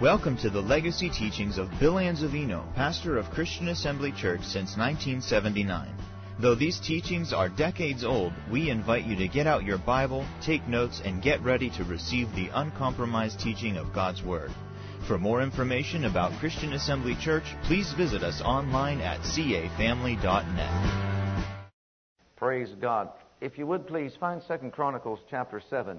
Welcome 0.00 0.36
to 0.38 0.50
the 0.50 0.60
legacy 0.60 1.08
teachings 1.08 1.56
of 1.56 1.70
Bill 1.80 1.94
Anzavino, 1.94 2.74
pastor 2.74 3.16
of 3.16 3.30
Christian 3.30 3.68
Assembly 3.68 4.12
Church 4.12 4.42
since 4.42 4.76
1979. 4.76 5.88
Though 6.38 6.54
these 6.54 6.78
teachings 6.78 7.32
are 7.32 7.48
decades 7.48 8.04
old, 8.04 8.34
we 8.52 8.68
invite 8.68 9.06
you 9.06 9.16
to 9.16 9.26
get 9.26 9.46
out 9.46 9.64
your 9.64 9.78
Bible, 9.78 10.26
take 10.42 10.68
notes, 10.68 11.00
and 11.02 11.22
get 11.22 11.40
ready 11.40 11.70
to 11.70 11.84
receive 11.84 12.30
the 12.34 12.50
uncompromised 12.52 13.40
teaching 13.40 13.78
of 13.78 13.94
God's 13.94 14.22
Word. 14.22 14.50
For 15.08 15.16
more 15.16 15.40
information 15.40 16.04
about 16.04 16.38
Christian 16.40 16.74
Assembly 16.74 17.16
Church, 17.18 17.46
please 17.62 17.94
visit 17.94 18.22
us 18.22 18.42
online 18.42 19.00
at 19.00 19.20
cafamily.net. 19.20 21.70
Praise 22.36 22.68
God. 22.82 23.08
If 23.40 23.56
you 23.56 23.66
would 23.66 23.86
please 23.86 24.12
find 24.20 24.42
Second 24.42 24.74
Chronicles 24.74 25.20
chapter 25.30 25.62
7. 25.70 25.98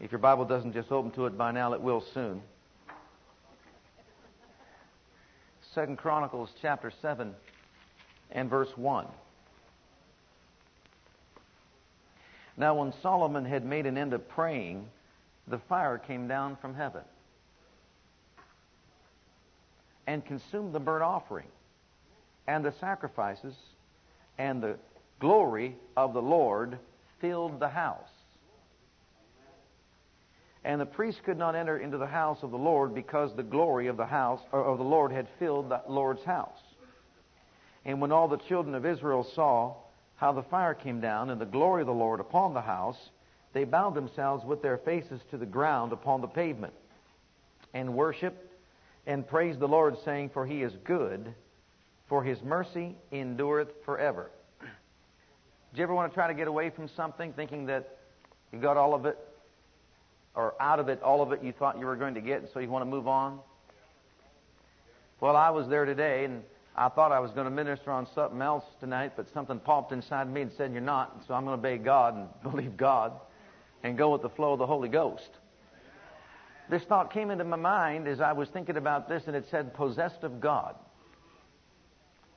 If 0.00 0.10
your 0.10 0.18
Bible 0.18 0.44
doesn't 0.44 0.72
just 0.72 0.90
open 0.90 1.12
to 1.12 1.26
it 1.26 1.38
by 1.38 1.52
now, 1.52 1.72
it 1.72 1.80
will 1.80 2.02
soon. 2.12 2.42
Second 5.74 5.96
Chronicles 5.98 6.50
chapter 6.62 6.92
7 7.02 7.34
and 8.30 8.48
verse 8.48 8.78
1. 8.78 9.08
Now 12.56 12.76
when 12.76 12.92
Solomon 13.02 13.44
had 13.44 13.64
made 13.64 13.84
an 13.86 13.98
end 13.98 14.12
of 14.12 14.28
praying, 14.28 14.86
the 15.48 15.58
fire 15.58 15.98
came 15.98 16.28
down 16.28 16.54
from 16.54 16.74
heaven 16.74 17.02
and 20.06 20.24
consumed 20.24 20.72
the 20.72 20.78
burnt 20.78 21.02
offering 21.02 21.48
and 22.46 22.64
the 22.64 22.72
sacrifices, 22.78 23.56
and 24.38 24.62
the 24.62 24.76
glory 25.18 25.74
of 25.96 26.14
the 26.14 26.22
Lord 26.22 26.78
filled 27.18 27.58
the 27.58 27.68
house. 27.68 28.13
And 30.64 30.80
the 30.80 30.86
priest 30.86 31.22
could 31.24 31.36
not 31.36 31.54
enter 31.54 31.78
into 31.78 31.98
the 31.98 32.06
house 32.06 32.38
of 32.42 32.50
the 32.50 32.58
Lord 32.58 32.94
because 32.94 33.34
the 33.36 33.42
glory 33.42 33.86
of 33.86 33.98
the 33.98 34.06
house 34.06 34.40
of 34.50 34.78
the 34.78 34.84
Lord 34.84 35.12
had 35.12 35.26
filled 35.38 35.68
the 35.68 35.82
Lord's 35.86 36.24
house. 36.24 36.58
And 37.84 38.00
when 38.00 38.12
all 38.12 38.28
the 38.28 38.38
children 38.38 38.74
of 38.74 38.86
Israel 38.86 39.28
saw 39.34 39.74
how 40.16 40.32
the 40.32 40.42
fire 40.42 40.72
came 40.72 41.00
down 41.00 41.28
and 41.28 41.38
the 41.38 41.44
glory 41.44 41.82
of 41.82 41.86
the 41.86 41.92
Lord 41.92 42.18
upon 42.18 42.54
the 42.54 42.62
house, 42.62 42.96
they 43.52 43.64
bowed 43.64 43.94
themselves 43.94 44.42
with 44.44 44.62
their 44.62 44.78
faces 44.78 45.20
to 45.30 45.36
the 45.36 45.44
ground 45.44 45.92
upon 45.92 46.22
the 46.22 46.26
pavement 46.26 46.72
and 47.74 47.94
worshiped 47.94 48.54
and 49.06 49.28
praised 49.28 49.60
the 49.60 49.68
Lord, 49.68 49.96
saying, 50.02 50.30
For 50.32 50.46
he 50.46 50.62
is 50.62 50.72
good, 50.84 51.34
for 52.08 52.24
his 52.24 52.42
mercy 52.42 52.96
endureth 53.12 53.68
forever. 53.84 54.30
Do 54.60 55.78
you 55.78 55.82
ever 55.82 55.94
want 55.94 56.10
to 56.10 56.14
try 56.14 56.28
to 56.28 56.34
get 56.34 56.48
away 56.48 56.70
from 56.70 56.88
something 56.88 57.34
thinking 57.34 57.66
that 57.66 57.98
you 58.50 58.60
got 58.60 58.78
all 58.78 58.94
of 58.94 59.04
it 59.04 59.18
or 60.34 60.54
out 60.60 60.80
of 60.80 60.88
it, 60.88 61.02
all 61.02 61.22
of 61.22 61.32
it 61.32 61.42
you 61.42 61.52
thought 61.52 61.78
you 61.78 61.86
were 61.86 61.96
going 61.96 62.14
to 62.14 62.20
get, 62.20 62.40
and 62.40 62.48
so 62.52 62.60
you 62.60 62.68
want 62.68 62.82
to 62.82 62.90
move 62.90 63.06
on? 63.06 63.38
Well, 65.20 65.36
I 65.36 65.50
was 65.50 65.68
there 65.68 65.84
today, 65.84 66.24
and 66.24 66.42
I 66.76 66.88
thought 66.88 67.12
I 67.12 67.20
was 67.20 67.30
going 67.30 67.44
to 67.44 67.50
minister 67.50 67.90
on 67.90 68.06
something 68.14 68.42
else 68.42 68.64
tonight, 68.80 69.12
but 69.16 69.32
something 69.32 69.60
popped 69.60 69.92
inside 69.92 70.28
me 70.30 70.42
and 70.42 70.50
said, 70.56 70.72
You're 70.72 70.80
not. 70.80 71.24
So 71.26 71.34
I'm 71.34 71.44
going 71.44 71.60
to 71.60 71.66
obey 71.66 71.82
God 71.82 72.16
and 72.16 72.28
believe 72.42 72.76
God 72.76 73.12
and 73.82 73.96
go 73.96 74.10
with 74.10 74.22
the 74.22 74.30
flow 74.30 74.54
of 74.54 74.58
the 74.58 74.66
Holy 74.66 74.88
Ghost. 74.88 75.30
This 76.70 76.82
thought 76.84 77.12
came 77.12 77.30
into 77.30 77.44
my 77.44 77.56
mind 77.56 78.08
as 78.08 78.20
I 78.20 78.32
was 78.32 78.48
thinking 78.48 78.76
about 78.76 79.08
this, 79.08 79.24
and 79.26 79.36
it 79.36 79.46
said, 79.50 79.74
Possessed 79.74 80.24
of 80.24 80.40
God 80.40 80.74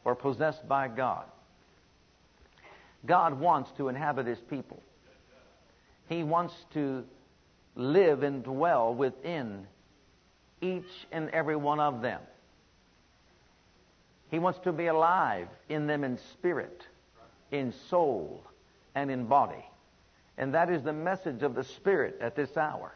or 0.03 0.15
possessed 0.15 0.67
by 0.67 0.87
God. 0.87 1.25
God 3.05 3.39
wants 3.39 3.71
to 3.77 3.87
inhabit 3.87 4.27
His 4.27 4.39
people. 4.49 4.81
He 6.09 6.23
wants 6.23 6.53
to 6.73 7.03
live 7.77 8.23
and 8.23 8.43
dwell 8.43 8.93
within 8.93 9.65
each 10.59 11.07
and 11.11 11.29
every 11.29 11.55
one 11.55 11.79
of 11.79 12.01
them. 12.01 12.19
He 14.29 14.39
wants 14.39 14.59
to 14.59 14.73
be 14.73 14.87
alive 14.87 15.47
in 15.69 15.87
them 15.87 16.03
in 16.03 16.17
spirit, 16.33 16.81
in 17.51 17.71
soul, 17.89 18.43
and 18.95 19.09
in 19.09 19.25
body. 19.25 19.63
And 20.37 20.53
that 20.53 20.69
is 20.69 20.83
the 20.83 20.93
message 20.93 21.43
of 21.43 21.55
the 21.55 21.63
Spirit 21.63 22.17
at 22.21 22.35
this 22.35 22.57
hour. 22.57 22.93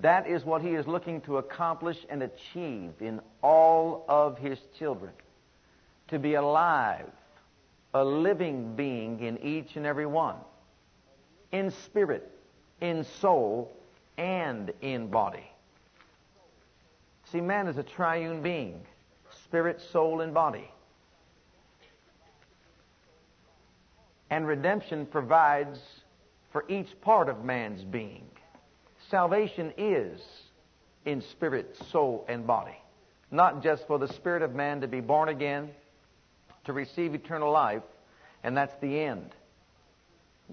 That 0.00 0.26
is 0.26 0.44
what 0.44 0.62
He 0.62 0.70
is 0.70 0.86
looking 0.86 1.20
to 1.22 1.38
accomplish 1.38 1.98
and 2.08 2.22
achieve 2.22 2.92
in 3.00 3.20
all 3.42 4.04
of 4.08 4.38
His 4.38 4.58
children. 4.78 5.12
To 6.08 6.18
be 6.18 6.34
alive, 6.34 7.10
a 7.94 8.04
living 8.04 8.74
being 8.74 9.20
in 9.20 9.38
each 9.38 9.76
and 9.76 9.84
every 9.84 10.06
one. 10.06 10.36
In 11.52 11.70
spirit, 11.70 12.30
in 12.80 13.04
soul, 13.04 13.70
and 14.16 14.72
in 14.80 15.08
body. 15.08 15.50
See, 17.24 17.40
man 17.40 17.68
is 17.68 17.78
a 17.78 17.82
triune 17.82 18.42
being 18.42 18.80
spirit, 19.44 19.80
soul, 19.80 20.20
and 20.20 20.32
body. 20.34 20.70
And 24.30 24.46
redemption 24.46 25.06
provides 25.06 25.80
for 26.52 26.64
each 26.68 27.00
part 27.00 27.28
of 27.28 27.44
man's 27.44 27.82
being. 27.82 28.26
Salvation 29.08 29.72
is 29.76 30.20
in 31.04 31.20
spirit, 31.20 31.76
soul, 31.90 32.24
and 32.28 32.46
body. 32.46 32.78
Not 33.30 33.62
just 33.62 33.86
for 33.86 33.98
the 33.98 34.08
spirit 34.08 34.42
of 34.42 34.54
man 34.54 34.80
to 34.80 34.88
be 34.88 35.00
born 35.00 35.28
again, 35.28 35.70
to 36.64 36.72
receive 36.72 37.14
eternal 37.14 37.50
life, 37.50 37.82
and 38.44 38.56
that's 38.56 38.74
the 38.80 39.00
end. 39.00 39.34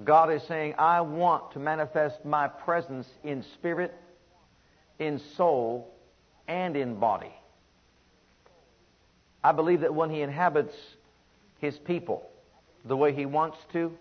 God 0.04 0.32
is 0.32 0.44
saying, 0.44 0.76
I 0.78 1.02
want 1.02 1.52
to 1.54 1.60
manifest 1.60 2.24
my 2.24 2.48
presence 2.48 3.08
in 3.24 3.44
spirit, 3.56 3.94
in 5.00 5.20
soul, 5.36 5.92
and 6.48 6.76
in 6.76 6.96
body. 6.96 7.34
I 9.44 9.52
believe 9.52 9.82
that 9.82 9.94
when 9.94 10.10
He 10.10 10.22
inhabits 10.22 10.76
His 11.60 11.78
people 11.78 12.30
the 12.86 12.96
way 12.96 13.14
He 13.14 13.26
wants 13.26 13.58
to, 13.74 13.92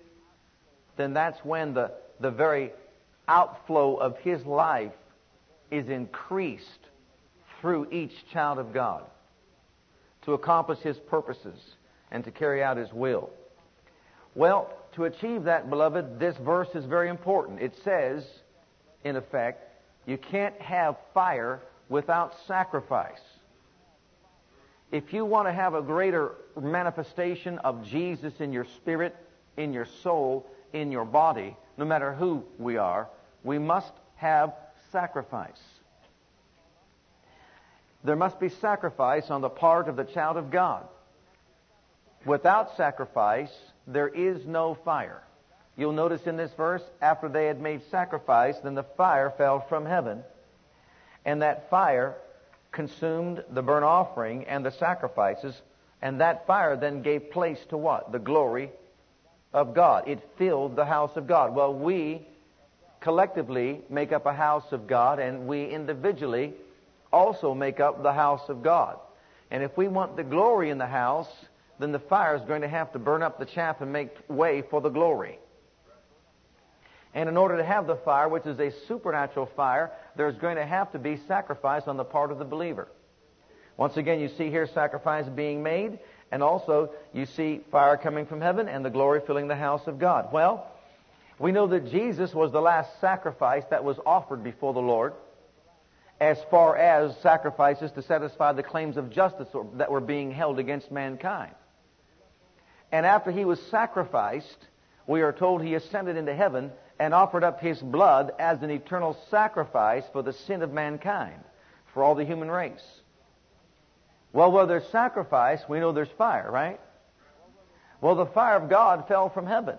then 0.97 1.15
that's 1.15 1.43
when 1.45 1.75
the, 1.75 1.93
the 2.21 2.31
very 2.31 2.73
outflow 3.29 3.97
of 3.97 4.19
His 4.19 4.45
life 4.45 4.93
is 5.71 5.89
increased 5.89 6.65
through 7.61 7.89
each 7.91 8.13
child 8.33 8.59
of 8.59 8.73
God 8.73 9.05
to 10.23 10.35
accomplish 10.35 10.81
His 10.81 10.99
purposes 10.99 11.59
and 12.11 12.23
to 12.25 12.31
carry 12.31 12.63
out 12.63 12.77
His 12.77 12.93
will. 12.93 13.31
Well, 14.35 14.71
to 14.97 15.05
achieve 15.05 15.45
that, 15.45 15.71
beloved, 15.71 16.19
this 16.19 16.37
verse 16.39 16.69
is 16.75 16.85
very 16.85 17.09
important. 17.09 17.61
It 17.61 17.77
says, 17.85 18.27
in 19.05 19.17
effect, 19.17 19.63
you 20.07 20.19
can't 20.19 20.61
have 20.61 20.97
fire 21.15 21.61
without 21.89 22.35
sacrifice. 22.47 23.21
If 24.91 25.13
you 25.13 25.25
want 25.25 25.49
to 25.49 25.53
have 25.53 25.75
a 25.75 25.83
greater 25.83 26.33
manifestation 26.61 27.59
of 27.59 27.85
Jesus 27.85 28.33
in 28.41 28.53
your 28.53 28.65
spirit, 28.65 29.15
in 29.57 29.73
your 29.73 29.87
soul, 30.03 30.47
in 30.73 30.91
your 30.91 31.05
body, 31.05 31.57
no 31.77 31.85
matter 31.85 32.15
who 32.15 32.45
we 32.59 32.77
are, 32.77 33.09
we 33.45 33.59
must 33.59 33.93
have 34.17 34.55
sacrifice. 34.93 35.61
There 38.03 38.17
must 38.17 38.41
be 38.41 38.49
sacrifice 38.49 39.31
on 39.31 39.41
the 39.41 39.49
part 39.49 39.89
of 39.89 39.97
the 39.97 40.05
child 40.05 40.37
of 40.37 40.51
God. 40.51 40.87
Without 42.25 42.77
sacrifice, 42.77 43.53
there 43.87 44.09
is 44.09 44.45
no 44.47 44.75
fire. 44.75 45.23
You'll 45.77 45.93
notice 45.93 46.27
in 46.27 46.37
this 46.37 46.53
verse, 46.55 46.83
after 47.03 47.29
they 47.29 47.47
had 47.47 47.61
made 47.61 47.83
sacrifice, 47.91 48.57
then 48.59 48.75
the 48.75 48.83
fire 48.83 49.31
fell 49.31 49.61
from 49.61 49.85
heaven, 49.85 50.23
and 51.25 51.43
that 51.43 51.69
fire 51.71 52.15
consumed 52.73 53.45
the 53.51 53.63
burnt 53.63 53.85
offering 53.85 54.45
and 54.45 54.65
the 54.65 54.71
sacrifices, 54.71 55.61
and 56.03 56.21
that 56.21 56.47
fire 56.47 56.77
then 56.77 57.03
gave 57.03 57.31
place 57.31 57.59
to 57.69 57.77
what? 57.77 58.13
The 58.13 58.19
glory 58.19 58.71
of 59.53 59.75
God. 59.75 60.09
It 60.09 60.27
filled 60.37 60.77
the 60.77 60.85
house 60.85 61.17
of 61.17 61.27
God. 61.27 61.55
Well, 61.55 61.75
we 61.75 62.27
collectively 63.01 63.81
make 63.89 64.13
up 64.13 64.27
a 64.27 64.33
house 64.33 64.73
of 64.73 64.87
God, 64.87 65.19
and 65.19 65.47
we 65.47 65.67
individually 65.67 66.55
also 67.13 67.55
make 67.55 67.81
up 67.81 68.03
the 68.03 68.13
house 68.13 68.49
of 68.49 68.63
God. 68.63 68.99
And 69.51 69.63
if 69.63 69.77
we 69.77 69.89
want 69.89 70.17
the 70.17 70.25
glory 70.25 70.71
in 70.71 70.79
the 70.79 70.87
house, 70.87 71.31
then 71.79 71.93
the 71.93 71.99
fire 71.99 72.37
is 72.37 72.43
going 72.43 72.63
to 72.63 72.69
have 72.69 72.93
to 72.93 72.99
burn 72.99 73.23
up 73.23 73.39
the 73.39 73.45
chaff 73.45 73.81
and 73.81 73.93
make 73.93 74.11
way 74.29 74.63
for 74.71 74.81
the 74.81 74.89
glory. 74.89 75.39
And 77.15 77.29
in 77.29 77.37
order 77.37 77.57
to 77.57 77.65
have 77.65 77.87
the 77.87 77.97
fire, 77.97 78.29
which 78.29 78.47
is 78.47 78.59
a 78.59 78.71
supernatural 78.87 79.47
fire, 79.57 79.91
there's 80.17 80.37
going 80.37 80.57
to 80.57 80.67
have 80.67 80.93
to 80.93 80.99
be 80.99 81.17
sacrifice 81.29 81.85
on 81.87 81.97
the 81.97 82.05
part 82.05 82.31
of 82.31 82.39
the 82.39 82.45
believer. 82.45 82.89
Once 83.77 83.97
again, 83.97 84.21
you 84.21 84.29
see 84.29 84.51
here 84.51 84.67
sacrifice 84.67 85.27
being 85.29 85.63
made, 85.63 85.99
and 86.31 86.43
also 86.43 86.91
you 87.13 87.27
see 87.27 87.61
fire 87.71 87.97
coming 87.97 88.27
from 88.27 88.41
heaven 88.41 88.69
and 88.69 88.85
the 88.85 88.91
glory 88.91 89.21
filling 89.27 89.49
the 89.49 89.57
house 89.57 89.87
of 89.87 89.99
God. 89.99 90.33
Well, 90.33 90.67
we 91.39 91.53
know 91.53 91.67
that 91.69 91.91
Jesus 91.91 92.35
was 92.35 92.53
the 92.53 92.61
last 92.61 93.01
sacrifice 93.01 93.65
that 93.71 93.85
was 93.85 93.99
offered 94.07 94.43
before 94.43 94.73
the 94.73 94.81
Lord 94.81 95.13
as 96.21 96.39
far 96.51 96.77
as 96.77 97.15
sacrifices 97.23 97.93
to 97.93 98.03
satisfy 98.03 98.53
the 98.53 98.63
claims 98.63 98.97
of 98.97 99.11
justice 99.11 99.49
that 99.75 99.91
were 99.91 100.01
being 100.01 100.31
held 100.31 100.59
against 100.59 100.91
mankind. 100.91 101.55
And 102.93 103.05
after 103.05 103.31
he 103.31 103.45
was 103.45 103.61
sacrificed, 103.61 104.67
we 105.07 105.23
are 105.23 105.33
told 105.33 105.63
he 105.63 105.75
ascended 105.75 106.17
into 106.17 106.35
heaven 106.35 106.71
and 106.99 107.13
offered 107.13 107.45
up 107.45 107.61
his 107.61 107.81
blood 107.81 108.33
as 108.39 108.63
an 108.63 108.71
eternal 108.71 109.17
sacrifice 109.31 110.05
for 110.13 110.23
the 110.23 110.33
sin 110.33 110.63
of 110.63 110.73
mankind, 110.73 111.43
for 111.93 112.03
all 112.03 112.15
the 112.15 112.25
human 112.25 112.51
race. 112.51 113.01
Well, 114.33 114.53
where 114.53 114.67
there's 114.67 114.87
sacrifice, 114.89 115.61
we 115.69 115.81
know 115.81 115.93
there's 115.93 116.09
fire, 116.19 116.51
right? 116.51 116.81
Well, 118.01 118.15
the 118.15 118.27
fire 118.27 118.57
of 118.57 118.69
God 118.69 119.09
fell 119.09 119.29
from 119.29 119.47
heaven 119.47 119.77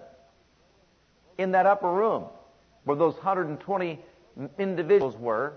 in 1.37 1.51
that 1.51 1.65
upper 1.65 1.91
room 1.91 2.25
where 2.83 2.97
those 2.97 3.15
120 3.15 3.99
individuals 4.57 5.15
were, 5.17 5.53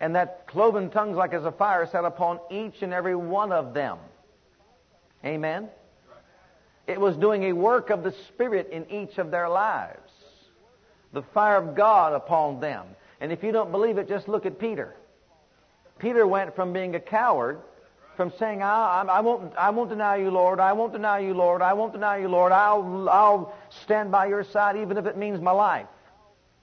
and 0.00 0.16
that 0.16 0.46
cloven 0.48 0.90
tongues 0.90 1.16
like 1.16 1.32
as 1.32 1.44
a 1.44 1.52
fire 1.52 1.86
sat 1.86 2.04
upon 2.04 2.40
each 2.50 2.82
and 2.82 2.92
every 2.92 3.14
one 3.14 3.52
of 3.52 3.74
them. 3.74 3.98
Amen? 5.24 5.68
It 6.86 7.00
was 7.00 7.16
doing 7.16 7.44
a 7.44 7.52
work 7.52 7.90
of 7.90 8.02
the 8.02 8.12
Spirit 8.28 8.70
in 8.72 8.90
each 8.90 9.18
of 9.18 9.30
their 9.30 9.48
lives. 9.48 10.10
The 11.12 11.22
fire 11.22 11.56
of 11.56 11.74
God 11.74 12.12
upon 12.12 12.60
them. 12.60 12.86
And 13.20 13.30
if 13.30 13.44
you 13.44 13.52
don't 13.52 13.70
believe 13.70 13.98
it, 13.98 14.08
just 14.08 14.28
look 14.28 14.46
at 14.46 14.58
Peter. 14.58 14.94
Peter 15.98 16.26
went 16.26 16.56
from 16.56 16.72
being 16.72 16.96
a 16.96 17.00
coward, 17.00 17.60
from 18.16 18.32
saying, 18.38 18.62
I, 18.62 19.04
I, 19.08 19.20
won't, 19.20 19.54
I 19.56 19.70
won't 19.70 19.90
deny 19.90 20.16
you, 20.16 20.30
Lord, 20.30 20.58
I 20.58 20.72
won't 20.72 20.92
deny 20.92 21.20
you, 21.20 21.34
Lord, 21.34 21.62
I 21.62 21.74
won't 21.74 21.92
deny 21.92 22.18
you, 22.18 22.28
Lord, 22.28 22.50
I'll, 22.50 23.08
I'll 23.08 23.54
stand 23.84 24.10
by 24.10 24.26
your 24.26 24.42
side 24.42 24.76
even 24.76 24.98
if 24.98 25.06
it 25.06 25.16
means 25.16 25.40
my 25.40 25.52
life. 25.52 25.86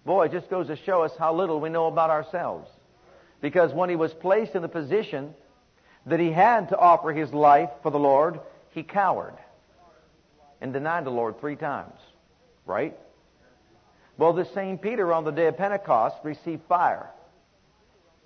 Boy, 0.05 0.25
it 0.25 0.31
just 0.31 0.49
goes 0.49 0.67
to 0.67 0.75
show 0.75 1.03
us 1.03 1.15
how 1.17 1.33
little 1.33 1.61
we 1.61 1.69
know 1.69 1.87
about 1.87 2.09
ourselves. 2.09 2.69
Because 3.41 3.73
when 3.73 3.89
he 3.89 3.95
was 3.95 4.13
placed 4.13 4.55
in 4.55 4.61
the 4.61 4.67
position 4.67 5.33
that 6.05 6.19
he 6.19 6.31
had 6.31 6.69
to 6.69 6.77
offer 6.77 7.13
his 7.13 7.33
life 7.33 7.69
for 7.81 7.91
the 7.91 7.99
Lord, 7.99 8.41
he 8.71 8.83
cowered 8.83 9.35
and 10.61 10.73
denied 10.73 11.05
the 11.05 11.11
Lord 11.11 11.39
three 11.39 11.55
times. 11.55 11.95
Right? 12.65 12.97
Well, 14.17 14.33
this 14.33 14.51
same 14.53 14.77
Peter 14.77 15.13
on 15.13 15.23
the 15.23 15.31
day 15.31 15.47
of 15.47 15.57
Pentecost 15.57 16.17
received 16.23 16.63
fire. 16.67 17.09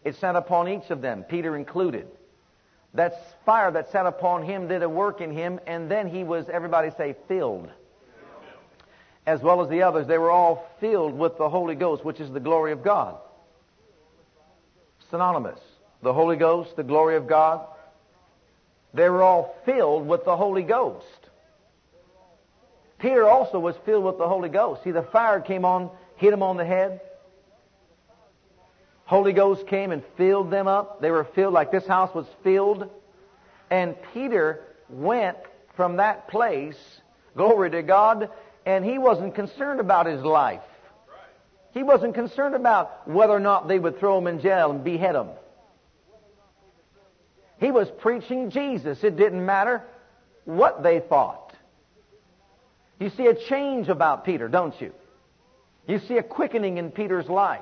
It 0.03 0.15
sat 0.15 0.35
upon 0.35 0.67
each 0.67 0.89
of 0.89 1.01
them, 1.01 1.23
Peter 1.23 1.55
included. 1.55 2.07
That 2.95 3.43
fire 3.45 3.71
that 3.71 3.91
sat 3.91 4.05
upon 4.05 4.43
him 4.43 4.67
did 4.67 4.83
a 4.83 4.89
work 4.89 5.21
in 5.21 5.31
him, 5.31 5.59
and 5.65 5.89
then 5.89 6.07
he 6.07 6.23
was, 6.23 6.49
everybody 6.49 6.89
say, 6.97 7.15
filled. 7.27 7.69
As 9.25 9.41
well 9.41 9.61
as 9.61 9.69
the 9.69 9.83
others, 9.83 10.05
they 10.07 10.17
were 10.17 10.31
all 10.31 10.67
filled 10.79 11.17
with 11.17 11.37
the 11.37 11.49
Holy 11.49 11.75
Ghost, 11.75 12.03
which 12.03 12.19
is 12.19 12.29
the 12.31 12.39
glory 12.39 12.71
of 12.71 12.83
God. 12.83 13.17
Synonymous. 15.09 15.59
The 16.01 16.13
Holy 16.13 16.35
Ghost, 16.35 16.75
the 16.75 16.83
glory 16.83 17.15
of 17.15 17.27
God. 17.27 17.65
They 18.93 19.09
were 19.09 19.23
all 19.23 19.55
filled 19.65 20.05
with 20.07 20.25
the 20.25 20.35
Holy 20.35 20.63
Ghost. 20.63 21.22
Peter 23.03 23.27
also 23.27 23.59
was 23.59 23.75
filled 23.85 24.05
with 24.05 24.17
the 24.17 24.29
Holy 24.29 24.47
Ghost. 24.47 24.85
See, 24.85 24.91
the 24.91 25.03
fire 25.03 25.41
came 25.41 25.65
on, 25.65 25.89
hit 26.15 26.31
him 26.31 26.41
on 26.41 26.55
the 26.55 26.63
head. 26.63 27.01
Holy 29.03 29.33
Ghost 29.33 29.67
came 29.67 29.91
and 29.91 30.01
filled 30.15 30.49
them 30.49 30.69
up. 30.69 31.01
They 31.01 31.11
were 31.11 31.25
filled 31.25 31.53
like 31.53 31.69
this 31.69 31.85
house 31.85 32.15
was 32.15 32.25
filled. 32.45 32.89
And 33.69 33.97
Peter 34.13 34.61
went 34.87 35.37
from 35.75 35.97
that 35.97 36.29
place, 36.29 36.77
glory 37.35 37.71
to 37.71 37.83
God, 37.83 38.29
and 38.65 38.85
he 38.85 38.97
wasn't 38.97 39.35
concerned 39.35 39.81
about 39.81 40.05
his 40.05 40.21
life. 40.21 40.61
He 41.73 41.83
wasn't 41.83 42.13
concerned 42.13 42.55
about 42.55 43.05
whether 43.05 43.33
or 43.33 43.41
not 43.41 43.67
they 43.67 43.79
would 43.79 43.99
throw 43.99 44.17
him 44.17 44.27
in 44.27 44.39
jail 44.39 44.71
and 44.71 44.81
behead 44.81 45.15
him. 45.15 45.27
He 47.59 47.69
was 47.69 47.91
preaching 47.99 48.49
Jesus. 48.49 49.03
It 49.03 49.17
didn't 49.17 49.45
matter 49.45 49.83
what 50.45 50.83
they 50.83 51.01
thought. 51.01 51.42
You 52.99 53.09
see 53.09 53.27
a 53.27 53.35
change 53.35 53.89
about 53.89 54.25
Peter, 54.25 54.47
don't 54.47 54.79
you? 54.79 54.93
You 55.87 55.99
see 55.99 56.17
a 56.17 56.23
quickening 56.23 56.77
in 56.77 56.91
Peter's 56.91 57.27
life. 57.27 57.61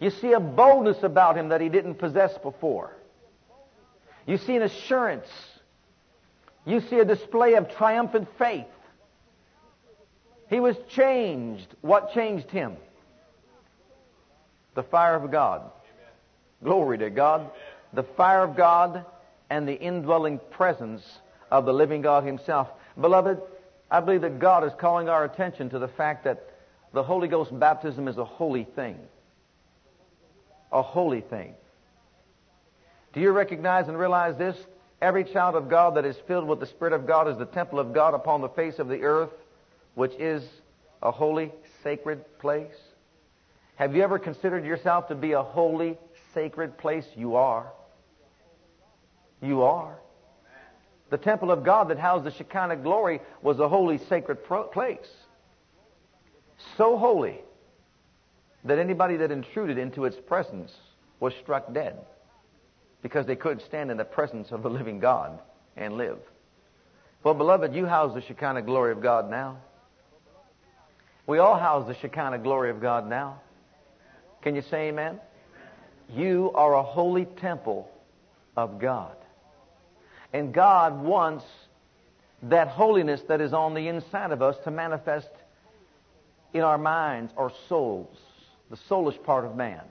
You 0.00 0.10
see 0.10 0.32
a 0.32 0.40
boldness 0.40 1.02
about 1.02 1.36
him 1.36 1.48
that 1.48 1.60
he 1.60 1.68
didn't 1.68 1.96
possess 1.96 2.36
before. 2.38 2.92
You 4.26 4.36
see 4.36 4.56
an 4.56 4.62
assurance. 4.62 5.28
You 6.64 6.80
see 6.80 6.98
a 6.98 7.04
display 7.04 7.54
of 7.54 7.74
triumphant 7.76 8.28
faith. 8.38 8.66
He 10.48 10.60
was 10.60 10.76
changed. 10.90 11.66
What 11.80 12.12
changed 12.12 12.50
him? 12.50 12.76
The 14.74 14.82
fire 14.82 15.14
of 15.14 15.30
God. 15.30 15.60
Amen. 15.60 15.72
Glory 16.62 16.98
to 16.98 17.10
God. 17.10 17.40
Amen. 17.40 17.52
The 17.94 18.02
fire 18.02 18.42
of 18.42 18.56
God 18.56 19.04
and 19.50 19.66
the 19.66 19.74
indwelling 19.74 20.40
presence 20.50 21.02
of 21.50 21.64
the 21.64 21.72
living 21.72 22.02
God 22.02 22.24
Himself. 22.24 22.68
Beloved, 23.00 23.40
I 23.90 24.00
believe 24.00 24.20
that 24.22 24.38
God 24.38 24.64
is 24.64 24.72
calling 24.78 25.08
our 25.08 25.24
attention 25.24 25.70
to 25.70 25.78
the 25.78 25.88
fact 25.88 26.24
that 26.24 26.50
the 26.92 27.02
Holy 27.02 27.28
Ghost 27.28 27.58
baptism 27.58 28.08
is 28.08 28.18
a 28.18 28.24
holy 28.24 28.64
thing. 28.64 28.98
A 30.72 30.82
holy 30.82 31.22
thing. 31.22 31.54
Do 33.12 33.20
you 33.20 33.30
recognize 33.32 33.88
and 33.88 33.98
realize 33.98 34.36
this? 34.36 34.56
Every 35.00 35.24
child 35.24 35.54
of 35.54 35.68
God 35.68 35.96
that 35.96 36.04
is 36.04 36.16
filled 36.26 36.46
with 36.46 36.60
the 36.60 36.66
Spirit 36.66 36.92
of 36.92 37.06
God 37.06 37.28
is 37.28 37.38
the 37.38 37.46
temple 37.46 37.78
of 37.78 37.94
God 37.94 38.14
upon 38.14 38.40
the 38.40 38.48
face 38.48 38.78
of 38.78 38.88
the 38.88 39.02
earth, 39.02 39.30
which 39.94 40.12
is 40.18 40.42
a 41.02 41.10
holy, 41.10 41.52
sacred 41.82 42.24
place. 42.38 42.74
Have 43.76 43.94
you 43.94 44.02
ever 44.02 44.18
considered 44.18 44.64
yourself 44.64 45.08
to 45.08 45.14
be 45.14 45.32
a 45.32 45.42
holy, 45.42 45.96
sacred 46.34 46.76
place? 46.78 47.06
You 47.16 47.36
are. 47.36 47.72
You 49.40 49.62
are. 49.62 49.97
The 51.10 51.18
temple 51.18 51.50
of 51.50 51.64
God 51.64 51.88
that 51.88 51.98
housed 51.98 52.24
the 52.24 52.30
Shekinah 52.30 52.76
glory 52.76 53.20
was 53.42 53.58
a 53.60 53.68
holy, 53.68 53.98
sacred 53.98 54.44
place. 54.44 55.08
So 56.76 56.98
holy 56.98 57.40
that 58.64 58.78
anybody 58.78 59.16
that 59.16 59.30
intruded 59.30 59.78
into 59.78 60.04
its 60.04 60.16
presence 60.16 60.72
was 61.20 61.32
struck 61.40 61.72
dead 61.72 61.98
because 63.02 63.26
they 63.26 63.36
couldn't 63.36 63.62
stand 63.62 63.90
in 63.90 63.96
the 63.96 64.04
presence 64.04 64.50
of 64.50 64.62
the 64.62 64.70
living 64.70 64.98
God 64.98 65.38
and 65.76 65.96
live. 65.96 66.18
Well, 67.22 67.34
beloved, 67.34 67.74
you 67.74 67.86
house 67.86 68.14
the 68.14 68.20
Shekinah 68.20 68.62
glory 68.62 68.92
of 68.92 69.02
God 69.02 69.30
now. 69.30 69.58
We 71.26 71.38
all 71.38 71.58
house 71.58 71.86
the 71.86 71.94
Shekinah 71.94 72.38
glory 72.38 72.70
of 72.70 72.80
God 72.80 73.08
now. 73.08 73.40
Can 74.42 74.54
you 74.54 74.62
say 74.62 74.88
amen? 74.88 75.20
You 76.14 76.52
are 76.54 76.74
a 76.74 76.82
holy 76.82 77.26
temple 77.26 77.90
of 78.56 78.78
God. 78.78 79.16
And 80.32 80.52
God 80.52 81.00
wants 81.00 81.44
that 82.42 82.68
holiness 82.68 83.22
that 83.28 83.40
is 83.40 83.52
on 83.52 83.74
the 83.74 83.88
inside 83.88 84.30
of 84.30 84.42
us 84.42 84.56
to 84.64 84.70
manifest 84.70 85.30
in 86.52 86.60
our 86.62 86.78
minds, 86.78 87.32
our 87.36 87.52
souls, 87.68 88.16
the 88.70 88.76
soulish 88.76 89.22
part 89.24 89.44
of 89.44 89.56
man, 89.56 89.82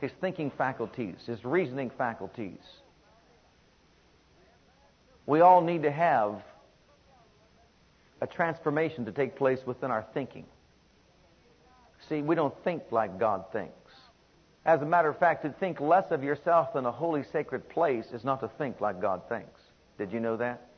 his 0.00 0.10
thinking 0.20 0.50
faculties, 0.50 1.16
his 1.26 1.44
reasoning 1.44 1.90
faculties. 1.90 2.60
We 5.26 5.40
all 5.40 5.60
need 5.60 5.82
to 5.82 5.90
have 5.90 6.42
a 8.20 8.26
transformation 8.26 9.04
to 9.04 9.12
take 9.12 9.36
place 9.36 9.60
within 9.66 9.90
our 9.90 10.06
thinking. 10.14 10.46
See, 12.08 12.22
we 12.22 12.34
don't 12.34 12.54
think 12.64 12.84
like 12.90 13.18
God 13.18 13.44
thinks. 13.52 13.72
As 14.64 14.82
a 14.82 14.86
matter 14.86 15.08
of 15.08 15.18
fact, 15.18 15.44
to 15.44 15.50
think 15.50 15.80
less 15.80 16.10
of 16.10 16.24
yourself 16.24 16.72
than 16.72 16.86
a 16.86 16.92
holy, 16.92 17.24
sacred 17.32 17.68
place 17.68 18.06
is 18.12 18.24
not 18.24 18.40
to 18.40 18.48
think 18.58 18.80
like 18.80 19.00
God 19.00 19.22
thinks. 19.28 19.55
Did 19.98 20.12
you 20.12 20.20
know 20.20 20.36
that? 20.36 20.68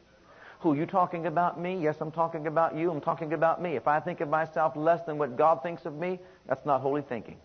Who, 0.60 0.74
you 0.74 0.86
talking 0.86 1.26
about 1.26 1.60
me? 1.60 1.80
Yes, 1.80 1.96
I'm 2.00 2.10
talking 2.10 2.46
about 2.46 2.76
you. 2.76 2.90
I'm 2.90 3.00
talking 3.00 3.32
about 3.32 3.62
me. 3.62 3.76
If 3.76 3.86
I 3.86 4.00
think 4.00 4.20
of 4.20 4.28
myself 4.28 4.74
less 4.76 5.00
than 5.06 5.18
what 5.18 5.36
God 5.36 5.62
thinks 5.62 5.86
of 5.86 5.94
me, 5.94 6.18
that's 6.48 6.66
not 6.66 6.80
holy 6.80 7.02
thinking. 7.02 7.36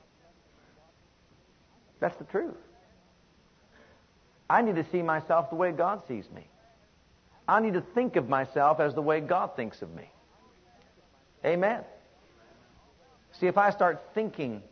That's 1.99 2.17
the 2.17 2.23
truth. 2.25 2.55
I 4.49 4.61
need 4.61 4.75
to 4.75 4.85
see 4.91 5.01
myself 5.01 5.49
the 5.49 5.55
way 5.55 5.71
God 5.71 6.01
sees 6.07 6.25
me. 6.35 6.47
I 7.47 7.59
need 7.59 7.73
to 7.73 7.81
think 7.81 8.15
of 8.15 8.29
myself 8.29 8.79
as 8.79 8.93
the 8.95 9.01
way 9.01 9.19
God 9.19 9.55
thinks 9.55 9.81
of 9.81 9.93
me. 9.93 10.09
Amen. 11.45 11.81
See, 13.33 13.47
if 13.47 13.57
I 13.57 13.69
start 13.71 14.01
thinking 14.13 14.63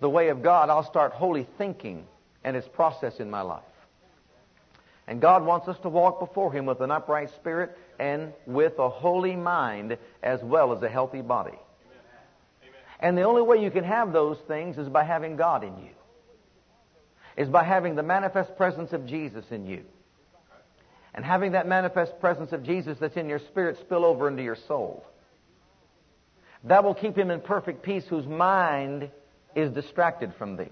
the 0.00 0.08
way 0.08 0.28
of 0.28 0.42
God, 0.42 0.70
I'll 0.70 0.84
start 0.84 1.12
holy 1.12 1.46
thinking 1.56 2.06
and 2.44 2.56
its 2.56 2.68
process 2.68 3.20
in 3.20 3.30
my 3.30 3.42
life. 3.42 3.62
And 5.08 5.22
God 5.22 5.42
wants 5.42 5.66
us 5.68 5.78
to 5.80 5.88
walk 5.88 6.20
before 6.20 6.52
Him 6.52 6.66
with 6.66 6.82
an 6.82 6.90
upright 6.90 7.30
spirit 7.30 7.76
and 7.98 8.34
with 8.46 8.78
a 8.78 8.90
holy 8.90 9.36
mind 9.36 9.96
as 10.22 10.42
well 10.42 10.76
as 10.76 10.82
a 10.82 10.88
healthy 10.88 11.22
body. 11.22 11.52
Amen. 11.52 12.72
And 13.00 13.16
the 13.16 13.22
only 13.22 13.40
way 13.40 13.62
you 13.62 13.70
can 13.70 13.84
have 13.84 14.12
those 14.12 14.36
things 14.46 14.76
is 14.76 14.86
by 14.86 15.04
having 15.04 15.36
God 15.36 15.64
in 15.64 15.78
you. 15.78 15.90
Is 17.38 17.48
by 17.48 17.64
having 17.64 17.94
the 17.94 18.02
manifest 18.02 18.54
presence 18.58 18.92
of 18.92 19.06
Jesus 19.06 19.46
in 19.50 19.66
you. 19.66 19.82
And 21.14 21.24
having 21.24 21.52
that 21.52 21.66
manifest 21.66 22.20
presence 22.20 22.52
of 22.52 22.62
Jesus 22.62 22.98
that's 22.98 23.16
in 23.16 23.30
your 23.30 23.38
spirit 23.38 23.78
spill 23.78 24.04
over 24.04 24.28
into 24.28 24.42
your 24.42 24.56
soul. 24.56 25.06
That 26.64 26.84
will 26.84 26.94
keep 26.94 27.16
him 27.16 27.30
in 27.30 27.40
perfect 27.40 27.82
peace 27.82 28.04
whose 28.06 28.26
mind 28.26 29.08
is 29.54 29.70
distracted 29.70 30.34
from 30.34 30.56
thee. 30.56 30.68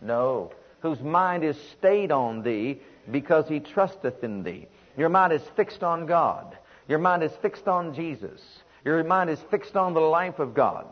No. 0.00 0.52
Whose 0.80 1.00
mind 1.00 1.44
is 1.44 1.56
stayed 1.72 2.12
on 2.12 2.42
thee 2.42 2.80
because 3.10 3.48
he 3.48 3.60
trusteth 3.60 4.22
in 4.22 4.42
thee. 4.42 4.66
Your 4.96 5.08
mind 5.08 5.32
is 5.32 5.42
fixed 5.56 5.82
on 5.82 6.06
God. 6.06 6.56
Your 6.88 6.98
mind 6.98 7.22
is 7.22 7.32
fixed 7.42 7.68
on 7.68 7.94
Jesus. 7.94 8.40
Your 8.84 9.02
mind 9.04 9.30
is 9.30 9.40
fixed 9.50 9.76
on 9.76 9.94
the 9.94 10.00
life 10.00 10.38
of 10.38 10.54
God. 10.54 10.86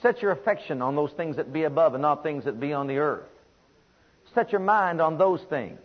Set 0.00 0.22
your 0.22 0.32
affection 0.32 0.82
on 0.82 0.96
those 0.96 1.12
things 1.12 1.36
that 1.36 1.52
be 1.52 1.64
above 1.64 1.94
and 1.94 2.02
not 2.02 2.22
things 2.22 2.44
that 2.44 2.60
be 2.60 2.72
on 2.72 2.86
the 2.86 2.98
earth. 2.98 3.28
Set 4.34 4.52
your 4.52 4.60
mind 4.60 5.00
on 5.00 5.18
those 5.18 5.42
things. 5.42 5.78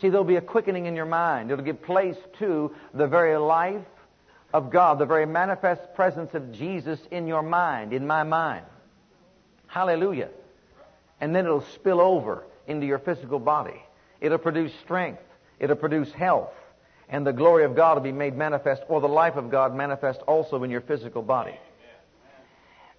See, 0.00 0.08
there'll 0.08 0.24
be 0.24 0.36
a 0.36 0.40
quickening 0.40 0.86
in 0.86 0.94
your 0.94 1.06
mind. 1.06 1.50
It'll 1.50 1.64
give 1.64 1.82
place 1.82 2.16
to 2.38 2.74
the 2.94 3.06
very 3.06 3.36
life 3.36 3.84
of 4.52 4.70
God, 4.70 4.98
the 4.98 5.06
very 5.06 5.26
manifest 5.26 5.94
presence 5.94 6.34
of 6.34 6.52
Jesus 6.52 6.98
in 7.10 7.26
your 7.26 7.42
mind, 7.42 7.92
in 7.92 8.06
my 8.06 8.22
mind. 8.22 8.64
Hallelujah. 9.66 10.30
And 11.20 11.34
then 11.34 11.44
it'll 11.46 11.64
spill 11.74 12.00
over 12.00 12.44
into 12.66 12.86
your 12.86 12.98
physical 12.98 13.38
body. 13.38 13.82
It'll 14.20 14.38
produce 14.38 14.72
strength. 14.82 15.22
It'll 15.58 15.76
produce 15.76 16.12
health. 16.12 16.52
And 17.08 17.26
the 17.26 17.32
glory 17.32 17.64
of 17.64 17.76
God 17.76 17.96
will 17.96 18.02
be 18.02 18.12
made 18.12 18.36
manifest, 18.36 18.82
or 18.88 19.00
the 19.00 19.08
life 19.08 19.36
of 19.36 19.50
God 19.50 19.74
manifest 19.74 20.20
also 20.22 20.62
in 20.64 20.70
your 20.70 20.80
physical 20.80 21.22
body. 21.22 21.54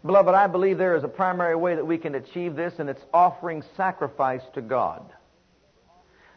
Beloved, 0.05 0.33
I 0.33 0.47
believe 0.47 0.77
there 0.77 0.95
is 0.95 1.03
a 1.03 1.09
primary 1.09 1.55
way 1.55 1.75
that 1.75 1.85
we 1.85 1.97
can 1.97 2.15
achieve 2.15 2.55
this, 2.55 2.79
and 2.79 2.89
it's 2.89 3.03
offering 3.13 3.63
sacrifice 3.75 4.43
to 4.53 4.61
God. 4.61 5.03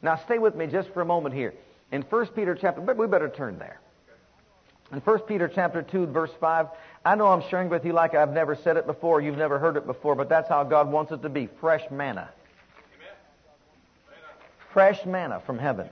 Now, 0.02 0.16
stay 0.16 0.38
with 0.38 0.54
me 0.54 0.66
just 0.66 0.88
for 0.90 1.02
a 1.02 1.04
moment 1.04 1.34
here. 1.34 1.54
In 1.92 2.02
1 2.02 2.26
Peter 2.28 2.54
chapter, 2.54 2.80
but 2.80 2.96
we 2.96 3.06
better 3.06 3.28
turn 3.28 3.58
there. 3.58 3.80
In 4.92 4.99
1 5.00 5.18
Peter 5.20 5.49
chapter 5.52 5.82
2, 5.82 6.06
verse 6.06 6.32
5, 6.40 6.66
I 7.04 7.14
know 7.14 7.26
I'm 7.26 7.42
sharing 7.49 7.71
with 7.71 7.85
you 7.87 7.92
like 7.92 8.14
I've 8.14 8.33
never 8.33 8.54
said 8.54 8.76
it 8.76 8.87
before, 8.87 9.21
you've 9.21 9.38
never 9.38 9.59
heard 9.59 9.76
it 9.76 9.87
before, 9.87 10.14
but 10.14 10.28
that's 10.28 10.49
how 10.49 10.64
God 10.64 10.90
wants 10.90 11.12
it 11.12 11.23
to 11.23 11.28
be. 11.28 11.49
Fresh 11.61 11.90
manna. 11.90 12.28
Fresh 14.73 15.07
manna 15.07 15.40
from 15.47 15.59
heaven. 15.59 15.88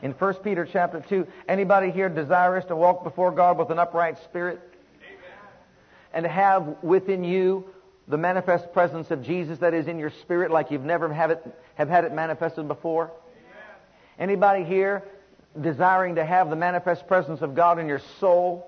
In 0.00 0.12
1 0.12 0.34
Peter 0.36 0.66
chapter 0.70 1.04
2, 1.08 1.26
anybody 1.48 1.90
here 1.90 2.08
desirous 2.08 2.64
to 2.66 2.76
walk 2.76 3.02
before 3.02 3.32
God 3.32 3.58
with 3.58 3.70
an 3.70 3.80
upright 3.80 4.16
spirit? 4.24 4.60
And 6.12 6.22
to 6.22 6.28
have 6.28 6.82
within 6.82 7.24
you 7.24 7.64
the 8.06 8.16
manifest 8.16 8.72
presence 8.72 9.10
of 9.10 9.22
Jesus 9.22 9.58
that 9.58 9.74
is 9.74 9.88
in 9.88 9.98
your 9.98 10.10
spirit 10.22 10.50
like 10.50 10.70
you've 10.70 10.84
never 10.84 11.12
have, 11.12 11.32
it, 11.32 11.44
have 11.74 11.88
had 11.88 12.04
it 12.04 12.12
manifested 12.12 12.68
before? 12.68 13.10
Anybody 14.18 14.64
here 14.64 15.02
desiring 15.60 16.14
to 16.14 16.24
have 16.24 16.48
the 16.48 16.56
manifest 16.56 17.06
presence 17.08 17.42
of 17.42 17.54
God 17.54 17.78
in 17.78 17.88
your 17.88 18.00
soul? 18.20 18.67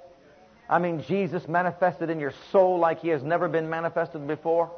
I 0.70 0.78
mean, 0.78 1.02
Jesus 1.02 1.48
manifested 1.48 2.10
in 2.10 2.20
your 2.20 2.32
soul 2.52 2.78
like 2.78 3.00
He 3.00 3.08
has 3.08 3.24
never 3.24 3.48
been 3.48 3.68
manifested 3.68 4.26
before? 4.28 4.70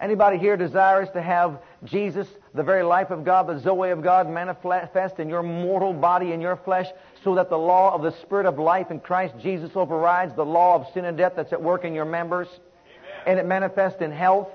Anybody 0.00 0.38
here 0.38 0.56
desirous 0.56 1.10
to 1.10 1.20
have 1.20 1.60
Jesus, 1.82 2.28
the 2.54 2.62
very 2.62 2.84
life 2.84 3.10
of 3.10 3.24
God, 3.24 3.48
the 3.48 3.58
Zoe 3.58 3.90
of 3.90 4.00
God, 4.00 4.30
manifest 4.30 5.18
in 5.18 5.28
your 5.28 5.42
mortal 5.42 5.92
body, 5.92 6.30
in 6.30 6.40
your 6.40 6.54
flesh, 6.54 6.86
so 7.24 7.34
that 7.34 7.50
the 7.50 7.58
law 7.58 7.92
of 7.92 8.02
the 8.02 8.12
Spirit 8.22 8.46
of 8.46 8.60
life 8.60 8.92
in 8.92 9.00
Christ 9.00 9.34
Jesus 9.42 9.72
overrides 9.74 10.36
the 10.36 10.44
law 10.44 10.76
of 10.76 10.86
sin 10.94 11.04
and 11.04 11.18
death 11.18 11.32
that's 11.34 11.52
at 11.52 11.60
work 11.60 11.84
in 11.84 11.92
your 11.92 12.04
members? 12.04 12.46
Amen. 12.46 13.22
And 13.26 13.38
it 13.40 13.46
manifests 13.46 14.00
in 14.00 14.12
health, 14.12 14.50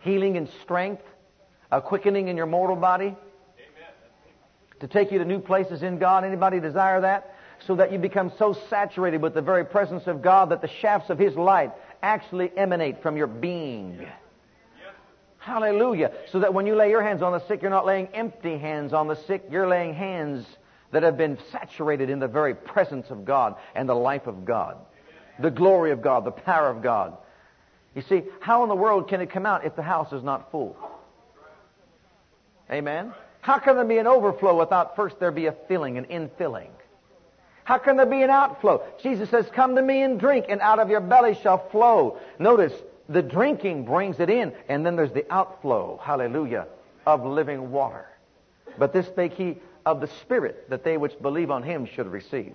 healing, 0.00 0.36
and 0.36 0.48
strength, 0.62 1.04
a 1.70 1.80
quickening 1.80 2.26
in 2.26 2.36
your 2.36 2.46
mortal 2.46 2.74
body? 2.74 3.14
to 4.80 4.88
take 4.88 5.12
you 5.12 5.18
to 5.18 5.24
new 5.24 5.38
places 5.38 5.82
in 5.82 5.98
God. 5.98 6.24
Anybody 6.24 6.58
desire 6.58 7.02
that? 7.02 7.34
So 7.66 7.76
that 7.76 7.92
you 7.92 7.98
become 7.98 8.32
so 8.38 8.56
saturated 8.70 9.20
with 9.20 9.34
the 9.34 9.42
very 9.42 9.64
presence 9.64 10.06
of 10.06 10.22
God 10.22 10.50
that 10.50 10.62
the 10.62 10.68
shafts 10.80 11.10
of 11.10 11.18
His 11.18 11.36
light 11.36 11.72
actually 12.02 12.50
emanate 12.56 13.02
from 13.02 13.16
your 13.16 13.26
being. 13.26 14.06
Hallelujah. 15.38 16.12
So 16.32 16.40
that 16.40 16.52
when 16.52 16.66
you 16.66 16.74
lay 16.74 16.90
your 16.90 17.02
hands 17.02 17.22
on 17.22 17.32
the 17.32 17.46
sick, 17.46 17.62
you're 17.62 17.70
not 17.70 17.86
laying 17.86 18.08
empty 18.08 18.58
hands 18.58 18.92
on 18.92 19.08
the 19.08 19.16
sick. 19.16 19.44
You're 19.50 19.68
laying 19.68 19.94
hands 19.94 20.46
that 20.92 21.02
have 21.02 21.16
been 21.16 21.38
saturated 21.50 22.10
in 22.10 22.18
the 22.18 22.28
very 22.28 22.54
presence 22.54 23.10
of 23.10 23.24
God 23.24 23.56
and 23.74 23.88
the 23.88 23.94
life 23.94 24.26
of 24.26 24.44
God. 24.44 24.76
The 25.38 25.50
glory 25.50 25.92
of 25.92 26.02
God, 26.02 26.24
the 26.24 26.30
power 26.30 26.68
of 26.68 26.82
God. 26.82 27.16
You 27.94 28.02
see, 28.02 28.22
how 28.40 28.62
in 28.62 28.68
the 28.68 28.74
world 28.74 29.08
can 29.08 29.20
it 29.20 29.30
come 29.30 29.46
out 29.46 29.64
if 29.64 29.74
the 29.76 29.82
house 29.82 30.12
is 30.12 30.22
not 30.22 30.50
full? 30.50 30.76
Amen? 32.70 33.12
How 33.40 33.58
can 33.58 33.76
there 33.76 33.84
be 33.84 33.98
an 33.98 34.06
overflow 34.06 34.58
without 34.58 34.94
first 34.94 35.18
there 35.18 35.32
be 35.32 35.46
a 35.46 35.52
filling, 35.66 35.96
an 35.96 36.04
infilling? 36.04 36.68
How 37.70 37.78
can 37.78 37.96
there 37.96 38.04
be 38.04 38.24
an 38.24 38.30
outflow? 38.30 38.82
Jesus 39.00 39.30
says, 39.30 39.48
Come 39.54 39.76
to 39.76 39.82
me 39.82 40.02
and 40.02 40.18
drink, 40.18 40.46
and 40.48 40.60
out 40.60 40.80
of 40.80 40.90
your 40.90 40.98
belly 41.00 41.38
shall 41.40 41.68
flow. 41.68 42.18
Notice, 42.40 42.72
the 43.08 43.22
drinking 43.22 43.84
brings 43.84 44.18
it 44.18 44.28
in, 44.28 44.52
and 44.68 44.84
then 44.84 44.96
there's 44.96 45.12
the 45.12 45.24
outflow, 45.32 46.00
hallelujah, 46.02 46.66
of 47.06 47.24
living 47.24 47.70
water. 47.70 48.08
But 48.76 48.92
this 48.92 49.06
spake 49.06 49.34
he 49.34 49.58
of 49.86 50.00
the 50.00 50.08
Spirit, 50.08 50.68
that 50.70 50.82
they 50.82 50.96
which 50.96 51.16
believe 51.22 51.52
on 51.52 51.62
him 51.62 51.86
should 51.86 52.08
receive. 52.08 52.54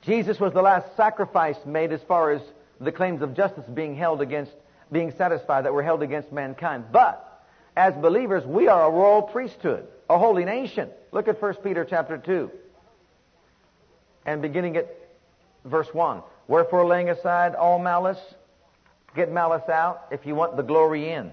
Jesus 0.00 0.40
was 0.40 0.52
the 0.52 0.62
last 0.62 0.96
sacrifice 0.96 1.64
made 1.64 1.92
as 1.92 2.02
far 2.02 2.32
as 2.32 2.42
the 2.80 2.90
claims 2.90 3.22
of 3.22 3.36
justice 3.36 3.66
being 3.72 3.94
held 3.94 4.20
against, 4.20 4.50
being 4.90 5.12
satisfied 5.12 5.64
that 5.64 5.72
were 5.72 5.84
held 5.84 6.02
against 6.02 6.32
mankind. 6.32 6.86
But 6.90 7.46
as 7.76 7.94
believers, 7.94 8.44
we 8.44 8.66
are 8.66 8.84
a 8.84 8.90
royal 8.90 9.22
priesthood, 9.22 9.86
a 10.10 10.18
holy 10.18 10.44
nation. 10.44 10.90
Look 11.12 11.28
at 11.28 11.40
1 11.40 11.54
Peter 11.62 11.84
chapter 11.84 12.18
2. 12.18 12.50
And 14.24 14.42
beginning 14.42 14.76
at 14.76 14.88
verse 15.64 15.92
1. 15.92 16.22
Wherefore 16.48 16.86
laying 16.86 17.10
aside 17.10 17.54
all 17.54 17.78
malice, 17.78 18.18
get 19.14 19.30
malice 19.30 19.68
out 19.68 20.06
if 20.10 20.26
you 20.26 20.34
want 20.34 20.56
the 20.56 20.62
glory 20.62 21.10
in. 21.10 21.32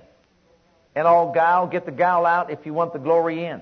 And 0.95 1.07
all 1.07 1.31
guile, 1.31 1.67
get 1.67 1.85
the 1.85 1.91
guile 1.91 2.25
out 2.25 2.51
if 2.51 2.65
you 2.65 2.73
want 2.73 2.93
the 2.93 2.99
glory 2.99 3.45
in. 3.45 3.61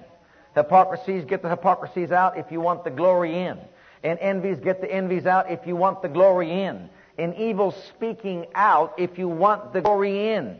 Hypocrisies, 0.55 1.25
get 1.25 1.41
the 1.41 1.49
hypocrisies 1.49 2.11
out 2.11 2.37
if 2.37 2.51
you 2.51 2.59
want 2.59 2.83
the 2.83 2.89
glory 2.89 3.37
in. 3.37 3.59
And 4.03 4.17
envies, 4.19 4.59
get 4.59 4.81
the 4.81 4.91
envies 4.91 5.25
out 5.25 5.51
if 5.51 5.67
you 5.67 5.75
want 5.75 6.01
the 6.01 6.09
glory 6.09 6.63
in. 6.63 6.89
And 7.17 7.35
evil 7.35 7.71
speaking 7.89 8.47
out 8.55 8.95
if 8.97 9.17
you 9.17 9.27
want 9.27 9.73
the 9.73 9.81
glory 9.81 10.33
in. 10.33 10.57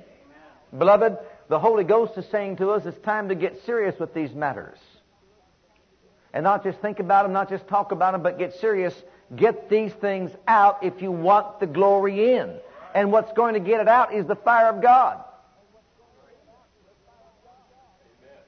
Beloved, 0.78 1.18
the 1.48 1.60
Holy 1.60 1.84
Ghost 1.84 2.18
is 2.18 2.26
saying 2.28 2.58
to 2.58 2.72
us 2.72 2.86
it's 2.86 3.00
time 3.00 3.30
to 3.30 3.36
get 3.36 3.64
serious 3.66 3.98
with 4.00 4.14
these 4.14 4.34
matters. 4.34 4.78
And 6.34 6.44
not 6.44 6.64
just 6.64 6.80
think 6.80 7.00
about 7.00 7.24
them, 7.24 7.34
not 7.34 7.50
just 7.50 7.68
talk 7.68 7.92
about 7.92 8.12
them, 8.12 8.22
but 8.22 8.38
get 8.38 8.54
serious. 8.56 8.94
Get 9.36 9.70
these 9.70 9.92
things 9.94 10.32
out 10.48 10.84
if 10.84 11.02
you 11.02 11.12
want 11.12 11.60
the 11.60 11.68
glory 11.68 12.36
in. 12.36 12.56
And 12.94 13.12
what's 13.12 13.32
going 13.34 13.54
to 13.54 13.60
get 13.60 13.82
it 13.82 13.88
out 13.88 14.14
is 14.14 14.26
the 14.26 14.36
fire 14.36 14.70
of 14.70 14.82
God. 14.82 15.24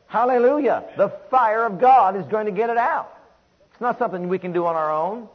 Hallelujah. 0.08 0.86
The 0.98 1.10
fire 1.30 1.66
of 1.66 1.80
God 1.80 2.16
is 2.16 2.26
going 2.26 2.46
to 2.46 2.52
get 2.52 2.70
it 2.70 2.78
out. 2.78 3.16
It's 3.72 3.82
not 3.82 4.00
something 4.00 4.28
we 4.28 4.40
can 4.40 4.54
do 4.54 4.66
on 4.66 4.76
our 4.76 4.92
own. 4.92 5.30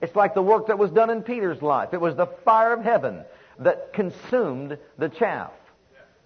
It's 0.00 0.16
like 0.16 0.34
the 0.34 0.42
work 0.42 0.68
that 0.68 0.78
was 0.78 0.90
done 0.90 1.10
in 1.10 1.22
Peter's 1.22 1.62
life. 1.62 1.90
It 1.92 2.00
was 2.00 2.16
the 2.16 2.26
fire 2.26 2.72
of 2.72 2.82
heaven 2.82 3.22
that 3.58 3.92
consumed 3.92 4.78
the 4.98 5.08
chaff 5.08 5.52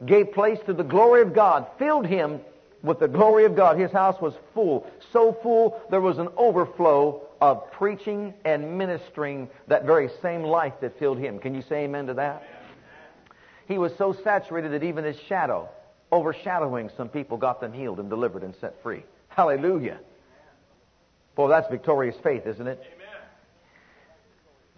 gave 0.04 0.32
place 0.32 0.58
to 0.66 0.74
the 0.74 0.84
glory 0.84 1.22
of 1.22 1.32
God, 1.32 1.66
filled 1.78 2.06
him 2.06 2.40
with 2.86 3.00
the 3.00 3.08
glory 3.08 3.44
of 3.44 3.56
God. 3.56 3.78
His 3.78 3.90
house 3.90 4.20
was 4.20 4.32
full, 4.54 4.86
so 5.12 5.36
full 5.42 5.80
there 5.90 6.00
was 6.00 6.18
an 6.18 6.28
overflow 6.36 7.22
of 7.40 7.70
preaching 7.72 8.32
and 8.44 8.78
ministering 8.78 9.50
that 9.66 9.84
very 9.84 10.08
same 10.22 10.42
life 10.42 10.74
that 10.80 10.98
filled 10.98 11.18
him. 11.18 11.38
Can 11.38 11.54
you 11.54 11.62
say 11.62 11.84
amen 11.84 12.06
to 12.06 12.14
that? 12.14 12.42
He 13.68 13.76
was 13.76 13.92
so 13.98 14.16
saturated 14.24 14.72
that 14.72 14.84
even 14.84 15.04
his 15.04 15.18
shadow, 15.28 15.68
overshadowing 16.12 16.90
some 16.96 17.08
people, 17.08 17.36
got 17.36 17.60
them 17.60 17.72
healed 17.72 17.98
and 17.98 18.08
delivered 18.08 18.44
and 18.44 18.54
set 18.60 18.80
free. 18.82 19.02
Hallelujah. 19.28 19.98
Boy, 21.34 21.48
that's 21.48 21.68
victorious 21.68 22.16
faith, 22.22 22.46
isn't 22.46 22.66
it? 22.66 22.82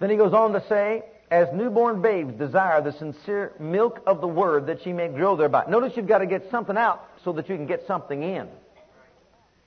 Then 0.00 0.10
he 0.10 0.16
goes 0.16 0.32
on 0.32 0.52
to 0.52 0.66
say, 0.68 1.04
as 1.30 1.48
newborn 1.52 2.00
babes 2.00 2.34
desire 2.34 2.80
the 2.80 2.92
sincere 2.92 3.52
milk 3.58 4.02
of 4.06 4.20
the 4.20 4.28
word 4.28 4.66
that 4.66 4.86
ye 4.86 4.92
may 4.92 5.08
grow 5.08 5.36
thereby. 5.36 5.64
Notice 5.68 5.96
you've 5.96 6.06
got 6.06 6.18
to 6.18 6.26
get 6.26 6.50
something 6.50 6.76
out 6.76 7.06
so 7.24 7.32
that 7.32 7.48
you 7.48 7.56
can 7.56 7.66
get 7.66 7.86
something 7.86 8.22
in. 8.22 8.48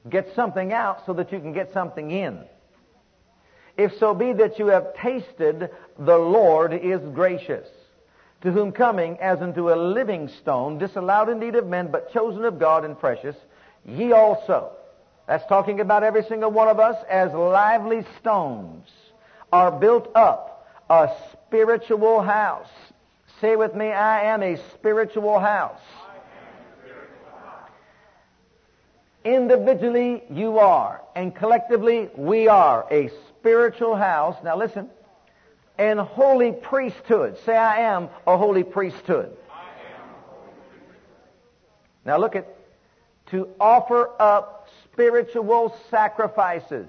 Get 0.10 0.34
something 0.36 0.74
out 0.74 1.06
so 1.06 1.14
that 1.14 1.32
you 1.32 1.40
can 1.40 1.54
get 1.54 1.72
something 1.74 2.10
in. 2.10 2.40
If 3.78 3.98
so 4.00 4.14
be 4.14 4.34
that 4.34 4.60
you 4.60 4.68
have 4.68 4.96
tasted 4.96 5.70
the 5.98 6.18
Lord 6.18 6.74
is 6.74 7.02
gracious, 7.14 7.68
to 8.42 8.52
whom 8.52 8.72
coming 8.72 9.18
as 9.20 9.40
unto 9.40 9.72
a 9.72 9.76
living 9.76 10.28
stone, 10.28 10.80
disallowed 10.80 11.30
indeed 11.30 11.56
of 11.56 11.68
men, 11.68 11.92
but 11.92 12.12
chosen 12.12 12.44
of 12.44 12.60
God 12.60 12.84
and 12.84 13.00
precious, 13.00 13.36
ye 13.86 14.12
also. 14.12 14.72
That's 15.28 15.46
talking 15.48 15.80
about 15.80 16.04
every 16.04 16.24
single 16.24 16.52
one 16.52 16.68
of 16.68 16.80
us 16.80 16.98
as 17.10 17.32
lively 17.34 18.04
stones 18.20 18.88
are 19.54 19.72
built 19.72 20.12
up 20.16 20.68
a 20.90 21.10
spiritual 21.52 22.22
house. 22.22 22.70
Say 23.42 23.58
with 23.58 23.76
me, 23.76 23.88
I 23.88 24.24
am 24.34 24.42
a 24.42 24.56
spiritual 24.74 25.38
house. 25.38 25.82
Individually, 29.26 30.24
you 30.30 30.60
are. 30.60 31.02
And 31.14 31.36
collectively, 31.36 32.10
we 32.16 32.48
are 32.48 32.88
a 32.90 33.10
spiritual 33.28 33.98
house. 33.98 34.38
Now 34.46 34.56
listen. 34.56 34.90
And 35.78 36.00
holy 36.00 36.54
priesthood. 36.54 37.38
Say, 37.46 37.58
I 37.58 37.82
am 37.82 38.08
a 38.26 38.38
holy 38.38 38.64
priesthood. 38.64 39.36
Now 42.06 42.18
look 42.18 42.38
at 42.38 42.48
to 43.28 43.50
offer 43.60 44.10
up 44.20 44.70
spiritual 44.86 45.76
sacrifices. 45.90 46.88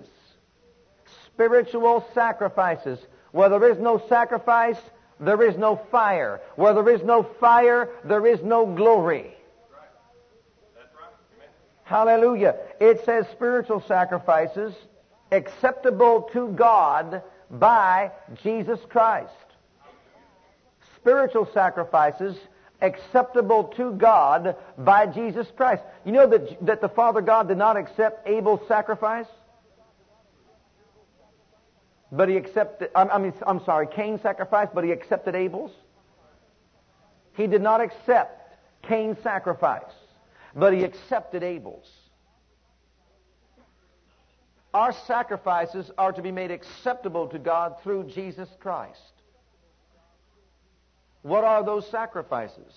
spiritual 1.26 2.06
sacrifices. 2.14 2.98
Where 3.32 3.48
there 3.48 3.70
is 3.70 3.78
no 3.78 4.02
sacrifice, 4.08 4.78
there 5.18 5.42
is 5.42 5.56
no 5.56 5.76
fire. 5.90 6.40
Where 6.56 6.74
there 6.74 6.88
is 6.88 7.02
no 7.02 7.22
fire, 7.22 7.88
there 8.04 8.26
is 8.26 8.42
no 8.42 8.66
glory. 8.66 9.34
Hallelujah. 11.84 12.56
It 12.80 13.04
says 13.04 13.26
spiritual 13.32 13.82
sacrifices 13.86 14.74
acceptable 15.30 16.30
to 16.32 16.48
God 16.48 17.22
by 17.50 18.12
Jesus 18.42 18.78
Christ. 18.88 19.32
Spiritual 20.96 21.48
sacrifices 21.52 22.36
acceptable 22.80 23.64
to 23.64 23.92
God 23.92 24.56
by 24.78 25.06
Jesus 25.06 25.46
Christ. 25.56 25.82
You 26.04 26.12
know 26.12 26.26
that, 26.26 26.64
that 26.66 26.80
the 26.80 26.88
Father 26.88 27.20
God 27.20 27.48
did 27.48 27.58
not 27.58 27.76
accept 27.76 28.28
Abel's 28.28 28.66
sacrifice? 28.68 29.26
But 32.14 32.28
he 32.28 32.36
accepted, 32.36 32.90
I 32.94 33.16
mean, 33.16 33.32
I'm 33.46 33.64
sorry, 33.64 33.86
Cain's 33.86 34.20
sacrifice, 34.20 34.68
but 34.72 34.84
he 34.84 34.92
accepted 34.92 35.34
Abel's? 35.34 35.72
He 37.34 37.46
did 37.46 37.62
not 37.62 37.80
accept 37.80 38.54
Cain's 38.82 39.18
sacrifice, 39.22 39.94
but 40.54 40.74
he 40.74 40.84
accepted 40.84 41.42
Abel's. 41.42 41.90
Our 44.74 44.92
sacrifices 44.92 45.90
are 45.96 46.12
to 46.12 46.20
be 46.20 46.30
made 46.30 46.50
acceptable 46.50 47.28
to 47.28 47.38
God 47.38 47.76
through 47.82 48.04
Jesus 48.04 48.48
Christ. 48.60 49.00
What 51.22 51.44
are 51.44 51.64
those 51.64 51.88
sacrifices? 51.90 52.74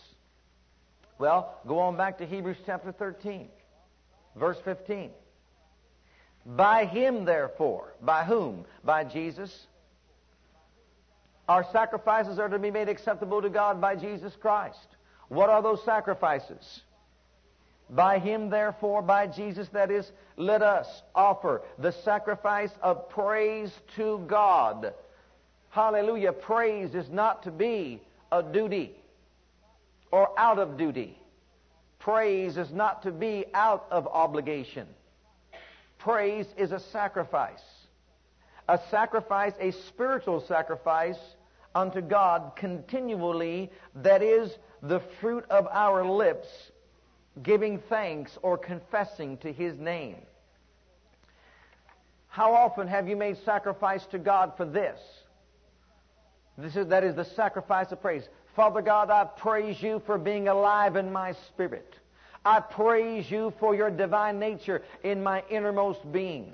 Well, 1.19 1.59
go 1.67 1.79
on 1.79 1.97
back 1.97 2.19
to 2.19 2.25
Hebrews 2.25 2.57
chapter 2.65 2.93
13, 2.93 3.49
verse 4.37 4.57
15. 4.63 5.11
By 6.45 6.85
him, 6.85 7.25
therefore, 7.25 7.93
by 8.01 8.23
whom? 8.23 8.65
By 8.83 9.03
Jesus. 9.03 9.67
Our 11.47 11.65
sacrifices 11.71 12.39
are 12.39 12.49
to 12.49 12.59
be 12.59 12.71
made 12.71 12.89
acceptable 12.89 13.41
to 13.41 13.49
God 13.49 13.81
by 13.81 13.95
Jesus 13.95 14.35
Christ. 14.35 14.87
What 15.29 15.49
are 15.49 15.61
those 15.61 15.83
sacrifices? 15.83 16.81
By 17.89 18.19
him, 18.19 18.49
therefore, 18.49 19.01
by 19.01 19.27
Jesus, 19.27 19.67
that 19.69 19.91
is, 19.91 20.11
let 20.37 20.61
us 20.61 21.03
offer 21.13 21.61
the 21.77 21.91
sacrifice 21.91 22.71
of 22.81 23.09
praise 23.09 23.71
to 23.95 24.23
God. 24.27 24.93
Hallelujah. 25.69 26.31
Praise 26.31 26.95
is 26.95 27.09
not 27.09 27.43
to 27.43 27.51
be 27.51 28.01
a 28.31 28.41
duty 28.41 28.95
or 30.11 30.37
out 30.39 30.57
of 30.57 30.77
duty. 30.77 31.17
Praise 31.99 32.57
is 32.57 32.71
not 32.71 33.03
to 33.03 33.11
be 33.11 33.45
out 33.53 33.85
of 33.91 34.07
obligation. 34.07 34.87
Praise 36.05 36.45
is 36.55 36.71
a 36.71 36.79
sacrifice. 36.79 37.63
A 38.69 38.79
sacrifice, 38.91 39.53
a 39.59 39.71
spiritual 39.71 40.39
sacrifice 40.39 41.17
unto 41.73 41.99
God 41.99 42.51
continually, 42.55 43.71
that 43.95 44.21
is 44.21 44.55
the 44.83 45.01
fruit 45.19 45.45
of 45.49 45.65
our 45.71 46.05
lips, 46.05 46.47
giving 47.41 47.79
thanks 47.89 48.37
or 48.43 48.55
confessing 48.55 49.37
to 49.37 49.51
His 49.51 49.79
name. 49.79 50.17
How 52.27 52.53
often 52.53 52.87
have 52.87 53.09
you 53.09 53.15
made 53.15 53.37
sacrifice 53.43 54.05
to 54.11 54.19
God 54.19 54.53
for 54.57 54.65
this? 54.65 54.99
This 56.55 56.75
is, 56.75 56.85
that 56.89 57.03
is 57.03 57.15
the 57.15 57.25
sacrifice 57.25 57.91
of 57.91 57.99
praise. 57.99 58.29
Father 58.55 58.83
God, 58.83 59.09
I 59.09 59.23
praise 59.23 59.81
you 59.81 60.03
for 60.05 60.19
being 60.19 60.49
alive 60.49 60.97
in 60.97 61.11
my 61.11 61.33
spirit. 61.47 61.95
I 62.45 62.59
praise 62.59 63.29
you 63.29 63.53
for 63.59 63.75
your 63.75 63.89
divine 63.89 64.39
nature 64.39 64.83
in 65.03 65.23
my 65.23 65.43
innermost 65.49 66.11
being. 66.11 66.53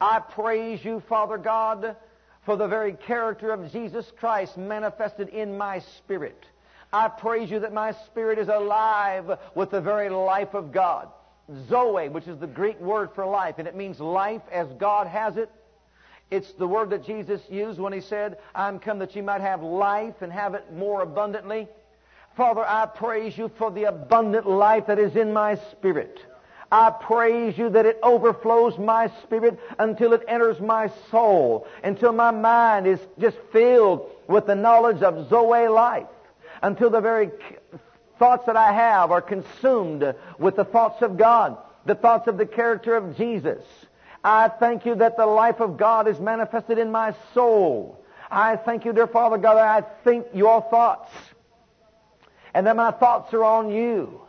I 0.00 0.20
praise 0.20 0.84
you, 0.84 1.02
Father 1.08 1.36
God, 1.36 1.96
for 2.44 2.56
the 2.56 2.68
very 2.68 2.92
character 2.92 3.52
of 3.52 3.70
Jesus 3.72 4.10
Christ 4.16 4.56
manifested 4.56 5.28
in 5.28 5.58
my 5.58 5.80
spirit. 5.80 6.46
I 6.92 7.08
praise 7.08 7.50
you 7.50 7.60
that 7.60 7.72
my 7.72 7.92
spirit 8.06 8.38
is 8.38 8.48
alive 8.48 9.38
with 9.54 9.70
the 9.70 9.80
very 9.80 10.08
life 10.08 10.54
of 10.54 10.72
God. 10.72 11.08
Zoe, 11.68 12.08
which 12.08 12.28
is 12.28 12.38
the 12.38 12.46
Greek 12.46 12.80
word 12.80 13.10
for 13.14 13.26
life, 13.26 13.56
and 13.58 13.66
it 13.66 13.76
means 13.76 13.98
life 14.00 14.42
as 14.50 14.68
God 14.78 15.06
has 15.06 15.36
it 15.36 15.50
it's 16.32 16.50
the 16.54 16.66
word 16.66 16.88
that 16.90 17.04
Jesus 17.04 17.42
used 17.50 17.78
when 17.78 17.92
he 17.92 18.00
said, 18.00 18.38
I'm 18.54 18.78
come 18.78 19.00
that 19.00 19.14
you 19.14 19.22
might 19.22 19.42
have 19.42 19.62
life 19.62 20.22
and 20.22 20.32
have 20.32 20.54
it 20.54 20.72
more 20.72 21.02
abundantly. 21.02 21.68
Father, 22.36 22.64
I 22.66 22.86
praise 22.86 23.36
you 23.36 23.50
for 23.58 23.70
the 23.70 23.84
abundant 23.84 24.48
life 24.48 24.86
that 24.86 24.98
is 24.98 25.16
in 25.16 25.32
my 25.32 25.56
spirit. 25.72 26.18
I 26.70 26.88
praise 26.88 27.58
you 27.58 27.68
that 27.68 27.84
it 27.84 27.98
overflows 28.02 28.78
my 28.78 29.10
spirit 29.22 29.60
until 29.78 30.14
it 30.14 30.22
enters 30.26 30.58
my 30.58 30.90
soul, 31.10 31.66
until 31.84 32.12
my 32.12 32.30
mind 32.30 32.86
is 32.86 32.98
just 33.20 33.36
filled 33.52 34.10
with 34.26 34.46
the 34.46 34.54
knowledge 34.54 35.02
of 35.02 35.28
Zoe 35.28 35.68
life, 35.68 36.06
until 36.62 36.88
the 36.88 37.02
very 37.02 37.30
thoughts 38.18 38.46
that 38.46 38.56
I 38.56 38.72
have 38.72 39.10
are 39.10 39.20
consumed 39.20 40.14
with 40.38 40.56
the 40.56 40.64
thoughts 40.64 41.02
of 41.02 41.18
God, 41.18 41.58
the 41.84 41.94
thoughts 41.94 42.26
of 42.26 42.38
the 42.38 42.46
character 42.46 42.96
of 42.96 43.18
Jesus. 43.18 43.62
I 44.24 44.48
thank 44.48 44.86
you 44.86 44.94
that 44.94 45.18
the 45.18 45.26
life 45.26 45.60
of 45.60 45.76
God 45.76 46.08
is 46.08 46.18
manifested 46.18 46.78
in 46.78 46.90
my 46.90 47.14
soul. 47.34 48.02
I 48.30 48.56
thank 48.56 48.86
you, 48.86 48.94
dear 48.94 49.08
Father 49.08 49.36
God, 49.36 49.56
that 49.56 49.68
I 49.68 49.82
think 50.04 50.28
your 50.32 50.62
thoughts. 50.62 51.10
And 52.54 52.66
that 52.66 52.76
my 52.76 52.90
thoughts 52.90 53.32
are 53.34 53.44
on 53.44 53.70
you. 53.70 54.20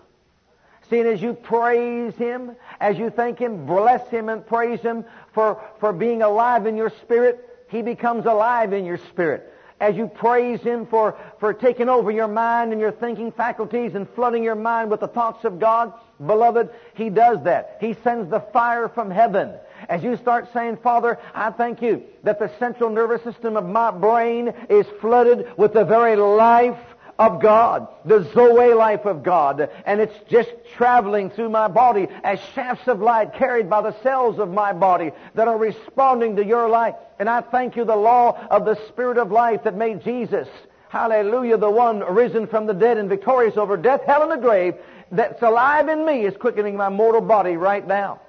Seeing 0.90 1.08
as 1.08 1.22
you 1.22 1.34
praise 1.34 2.14
Him, 2.16 2.56
as 2.80 2.98
you 2.98 3.10
thank 3.10 3.40
Him, 3.40 3.66
bless 3.66 4.08
Him 4.10 4.30
and 4.30 4.46
praise 4.46 4.82
Him 4.82 5.06
for, 5.34 5.62
for 5.80 5.94
being 5.94 6.22
alive 6.22 6.66
in 6.66 6.76
your 6.76 6.92
spirit, 7.02 7.66
He 7.70 7.82
becomes 7.82 8.26
alive 8.26 8.74
in 8.74 8.86
your 8.86 8.98
spirit. 8.98 9.50
As 9.80 9.96
you 9.96 10.08
praise 10.08 10.62
Him 10.62 10.86
for, 10.86 11.18
for 11.40 11.54
taking 11.54 11.90
over 11.90 12.12
your 12.12 12.28
mind 12.28 12.72
and 12.72 12.80
your 12.80 12.92
thinking 12.92 13.32
faculties 13.32 13.96
and 13.96 14.08
flooding 14.10 14.44
your 14.44 14.56
mind 14.56 14.92
with 14.92 15.00
the 15.00 15.08
thoughts 15.08 15.46
of 15.46 15.60
God, 15.60 15.94
beloved, 16.26 16.70
He 16.94 17.10
does 17.10 17.44
that. 17.44 17.78
He 17.82 17.96
sends 18.04 18.30
the 18.30 18.40
fire 18.40 18.88
from 18.88 19.10
heaven 19.10 19.54
as 19.90 20.04
you 20.04 20.18
start 20.18 20.52
saying, 20.54 20.78
Father, 20.78 21.20
I 21.34 21.52
thank 21.52 21.82
you 21.82 22.04
that 22.24 22.40
the 22.40 22.52
central 22.60 22.90
nervous 22.90 23.24
system 23.24 23.58
of 23.58 23.66
my 23.66 23.92
brain 23.92 24.54
is 24.70 24.86
flooded 25.02 25.58
with 25.58 25.74
the 25.74 25.86
very 25.86 26.16
life 26.16 26.80
of 27.20 27.42
God, 27.42 27.88
the 28.06 28.24
Zoe 28.34 28.74
life 28.74 29.06
of 29.06 29.24
God, 29.24 29.70
and 29.86 30.02
it's 30.02 30.18
just 30.30 30.50
traveling 30.76 31.30
through 31.30 31.50
my 31.50 31.68
body 31.68 32.08
as 32.24 32.40
shafts 32.56 32.88
of 32.88 33.02
light 33.02 33.34
carried 33.34 33.70
by 33.70 33.82
the 33.82 33.96
cells 34.02 34.40
of 34.40 34.52
my 34.52 34.74
body 34.74 35.12
that 35.36 35.48
are 35.48 35.58
responding 35.58 36.36
to 36.38 36.46
your 36.46 36.68
light. 36.70 36.96
And 37.20 37.30
I 37.30 37.42
thank 37.42 37.76
you 37.76 37.86
the 37.86 37.96
law 37.96 38.38
of 38.50 38.66
the 38.66 38.76
Spirit 38.88 39.18
of 39.18 39.32
life 39.32 39.64
that 39.64 39.76
made 39.76 40.04
Jesus, 40.04 40.48
hallelujah, 40.90 41.58
the 41.58 41.70
one 41.70 42.00
risen 42.00 42.48
from 42.48 42.66
the 42.66 42.74
dead 42.74 42.98
and 42.98 43.10
victorious 43.10 43.58
over 43.58 43.78
death, 43.78 44.02
hell, 44.06 44.24
and 44.24 44.32
the 44.32 44.38
grave, 44.38 44.76
that's 45.12 45.42
alive 45.44 45.90
in 45.90 46.06
me 46.06 46.26
is 46.26 46.36
quickening 46.38 46.76
my 46.76 46.90
mortal 46.90 47.22
body 47.22 47.56
right 47.58 47.86
now 47.88 48.20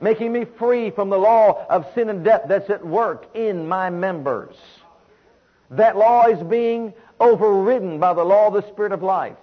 making 0.00 0.32
me 0.32 0.44
free 0.58 0.90
from 0.90 1.08
the 1.08 1.16
law 1.16 1.66
of 1.68 1.86
sin 1.94 2.10
and 2.10 2.24
death 2.24 2.42
that's 2.46 2.68
at 2.68 2.84
work 2.86 3.26
in 3.34 3.66
my 3.66 3.88
members. 3.88 4.54
That 5.70 5.96
law 5.96 6.26
is 6.26 6.42
being 6.42 6.92
overridden 7.20 7.98
by 7.98 8.14
the 8.14 8.24
law 8.24 8.48
of 8.48 8.54
the 8.54 8.68
Spirit 8.68 8.92
of 8.92 9.02
life. 9.02 9.36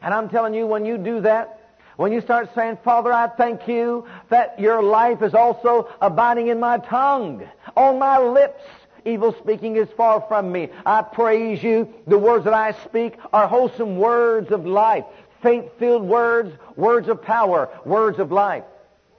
And 0.00 0.14
I'm 0.14 0.28
telling 0.28 0.54
you, 0.54 0.66
when 0.66 0.84
you 0.84 0.98
do 0.98 1.20
that, 1.20 1.54
when 1.96 2.12
you 2.12 2.20
start 2.20 2.54
saying, 2.54 2.78
Father, 2.84 3.12
I 3.12 3.26
thank 3.26 3.66
you 3.66 4.06
that 4.28 4.60
your 4.60 4.82
life 4.82 5.20
is 5.22 5.34
also 5.34 5.88
abiding 6.00 6.46
in 6.46 6.60
my 6.60 6.78
tongue, 6.78 7.48
on 7.76 7.98
my 7.98 8.18
lips, 8.18 8.62
evil 9.04 9.34
speaking 9.40 9.76
is 9.76 9.88
far 9.96 10.24
from 10.28 10.52
me. 10.52 10.68
I 10.86 11.02
praise 11.02 11.60
you. 11.62 11.92
The 12.06 12.18
words 12.18 12.44
that 12.44 12.54
I 12.54 12.72
speak 12.84 13.14
are 13.32 13.48
wholesome 13.48 13.96
words 13.96 14.52
of 14.52 14.64
life 14.64 15.04
faith-filled 15.42 16.02
words, 16.02 16.52
words 16.76 17.08
of 17.08 17.22
power, 17.22 17.68
words 17.84 18.18
of 18.18 18.32
life. 18.32 18.64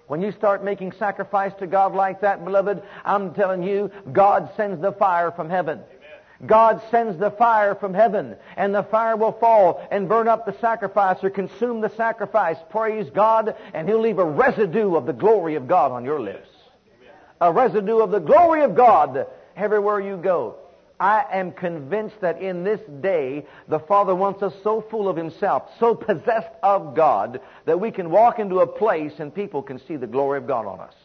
When 0.07 0.21
you 0.21 0.31
start 0.31 0.63
making 0.63 0.93
sacrifice 0.93 1.53
to 1.59 1.67
God 1.67 1.93
like 1.93 2.21
that, 2.21 2.43
beloved, 2.43 2.81
I'm 3.05 3.33
telling 3.33 3.63
you, 3.63 3.91
God 4.11 4.49
sends 4.57 4.81
the 4.81 4.91
fire 4.91 5.31
from 5.31 5.49
heaven. 5.49 5.81
God 6.45 6.81
sends 6.89 7.17
the 7.19 7.31
fire 7.31 7.75
from 7.75 7.93
heaven, 7.93 8.37
and 8.55 8.73
the 8.73 8.83
fire 8.83 9.17
will 9.17 9.33
fall 9.33 9.85
and 9.91 10.07
burn 10.07 10.27
up 10.27 10.45
the 10.45 10.57
sacrifice 10.59 11.21
or 11.21 11.29
consume 11.29 11.81
the 11.81 11.89
sacrifice. 11.89 12.57
Praise 12.69 13.09
God, 13.09 13.55
and 13.73 13.87
He'll 13.87 13.99
leave 13.99 14.19
a 14.19 14.25
residue 14.25 14.95
of 14.95 15.05
the 15.05 15.13
glory 15.13 15.55
of 15.55 15.67
God 15.67 15.91
on 15.91 16.05
your 16.05 16.19
lips. 16.19 16.47
A 17.41 17.51
residue 17.51 17.99
of 17.99 18.11
the 18.11 18.19
glory 18.19 18.63
of 18.63 18.75
God 18.75 19.27
everywhere 19.55 19.99
you 19.99 20.15
go. 20.15 20.55
I 20.99 21.25
am 21.31 21.53
convinced 21.53 22.19
that 22.21 22.41
in 22.41 22.63
this 22.63 22.81
day, 23.01 23.45
the 23.69 23.79
Father 23.79 24.13
wants 24.13 24.43
us 24.43 24.53
so 24.63 24.81
full 24.81 25.07
of 25.07 25.15
Himself, 25.15 25.69
so 25.79 25.95
possessed 25.95 26.53
of 26.61 26.95
God, 26.95 27.41
that 27.65 27.79
we 27.79 27.91
can 27.91 28.09
walk 28.11 28.39
into 28.39 28.59
a 28.59 28.67
place 28.67 29.13
and 29.19 29.33
people 29.33 29.61
can 29.61 29.79
see 29.87 29.95
the 29.95 30.07
glory 30.07 30.37
of 30.37 30.47
God 30.47 30.65
on 30.65 30.79
us. 30.79 30.95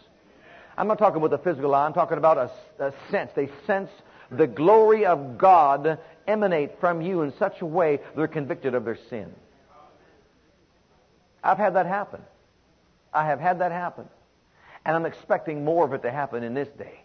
I'm 0.77 0.89
not 0.89 0.99
talking 0.99 1.19
about 1.19 1.31
the 1.31 1.39
physical 1.39 1.75
eye, 1.75 1.87
I'm 1.87 1.93
talking 1.93 2.19
about 2.19 2.39
a, 2.39 2.51
a 2.85 2.93
sense. 3.11 3.31
They 3.37 3.49
sense 3.67 3.91
the 4.31 4.47
glory 4.47 5.07
of 5.07 5.39
God 5.39 5.99
emanate 6.27 6.81
from 6.81 7.01
you 7.01 7.23
in 7.23 7.33
such 7.39 7.61
a 7.61 7.67
way 7.67 8.01
they're 8.17 8.29
convicted 8.29 8.75
of 8.75 8.85
their 8.85 8.99
sin. 9.11 9.33
I've 11.43 11.59
had 11.59 11.75
that 11.75 11.87
happen. 11.87 12.23
I 13.13 13.27
have 13.27 13.41
had 13.41 13.61
that 13.61 13.71
happen. 13.71 14.09
And 14.85 14.97
I'm 14.97 15.07
expecting 15.07 15.65
more 15.65 15.85
of 15.85 15.93
it 15.93 16.03
to 16.03 16.11
happen 16.11 16.43
in 16.43 16.55
this 16.55 16.69
day. 16.79 17.01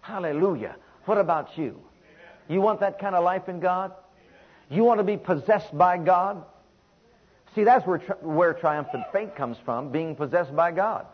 Hallelujah. 0.00 0.76
What 1.04 1.18
about 1.18 1.56
you? 1.58 1.80
You 2.48 2.60
want 2.60 2.80
that 2.80 2.98
kind 2.98 3.14
of 3.14 3.24
life 3.24 3.48
in 3.48 3.60
God? 3.60 3.92
You 4.70 4.84
want 4.84 5.00
to 5.00 5.04
be 5.04 5.16
possessed 5.16 5.76
by 5.76 5.98
God? 5.98 6.44
See, 7.54 7.64
that's 7.64 7.86
where, 7.86 7.98
where 8.20 8.52
triumphant 8.54 9.04
faith 9.12 9.34
comes 9.36 9.56
from, 9.64 9.90
being 9.90 10.16
possessed 10.16 10.54
by 10.54 10.72
God. 10.72 11.06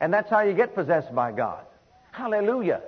And 0.00 0.12
that's 0.12 0.30
how 0.30 0.40
you 0.40 0.52
get 0.52 0.74
possessed 0.74 1.14
by 1.14 1.32
God. 1.32 1.64
Hallelujah. 2.12 2.82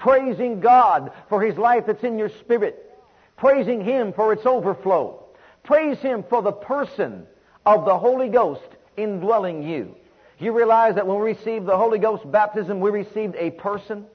Praising 0.00 0.60
God 0.60 1.12
for 1.28 1.42
His 1.42 1.56
life 1.56 1.84
that's 1.86 2.02
in 2.02 2.18
your 2.18 2.30
spirit. 2.30 2.98
Praising 3.36 3.84
Him 3.84 4.12
for 4.12 4.32
its 4.32 4.46
overflow. 4.46 5.22
Praise 5.62 5.98
Him 5.98 6.24
for 6.28 6.42
the 6.42 6.52
person 6.52 7.26
of 7.66 7.84
the 7.84 7.98
Holy 7.98 8.28
Ghost 8.28 8.62
indwelling 8.96 9.62
you. 9.62 9.94
You 10.38 10.56
realize 10.56 10.94
that 10.94 11.06
when 11.06 11.18
we 11.18 11.26
received 11.26 11.66
the 11.66 11.76
Holy 11.76 11.98
Ghost 11.98 12.30
baptism, 12.30 12.80
we 12.80 12.90
received 12.90 13.36
a 13.36 13.50
person? 13.50 14.06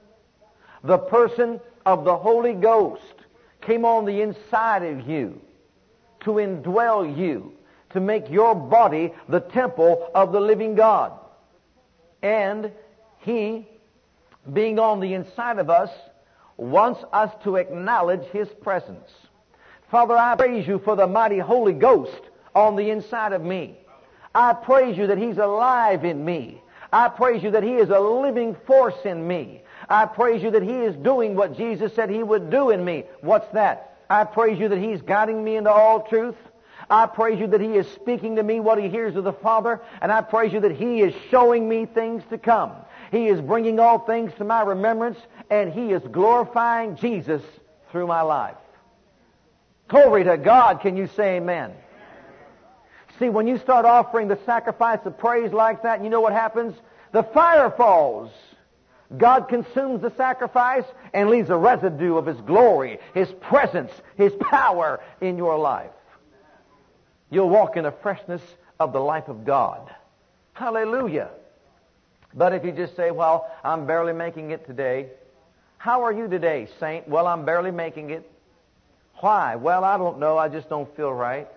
The 0.82 0.98
person 0.98 1.60
of 1.84 2.04
the 2.04 2.16
Holy 2.16 2.54
Ghost 2.54 3.14
came 3.60 3.84
on 3.84 4.04
the 4.04 4.22
inside 4.22 4.82
of 4.82 5.08
you 5.08 5.40
to 6.20 6.32
indwell 6.32 7.16
you, 7.16 7.52
to 7.90 8.00
make 8.00 8.28
your 8.28 8.56
body 8.56 9.12
the 9.28 9.38
temple 9.38 10.10
of 10.16 10.32
the 10.32 10.40
living 10.40 10.74
God. 10.74 11.12
And 12.22 12.72
He, 13.20 13.68
being 14.52 14.78
on 14.78 15.00
the 15.00 15.14
inside 15.14 15.58
of 15.58 15.70
us, 15.70 15.90
wants 16.56 17.02
us 17.12 17.30
to 17.44 17.56
acknowledge 17.56 18.24
His 18.32 18.48
presence. 18.48 19.10
Father, 19.90 20.16
I 20.16 20.36
praise 20.36 20.66
you 20.66 20.78
for 20.78 20.96
the 20.96 21.06
mighty 21.06 21.38
Holy 21.38 21.72
Ghost 21.72 22.20
on 22.54 22.76
the 22.76 22.90
inside 22.90 23.32
of 23.32 23.42
me. 23.42 23.76
I 24.34 24.52
praise 24.52 24.96
you 24.96 25.06
that 25.08 25.18
He's 25.18 25.38
alive 25.38 26.04
in 26.04 26.24
me. 26.24 26.60
I 26.92 27.08
praise 27.08 27.42
you 27.42 27.50
that 27.52 27.62
He 27.62 27.74
is 27.74 27.90
a 27.90 28.00
living 28.00 28.56
force 28.66 29.04
in 29.04 29.26
me. 29.26 29.62
I 29.88 30.06
praise 30.06 30.42
you 30.42 30.50
that 30.52 30.62
He 30.62 30.74
is 30.74 30.96
doing 30.96 31.34
what 31.34 31.56
Jesus 31.56 31.94
said 31.94 32.10
He 32.10 32.22
would 32.22 32.50
do 32.50 32.70
in 32.70 32.84
me. 32.84 33.04
What's 33.20 33.48
that? 33.52 33.98
I 34.08 34.24
praise 34.24 34.58
you 34.58 34.68
that 34.68 34.78
He's 34.78 35.02
guiding 35.02 35.42
me 35.42 35.56
into 35.56 35.70
all 35.70 36.02
truth. 36.02 36.36
I 36.88 37.06
praise 37.06 37.40
you 37.40 37.48
that 37.48 37.60
He 37.60 37.74
is 37.74 37.86
speaking 37.88 38.36
to 38.36 38.42
me 38.42 38.60
what 38.60 38.78
He 38.78 38.88
hears 38.88 39.16
of 39.16 39.24
the 39.24 39.32
Father. 39.32 39.80
And 40.00 40.12
I 40.12 40.20
praise 40.20 40.52
you 40.52 40.60
that 40.60 40.72
He 40.72 41.00
is 41.00 41.14
showing 41.30 41.68
me 41.68 41.86
things 41.86 42.22
to 42.30 42.38
come. 42.38 42.72
He 43.10 43.28
is 43.28 43.40
bringing 43.40 43.78
all 43.80 43.98
things 43.98 44.32
to 44.38 44.44
my 44.44 44.62
remembrance 44.62 45.18
and 45.50 45.72
He 45.72 45.92
is 45.92 46.02
glorifying 46.10 46.96
Jesus 46.96 47.42
through 47.90 48.06
my 48.06 48.22
life. 48.22 48.56
Glory 49.88 50.24
to 50.24 50.36
God. 50.36 50.80
Can 50.80 50.96
you 50.96 51.08
say 51.16 51.36
amen? 51.36 51.72
See, 53.18 53.28
when 53.28 53.46
you 53.46 53.58
start 53.58 53.86
offering 53.86 54.28
the 54.28 54.38
sacrifice 54.44 54.98
of 55.04 55.16
praise 55.16 55.52
like 55.52 55.82
that, 55.82 56.02
you 56.02 56.10
know 56.10 56.20
what 56.20 56.32
happens? 56.32 56.74
The 57.12 57.22
fire 57.22 57.70
falls. 57.70 58.30
God 59.16 59.48
consumes 59.48 60.02
the 60.02 60.12
sacrifice 60.16 60.84
and 61.14 61.30
leaves 61.30 61.48
a 61.48 61.56
residue 61.56 62.16
of 62.16 62.26
His 62.26 62.40
glory, 62.40 62.98
His 63.14 63.30
presence, 63.40 63.92
His 64.16 64.32
power 64.40 65.00
in 65.20 65.36
your 65.36 65.56
life. 65.56 65.90
You'll 67.30 67.48
walk 67.48 67.76
in 67.76 67.84
the 67.84 67.92
freshness 67.92 68.42
of 68.78 68.92
the 68.92 69.00
life 69.00 69.28
of 69.28 69.44
God. 69.44 69.94
Hallelujah. 70.52 71.30
But 72.36 72.52
if 72.52 72.64
you 72.64 72.72
just 72.72 72.94
say, 72.94 73.10
well, 73.10 73.50
I'm 73.64 73.86
barely 73.86 74.12
making 74.12 74.50
it 74.50 74.66
today. 74.66 75.08
How 75.78 76.02
are 76.02 76.12
you 76.12 76.28
today, 76.28 76.68
saint? 76.78 77.08
Well, 77.08 77.26
I'm 77.26 77.46
barely 77.46 77.70
making 77.70 78.10
it. 78.10 78.30
Why? 79.20 79.56
Well, 79.56 79.82
I 79.84 79.96
don't 79.96 80.18
know. 80.18 80.36
I 80.36 80.48
just 80.48 80.68
don't 80.68 80.94
feel 80.96 81.12
right. 81.12 81.48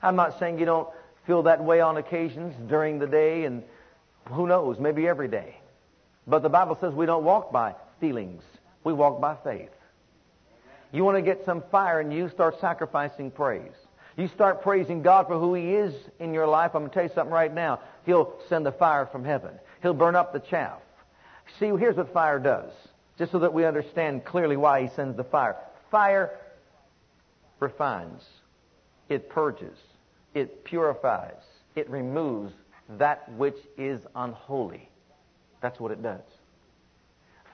I'm 0.00 0.14
not 0.14 0.38
saying 0.38 0.60
you 0.60 0.66
don't 0.66 0.88
feel 1.26 1.42
that 1.44 1.64
way 1.64 1.80
on 1.80 1.96
occasions 1.96 2.54
during 2.68 2.98
the 2.98 3.06
day 3.06 3.44
and 3.44 3.64
who 4.26 4.46
knows, 4.46 4.78
maybe 4.78 5.08
every 5.08 5.28
day. 5.28 5.56
But 6.26 6.42
the 6.42 6.48
Bible 6.48 6.78
says 6.80 6.94
we 6.94 7.06
don't 7.06 7.24
walk 7.24 7.50
by 7.50 7.74
feelings. 8.00 8.42
We 8.84 8.92
walk 8.92 9.20
by 9.20 9.36
faith. 9.42 9.70
You 10.92 11.04
want 11.04 11.16
to 11.16 11.22
get 11.22 11.44
some 11.44 11.62
fire 11.72 12.00
and 12.00 12.12
you 12.12 12.28
start 12.28 12.60
sacrificing 12.60 13.30
praise. 13.30 13.72
You 14.16 14.28
start 14.28 14.62
praising 14.62 15.02
God 15.02 15.26
for 15.26 15.38
who 15.38 15.54
He 15.54 15.74
is 15.74 15.94
in 16.20 16.32
your 16.32 16.46
life. 16.46 16.72
I'm 16.74 16.82
going 16.82 16.90
to 16.90 16.94
tell 16.94 17.02
you 17.04 17.10
something 17.14 17.32
right 17.32 17.52
now. 17.52 17.80
He'll 18.06 18.34
send 18.48 18.64
the 18.64 18.72
fire 18.72 19.06
from 19.06 19.24
heaven. 19.24 19.58
He'll 19.82 19.94
burn 19.94 20.14
up 20.14 20.32
the 20.32 20.38
chaff. 20.38 20.78
See, 21.58 21.66
here's 21.66 21.96
what 21.96 22.12
fire 22.12 22.38
does. 22.38 22.70
Just 23.18 23.32
so 23.32 23.40
that 23.40 23.52
we 23.52 23.64
understand 23.64 24.24
clearly 24.24 24.56
why 24.56 24.82
He 24.82 24.88
sends 24.94 25.16
the 25.16 25.24
fire. 25.24 25.56
Fire 25.90 26.30
refines. 27.58 28.22
It 29.08 29.28
purges. 29.28 29.76
It 30.32 30.64
purifies. 30.64 31.42
It 31.74 31.90
removes 31.90 32.52
that 32.98 33.30
which 33.32 33.56
is 33.76 34.00
unholy. 34.14 34.88
That's 35.60 35.80
what 35.80 35.90
it 35.90 36.02
does. 36.02 36.22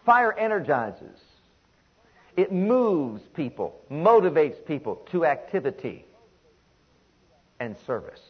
Fire 0.05 0.33
energizes. 0.33 1.19
It 2.37 2.53
moves 2.53 3.23
people, 3.35 3.81
motivates 3.91 4.65
people 4.67 5.07
to 5.13 5.25
activity 5.25 6.05
and 7.61 7.77
service. 7.87 8.21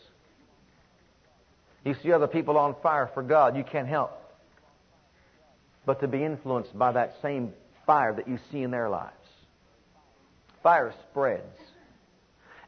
You 1.84 1.94
see 2.02 2.12
other 2.12 2.26
people 2.26 2.58
on 2.58 2.74
fire 2.82 3.08
for 3.14 3.22
God, 3.22 3.56
you 3.56 3.64
can't 3.64 3.88
help 3.88 4.20
but 5.86 6.00
to 6.00 6.08
be 6.08 6.22
influenced 6.22 6.76
by 6.78 6.92
that 6.92 7.16
same 7.22 7.52
fire 7.86 8.14
that 8.14 8.28
you 8.28 8.38
see 8.52 8.62
in 8.62 8.70
their 8.70 8.88
lives. 8.88 9.10
Fire 10.62 10.94
spreads. 11.10 11.58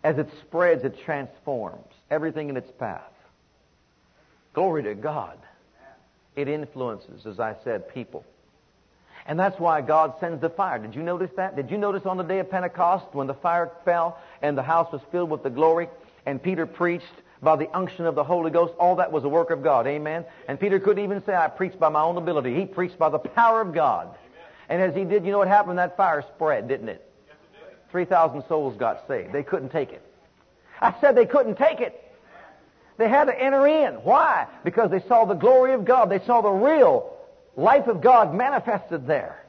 As 0.02 0.18
it 0.18 0.28
spreads, 0.40 0.84
it 0.84 0.98
transforms 1.04 1.86
everything 2.10 2.48
in 2.48 2.56
its 2.56 2.70
path. 2.72 3.02
Glory 4.54 4.82
to 4.82 4.94
God. 4.94 5.38
It 6.34 6.48
influences, 6.48 7.26
as 7.26 7.38
I 7.38 7.54
said, 7.62 7.92
people. 7.94 8.24
And 9.26 9.38
that's 9.38 9.60
why 9.60 9.82
God 9.82 10.14
sends 10.18 10.40
the 10.40 10.50
fire. 10.50 10.78
Did 10.78 10.96
you 10.96 11.02
notice 11.02 11.30
that? 11.36 11.54
Did 11.54 11.70
you 11.70 11.78
notice 11.78 12.06
on 12.06 12.16
the 12.16 12.24
day 12.24 12.40
of 12.40 12.50
Pentecost 12.50 13.06
when 13.12 13.28
the 13.28 13.34
fire 13.34 13.70
fell 13.84 14.18
and 14.40 14.58
the 14.58 14.62
house 14.62 14.90
was 14.90 15.00
filled 15.12 15.30
with 15.30 15.44
the 15.44 15.50
glory 15.50 15.88
and 16.26 16.42
Peter 16.42 16.66
preached 16.66 17.04
by 17.42 17.56
the 17.56 17.68
unction 17.76 18.06
of 18.06 18.14
the 18.14 18.24
Holy 18.24 18.50
Ghost? 18.50 18.74
All 18.78 18.96
that 18.96 19.10
was 19.10 19.24
a 19.24 19.28
work 19.28 19.50
of 19.50 19.62
God. 19.62 19.86
Amen. 19.86 20.24
And 20.48 20.58
Peter 20.58 20.78
couldn't 20.78 21.02
even 21.02 21.22
say, 21.24 21.34
I 21.34 21.48
preached 21.48 21.78
by 21.78 21.88
my 21.88 22.02
own 22.02 22.16
ability. 22.16 22.54
He 22.54 22.66
preached 22.66 22.98
by 22.98 23.08
the 23.08 23.18
power 23.18 23.60
of 23.60 23.74
God. 23.74 24.14
And 24.68 24.80
as 24.80 24.94
he 24.94 25.04
did, 25.04 25.24
you 25.24 25.32
know 25.32 25.38
what 25.38 25.48
happened? 25.48 25.78
That 25.78 25.96
fire 25.96 26.24
spread, 26.34 26.68
didn't 26.68 26.88
it? 26.88 27.08
3,000 27.90 28.44
souls 28.48 28.76
got 28.76 29.06
saved. 29.06 29.32
They 29.32 29.42
couldn't 29.42 29.68
take 29.68 29.90
it. 29.90 30.02
I 30.80 30.94
said 31.00 31.14
they 31.14 31.26
couldn't 31.26 31.56
take 31.56 31.80
it. 31.80 31.98
They 32.96 33.08
had 33.08 33.24
to 33.24 33.38
enter 33.38 33.66
in. 33.66 33.94
Why? 33.96 34.46
Because 34.64 34.90
they 34.90 35.00
saw 35.00 35.24
the 35.24 35.34
glory 35.34 35.74
of 35.74 35.84
God. 35.84 36.10
They 36.10 36.20
saw 36.20 36.40
the 36.40 36.50
real 36.50 37.12
life 37.56 37.86
of 37.86 38.00
God 38.00 38.34
manifested 38.34 39.06
there. 39.06 39.44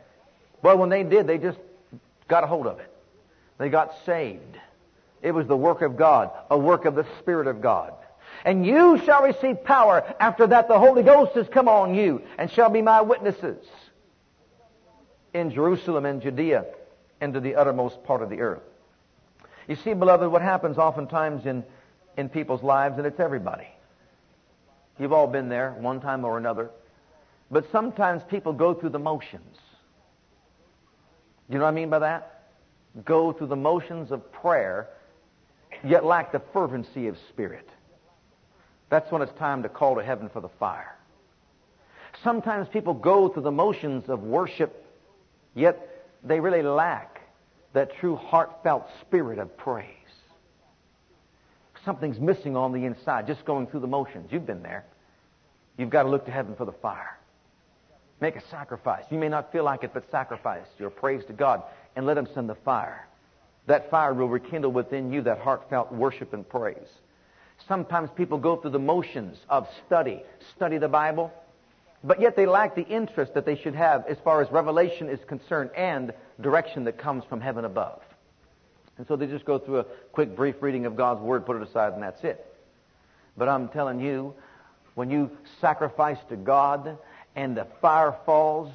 But 0.62 0.78
when 0.78 0.90
they 0.90 1.04
did, 1.04 1.28
they 1.28 1.38
just 1.38 1.58
got 2.28 2.44
a 2.44 2.48
hold 2.48 2.68
of 2.68 2.80
it. 2.80 2.92
They 3.58 3.70
got 3.70 3.94
saved. 4.06 4.58
It 5.24 5.34
was 5.34 5.48
the 5.48 5.58
work 5.58 5.82
of 5.82 5.98
God, 5.98 6.30
a 6.52 6.58
work 6.58 6.86
of 6.86 6.94
the 6.94 7.08
Spirit 7.20 7.48
of 7.48 7.62
God. 7.62 7.94
And 8.46 8.66
you 8.66 9.00
shall 9.06 9.24
receive 9.24 9.64
power. 9.64 10.04
After 10.20 10.46
that, 10.48 10.68
the 10.68 10.78
Holy 10.78 11.02
Ghost 11.02 11.34
has 11.36 11.48
come 11.48 11.68
on 11.68 11.96
you 11.96 12.22
and 12.38 12.52
shall 12.52 12.70
be 12.70 12.82
my 12.82 13.02
witnesses 13.02 13.66
in 15.34 15.50
Jerusalem 15.52 16.06
and 16.06 16.22
Judea 16.22 16.66
and 17.22 17.34
to 17.34 17.40
the 17.40 17.56
uttermost 17.56 18.04
part 18.04 18.22
of 18.22 18.30
the 18.30 18.42
earth. 18.42 18.62
You 19.68 19.78
see, 19.78 19.94
beloved, 19.94 20.30
what 20.30 20.42
happens 20.42 20.78
oftentimes 20.78 21.46
in, 21.46 21.64
in 22.18 22.28
people's 22.28 22.62
lives, 22.62 22.98
and 22.98 23.08
it's 23.08 23.20
everybody. 23.20 23.68
You've 25.00 25.14
all 25.14 25.28
been 25.28 25.48
there 25.48 25.72
one 25.80 26.02
time 26.02 26.26
or 26.26 26.38
another. 26.38 26.70
But 27.50 27.72
sometimes 27.72 28.24
people 28.24 28.52
go 28.52 28.74
through 28.74 28.90
the 28.90 29.00
motions. 29.00 29.58
You 31.50 31.60
know 31.60 31.64
what 31.64 31.72
I 31.72 31.74
mean 31.74 31.90
by 31.90 32.00
that? 32.00 32.50
Go 33.06 33.32
through 33.32 33.48
the 33.48 33.56
motions 33.56 34.12
of 34.12 34.32
prayer, 34.32 34.90
yet 35.84 36.06
lack 36.06 36.32
the 36.32 36.42
fervency 36.54 37.08
of 37.08 37.18
spirit. 37.30 37.68
That's 38.90 39.12
when 39.12 39.22
it's 39.22 39.34
time 39.34 39.64
to 39.64 39.70
call 39.70 39.96
to 39.96 40.04
heaven 40.04 40.30
for 40.30 40.42
the 40.42 40.50
fire. 40.60 40.96
Sometimes 42.24 42.68
people 42.70 42.94
go 42.94 43.28
through 43.28 43.44
the 43.44 43.52
motions 43.52 44.08
of 44.08 44.22
worship, 44.22 44.86
yet 45.56 46.06
they 46.24 46.40
really 46.40 46.62
lack 46.62 47.22
that 47.74 47.96
true 47.98 48.16
heartfelt 48.16 48.88
spirit 49.02 49.40
of 49.40 49.58
praise. 49.58 49.88
Something's 51.84 52.20
missing 52.20 52.56
on 52.56 52.72
the 52.72 52.86
inside, 52.86 53.28
just 53.28 53.44
going 53.46 53.68
through 53.68 53.82
the 53.82 53.88
motions. 53.88 54.32
You've 54.32 54.46
been 54.46 54.64
there. 54.64 54.86
You've 55.78 55.90
got 55.90 56.04
to 56.04 56.10
look 56.10 56.26
to 56.26 56.32
heaven 56.32 56.56
for 56.56 56.66
the 56.66 56.72
fire. 56.72 57.18
Make 58.22 58.36
a 58.36 58.48
sacrifice. 58.50 59.04
You 59.10 59.18
may 59.18 59.28
not 59.28 59.52
feel 59.52 59.66
like 59.66 59.84
it, 59.84 59.92
but 59.94 60.10
sacrifice 60.10 60.66
your 60.80 60.90
praise 60.90 61.26
to 61.26 61.34
God 61.34 61.64
and 61.96 62.06
let 62.06 62.18
Him 62.18 62.28
send 62.34 62.48
the 62.48 62.56
fire. 62.56 63.08
That 63.68 63.90
fire 63.90 64.14
will 64.14 64.28
rekindle 64.28 64.72
within 64.72 65.12
you 65.12 65.22
that 65.24 65.40
heartfelt 65.40 65.92
worship 65.92 66.34
and 66.34 66.48
praise. 66.48 66.88
Sometimes 67.68 68.10
people 68.16 68.38
go 68.38 68.58
through 68.58 68.72
the 68.72 68.80
motions 68.80 69.38
of 69.50 69.68
study, 69.86 70.22
study 70.56 70.78
the 70.78 70.88
Bible, 70.88 71.32
but 72.04 72.20
yet 72.20 72.36
they 72.36 72.46
lack 72.46 72.76
the 72.76 72.86
interest 72.86 73.34
that 73.36 73.46
they 73.46 73.56
should 73.56 73.76
have 73.76 74.06
as 74.08 74.18
far 74.24 74.42
as 74.42 74.52
revelation 74.52 75.08
is 75.08 75.20
concerned 75.28 75.70
and 75.76 76.14
direction 76.42 76.84
that 76.84 76.98
comes 76.98 77.24
from 77.30 77.40
heaven 77.40 77.64
above. 77.64 78.02
And 78.98 79.08
so 79.08 79.16
they 79.16 79.28
just 79.28 79.46
go 79.46 79.58
through 79.60 79.80
a 79.80 79.84
quick, 80.12 80.36
brief 80.36 80.56
reading 80.62 80.86
of 80.86 80.98
God's 80.98 81.22
Word, 81.22 81.46
put 81.46 81.56
it 81.56 81.68
aside, 81.68 81.94
and 81.94 82.04
that's 82.04 82.24
it. 82.24 82.46
But 83.38 83.48
I'm 83.48 83.70
telling 83.70 84.00
you, 84.00 84.36
When 84.96 85.10
you 85.10 85.32
sacrifice 85.60 86.20
to 86.30 86.36
God 86.36 86.98
and 87.36 87.58
the 87.58 87.68
fire 87.82 88.16
falls 88.26 88.72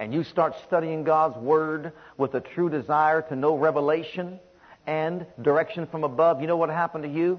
and 0.00 0.14
you 0.14 0.24
start 0.24 0.54
studying 0.66 1.04
God's 1.04 1.36
Word 1.36 1.92
with 2.16 2.34
a 2.34 2.40
true 2.40 2.70
desire 2.70 3.20
to 3.20 3.36
know 3.36 3.54
revelation 3.54 4.40
and 4.86 5.26
direction 5.42 5.86
from 5.86 6.04
above, 6.04 6.40
you 6.40 6.46
know 6.46 6.56
what 6.56 6.70
happened 6.70 7.04
to 7.04 7.10
you? 7.10 7.38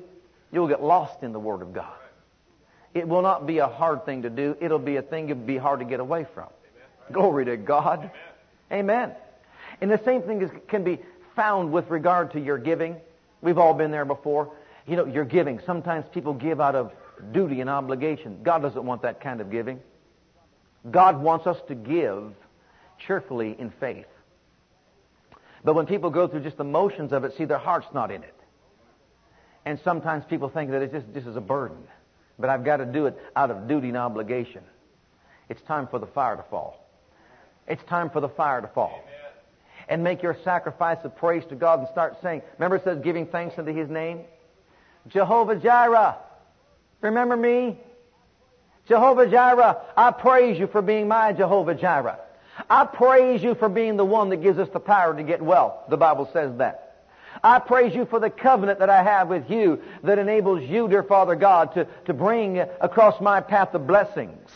You'll 0.52 0.68
get 0.68 0.82
lost 0.82 1.24
in 1.24 1.34
the 1.34 1.40
Word 1.40 1.64
of 1.64 1.74
God. 1.74 1.92
It 2.94 3.08
will 3.08 3.24
not 3.24 3.48
be 3.48 3.58
a 3.58 3.68
hard 3.68 4.06
thing 4.06 4.22
to 4.22 4.30
do. 4.30 4.56
It'll 4.62 4.78
be 4.78 4.98
a 4.98 5.02
thing 5.02 5.30
it'll 5.30 5.44
be 5.44 5.58
hard 5.58 5.80
to 5.80 5.86
get 5.86 6.00
away 6.00 6.28
from. 6.36 6.46
Amen. 6.46 7.14
Glory 7.14 7.46
to 7.46 7.58
God. 7.58 8.12
Amen. 8.72 9.10
Amen. 9.10 9.16
And 9.82 9.90
the 9.90 10.02
same 10.06 10.22
thing 10.22 10.44
is, 10.44 10.52
can 10.68 10.84
be 10.84 11.00
found 11.36 11.72
with 11.72 11.90
regard 11.90 12.34
to 12.34 12.40
your 12.40 12.60
giving. 12.60 12.96
We've 13.42 13.58
all 13.58 13.74
been 13.74 13.90
there 13.90 14.06
before. 14.06 14.52
You 14.86 14.98
know, 14.98 15.06
your 15.06 15.26
giving. 15.26 15.60
Sometimes 15.66 16.06
people 16.14 16.36
give 16.36 16.62
out 16.62 16.76
of 16.76 16.92
duty 17.32 17.60
and 17.60 17.72
obligation. 17.72 18.40
God 18.44 18.62
doesn't 18.62 18.86
want 18.86 19.02
that 19.02 19.20
kind 19.20 19.42
of 19.42 19.50
giving. 19.50 19.80
God 20.90 21.20
wants 21.20 21.48
us 21.48 21.58
to 21.68 21.76
give 21.76 22.36
cheerfully 23.06 23.56
in 23.58 23.72
faith. 23.80 24.06
But 25.64 25.76
when 25.76 25.86
people 25.86 26.10
go 26.10 26.28
through 26.28 26.42
just 26.42 26.58
the 26.58 26.64
motions 26.64 27.12
of 27.12 27.24
it, 27.24 27.34
see, 27.38 27.46
their 27.46 27.58
heart's 27.58 27.94
not 27.94 28.12
in 28.12 28.24
it. 28.24 28.36
And 29.66 29.80
sometimes 29.84 30.24
people 30.26 30.50
think 30.50 30.72
that 30.72 30.82
it's 30.82 30.94
just, 30.94 31.14
just 31.14 31.28
as 31.28 31.36
a 31.36 31.42
burden. 31.42 31.78
But 32.40 32.50
I've 32.50 32.64
got 32.64 32.78
to 32.78 32.86
do 32.86 33.06
it 33.06 33.18
out 33.36 33.52
of 33.52 33.68
duty 33.68 33.90
and 33.90 33.98
obligation. 33.98 34.64
It's 35.50 35.62
time 35.64 35.88
for 35.88 36.00
the 36.00 36.08
fire 36.08 36.36
to 36.36 36.44
fall. 36.44 36.90
It's 37.68 37.84
time 37.84 38.10
for 38.10 38.22
the 38.22 38.30
fire 38.30 38.62
to 38.62 38.68
fall. 38.68 39.04
Amen. 39.04 39.16
And 39.88 40.04
make 40.04 40.24
your 40.24 40.36
sacrifice 40.44 40.98
of 41.04 41.16
praise 41.16 41.44
to 41.50 41.56
God 41.56 41.80
and 41.80 41.88
start 41.90 42.18
saying, 42.24 42.42
remember 42.58 42.78
it 42.78 42.84
says 42.84 43.00
giving 43.04 43.28
thanks 43.28 43.58
unto 43.60 43.74
His 43.74 43.90
name? 43.90 44.22
Jehovah 45.08 45.58
Jireh. 45.58 46.18
Remember 47.02 47.38
me? 47.38 47.78
Jehovah 48.88 49.30
Jireh, 49.30 49.78
I 49.96 50.12
praise 50.12 50.60
you 50.60 50.68
for 50.68 50.82
being 50.82 51.08
my 51.08 51.34
Jehovah 51.34 51.76
Jireh. 51.76 52.20
I 52.70 52.86
praise 52.86 53.42
you 53.42 53.56
for 53.56 53.70
being 53.70 53.98
the 53.98 54.06
one 54.06 54.30
that 54.30 54.38
gives 54.38 54.60
us 54.60 54.70
the 54.70 54.80
power 54.80 55.16
to 55.16 55.24
get 55.24 55.42
wealth. 55.42 55.74
The 55.90 55.98
Bible 55.98 56.30
says 56.32 56.58
that. 56.58 56.92
I 57.44 57.60
praise 57.60 57.96
you 57.96 58.06
for 58.06 58.20
the 58.20 58.30
covenant 58.30 58.80
that 58.80 58.90
I 58.90 59.04
have 59.04 59.30
with 59.30 59.50
you 59.50 59.82
that 60.04 60.20
enables 60.20 60.64
you, 60.64 60.88
dear 60.88 61.04
Father 61.04 61.36
God, 61.36 61.74
to, 61.76 61.88
to 62.06 62.14
bring 62.14 62.60
across 62.60 63.20
my 63.22 63.42
path 63.42 63.72
the 63.72 63.80
blessings 63.80 64.50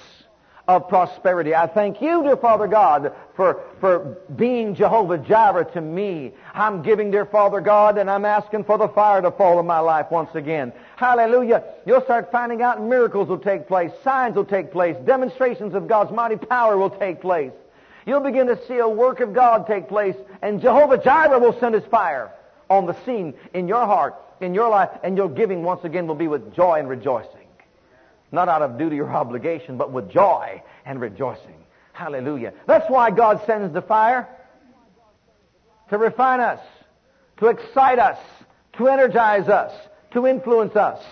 of 0.68 0.90
prosperity. 0.90 1.54
I 1.54 1.68
thank 1.68 2.02
you, 2.02 2.24
dear 2.24 2.38
Father 2.38 2.68
God, 2.68 3.14
for, 3.36 3.64
for 3.80 4.18
being 4.36 4.74
Jehovah 4.74 5.20
Jireh 5.20 5.66
to 5.74 5.82
me. 5.82 6.34
I'm 6.54 6.82
giving, 6.82 7.12
dear 7.12 7.26
Father 7.26 7.62
God, 7.62 7.98
and 7.98 8.10
I'm 8.10 8.26
asking 8.26 8.64
for 8.64 8.78
the 8.78 8.88
fire 8.88 9.22
to 9.22 9.32
fall 9.32 9.60
in 9.60 9.68
my 9.68 9.80
life 9.80 10.08
once 10.10 10.34
again. 10.34 10.74
Hallelujah. 10.96 11.64
You'll 11.86 12.02
start 12.02 12.32
finding 12.32 12.62
out 12.62 12.82
miracles 12.82 13.30
will 13.30 13.38
take 13.38 13.68
place, 13.68 13.92
signs 14.04 14.36
will 14.36 14.46
take 14.46 14.72
place, 14.72 14.98
demonstrations 15.06 15.76
of 15.76 15.88
God's 15.88 16.12
mighty 16.12 16.36
power 16.36 16.78
will 16.78 16.90
take 16.90 17.22
place. 17.22 17.54
You'll 18.06 18.20
begin 18.20 18.48
to 18.48 18.68
see 18.68 18.78
a 18.78 18.88
work 18.88 19.20
of 19.20 19.34
God 19.34 19.66
take 19.66 19.88
place, 19.88 20.16
and 20.42 20.62
Jehovah 20.62 20.98
Jireh 20.98 21.40
will 21.40 21.60
send 21.60 21.74
his 21.74 21.86
fire 21.86 22.32
on 22.70 22.86
the 22.86 22.96
scene 23.04 23.34
in 23.54 23.68
your 23.68 23.86
heart, 23.86 24.16
in 24.42 24.54
your 24.54 24.70
life, 24.70 24.90
and 25.04 25.18
your 25.18 25.30
giving 25.30 25.64
once 25.64 25.84
again 25.84 26.06
will 26.08 26.16
be 26.16 26.28
with 26.28 26.54
joy 26.54 26.80
and 26.80 26.88
rejoicing. 26.88 27.48
Not 28.32 28.48
out 28.48 28.62
of 28.62 28.78
duty 28.78 29.00
or 29.00 29.10
obligation, 29.10 29.78
but 29.78 29.92
with 29.92 30.12
joy 30.12 30.62
and 30.86 31.02
rejoicing. 31.02 31.56
Hallelujah. 31.94 32.54
That's 32.68 32.90
why 32.90 33.10
God 33.12 33.42
sends 33.46 33.74
the 33.74 33.82
fire. 33.82 34.28
To 35.90 35.98
refine 35.98 36.40
us, 36.40 36.60
to 37.38 37.48
excite 37.48 38.00
us, 38.00 38.18
to 38.74 38.88
energize 38.88 39.48
us, 39.48 39.72
to 40.12 40.28
influence 40.28 40.76
us, 40.76 41.04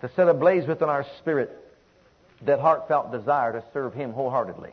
to 0.00 0.10
set 0.14 0.28
ablaze 0.28 0.66
within 0.66 0.88
our 0.88 1.04
spirit 1.18 1.50
that 2.42 2.60
heartfelt 2.60 3.12
desire 3.12 3.52
to 3.52 3.64
serve 3.72 3.94
Him 3.94 4.12
wholeheartedly. 4.12 4.70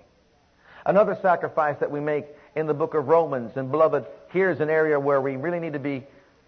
Another 0.86 1.17
sacrifice 1.22 1.78
that 1.80 1.91
we 1.91 2.00
make 2.00 2.26
in 2.56 2.67
the 2.67 2.74
book 2.74 2.93
of 2.93 3.08
Romans, 3.08 3.52
and 3.56 3.72
beloved, 3.72 4.06
here's 4.30 4.60
an 4.60 4.69
area 4.69 5.00
where 5.00 5.22
we 5.22 5.38
really 5.38 5.60
need 5.60 5.74
to 5.74 5.80
be 5.80 6.04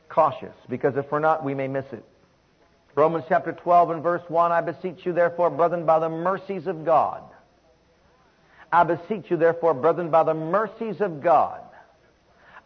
cautious, 0.10 0.54
because 0.69 0.98
if 0.98 1.10
we're 1.12 1.19
not, 1.19 1.43
we 1.43 1.54
may 1.54 1.67
miss 1.67 1.86
it. 1.91 2.04
Romans 2.95 3.26
chapter 3.28 3.52
12 3.52 3.89
and 3.91 4.04
verse 4.04 4.21
1, 4.28 4.52
I 4.52 4.62
beseech 4.62 5.06
you 5.06 5.13
therefore, 5.13 5.50
brethren, 5.50 5.86
by 5.86 6.00
the 6.00 6.10
mercies 6.10 6.67
of 6.67 6.86
God. 6.86 7.24
I 8.71 8.84
beseech 8.84 9.30
you 9.30 9.38
therefore, 9.38 9.74
brethren, 9.74 10.10
by 10.10 10.24
the 10.24 10.34
mercies 10.34 11.00
of 11.00 11.21
God. 11.21 11.62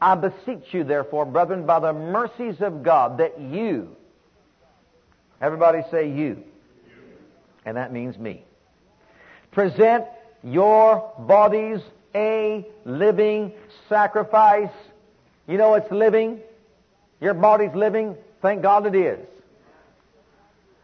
I 0.01 0.15
beseech 0.15 0.71
you 0.71 0.83
therefore, 0.83 1.25
brethren, 1.25 1.65
by 1.65 1.79
the 1.79 1.93
mercies 1.93 2.61
of 2.61 2.83
God, 2.83 3.17
that 3.19 3.39
you, 3.39 3.95
everybody 5.41 5.81
say 5.91 6.09
you, 6.09 6.43
and 7.65 7.77
that 7.77 7.91
means 7.91 8.17
me, 8.17 8.43
present 9.51 10.05
your 10.43 11.11
bodies 11.19 11.81
a 12.15 12.65
living 12.85 13.53
sacrifice. 13.87 14.71
You 15.47 15.57
know 15.57 15.75
it's 15.75 15.91
living. 15.91 16.39
Your 17.21 17.33
body's 17.33 17.73
living. 17.73 18.15
Thank 18.41 18.61
God 18.61 18.85
it 18.85 18.95
is. 18.95 19.19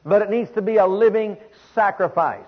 But 0.05 0.21
it 0.21 0.29
needs 0.29 0.51
to 0.51 0.61
be 0.61 0.77
a 0.77 0.85
living 0.85 1.37
sacrifice. 1.73 2.43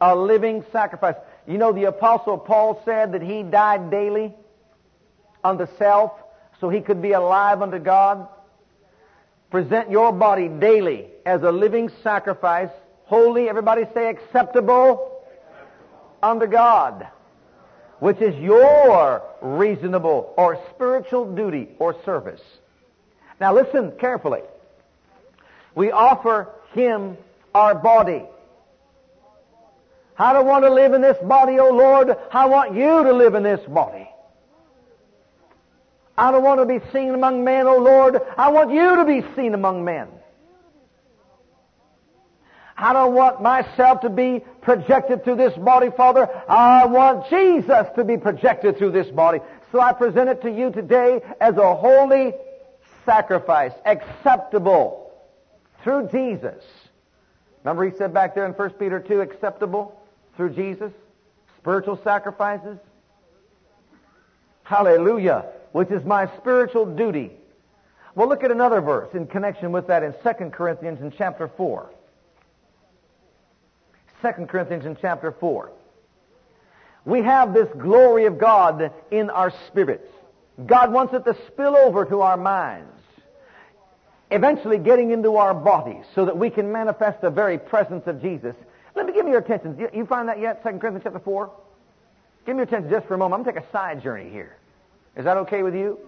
A 0.00 0.14
living 0.14 0.64
sacrifice. 0.72 1.16
You 1.46 1.58
know 1.58 1.72
the 1.72 1.84
apostle 1.84 2.38
Paul 2.38 2.80
said 2.84 3.12
that 3.12 3.22
he 3.22 3.42
died 3.42 3.90
daily 3.90 4.34
unto 5.42 5.66
self 5.76 6.12
so 6.60 6.68
he 6.68 6.80
could 6.80 7.02
be 7.02 7.12
alive 7.12 7.62
unto 7.62 7.78
God. 7.78 8.28
Present 9.50 9.90
your 9.90 10.12
body 10.12 10.48
daily 10.48 11.08
as 11.26 11.42
a 11.42 11.52
living 11.52 11.90
sacrifice, 12.02 12.70
holy, 13.04 13.48
everybody 13.48 13.84
say 13.92 14.08
acceptable, 14.08 15.11
unto 16.22 16.46
God, 16.46 17.08
which 17.98 18.20
is 18.20 18.34
your 18.36 19.22
reasonable 19.40 20.32
or 20.36 20.58
spiritual 20.74 21.34
duty 21.34 21.68
or 21.78 21.96
service. 22.04 22.40
Now 23.40 23.54
listen 23.54 23.92
carefully. 23.98 24.42
We 25.74 25.90
offer 25.90 26.48
Him 26.74 27.16
our 27.54 27.74
body. 27.74 28.24
I 30.18 30.32
don't 30.32 30.46
want 30.46 30.64
to 30.64 30.72
live 30.72 30.92
in 30.92 31.00
this 31.00 31.16
body, 31.22 31.58
O 31.58 31.70
Lord. 31.70 32.16
I 32.32 32.46
want 32.46 32.74
you 32.74 33.04
to 33.04 33.12
live 33.12 33.34
in 33.34 33.42
this 33.42 33.60
body. 33.66 34.08
I 36.16 36.30
don't 36.30 36.44
want 36.44 36.60
to 36.60 36.66
be 36.66 36.80
seen 36.92 37.14
among 37.14 37.42
men, 37.42 37.66
O 37.66 37.78
Lord. 37.78 38.20
I 38.36 38.50
want 38.50 38.72
you 38.72 38.96
to 38.96 39.04
be 39.04 39.24
seen 39.34 39.54
among 39.54 39.84
men. 39.84 40.08
I 42.82 42.92
don't 42.92 43.14
want 43.14 43.40
myself 43.40 44.00
to 44.00 44.10
be 44.10 44.42
projected 44.60 45.22
through 45.22 45.36
this 45.36 45.56
body, 45.56 45.90
Father. 45.96 46.28
I 46.48 46.84
want 46.86 47.30
Jesus 47.30 47.86
to 47.94 48.02
be 48.02 48.16
projected 48.16 48.76
through 48.76 48.90
this 48.90 49.06
body. 49.06 49.38
So 49.70 49.80
I 49.80 49.92
present 49.92 50.28
it 50.28 50.42
to 50.42 50.50
you 50.50 50.72
today 50.72 51.22
as 51.40 51.56
a 51.58 51.76
holy 51.76 52.34
sacrifice, 53.04 53.70
acceptable 53.84 55.12
through 55.84 56.08
Jesus. 56.08 56.64
Remember 57.62 57.88
he 57.88 57.96
said 57.96 58.12
back 58.12 58.34
there 58.34 58.46
in 58.46 58.52
1 58.52 58.70
Peter 58.70 58.98
2, 58.98 59.20
acceptable 59.20 59.96
through 60.36 60.50
Jesus? 60.50 60.92
Spiritual 61.58 62.00
sacrifices? 62.02 62.78
Hallelujah. 64.64 65.44
Which 65.70 65.92
is 65.92 66.04
my 66.04 66.26
spiritual 66.38 66.86
duty. 66.86 67.30
Well, 68.16 68.28
look 68.28 68.42
at 68.42 68.50
another 68.50 68.80
verse 68.80 69.14
in 69.14 69.28
connection 69.28 69.70
with 69.70 69.86
that 69.86 70.02
in 70.02 70.12
2 70.24 70.50
Corinthians 70.50 71.00
in 71.00 71.12
chapter 71.16 71.46
4. 71.46 71.88
2 74.22 74.46
Corinthians 74.46 74.86
in 74.86 74.96
chapter 75.00 75.32
4. 75.32 75.70
We 77.04 77.22
have 77.22 77.52
this 77.52 77.68
glory 77.78 78.26
of 78.26 78.38
God 78.38 78.92
in 79.10 79.28
our 79.30 79.52
spirits. 79.66 80.06
God 80.64 80.92
wants 80.92 81.12
it 81.14 81.24
to 81.24 81.36
spill 81.48 81.76
over 81.76 82.04
to 82.04 82.20
our 82.20 82.36
minds, 82.36 82.92
eventually 84.30 84.78
getting 84.78 85.10
into 85.10 85.36
our 85.36 85.52
bodies 85.52 86.04
so 86.14 86.24
that 86.24 86.38
we 86.38 86.50
can 86.50 86.70
manifest 86.70 87.20
the 87.20 87.30
very 87.30 87.58
presence 87.58 88.06
of 88.06 88.22
Jesus. 88.22 88.54
Let 88.94 89.06
me 89.06 89.12
give 89.12 89.26
you 89.26 89.32
your 89.32 89.40
attention. 89.40 89.88
You 89.92 90.06
find 90.06 90.28
that 90.28 90.38
yet? 90.38 90.62
2 90.62 90.78
Corinthians 90.78 91.02
chapter 91.02 91.18
4? 91.18 91.50
Give 92.46 92.54
me 92.54 92.60
your 92.60 92.68
attention 92.68 92.90
just 92.90 93.06
for 93.06 93.14
a 93.14 93.18
moment. 93.18 93.40
I'm 93.40 93.44
going 93.44 93.54
to 93.54 93.60
take 93.60 93.68
a 93.68 93.72
side 93.72 94.02
journey 94.02 94.30
here. 94.30 94.56
Is 95.16 95.24
that 95.24 95.36
okay 95.38 95.62
with 95.62 95.74
you? 95.74 95.98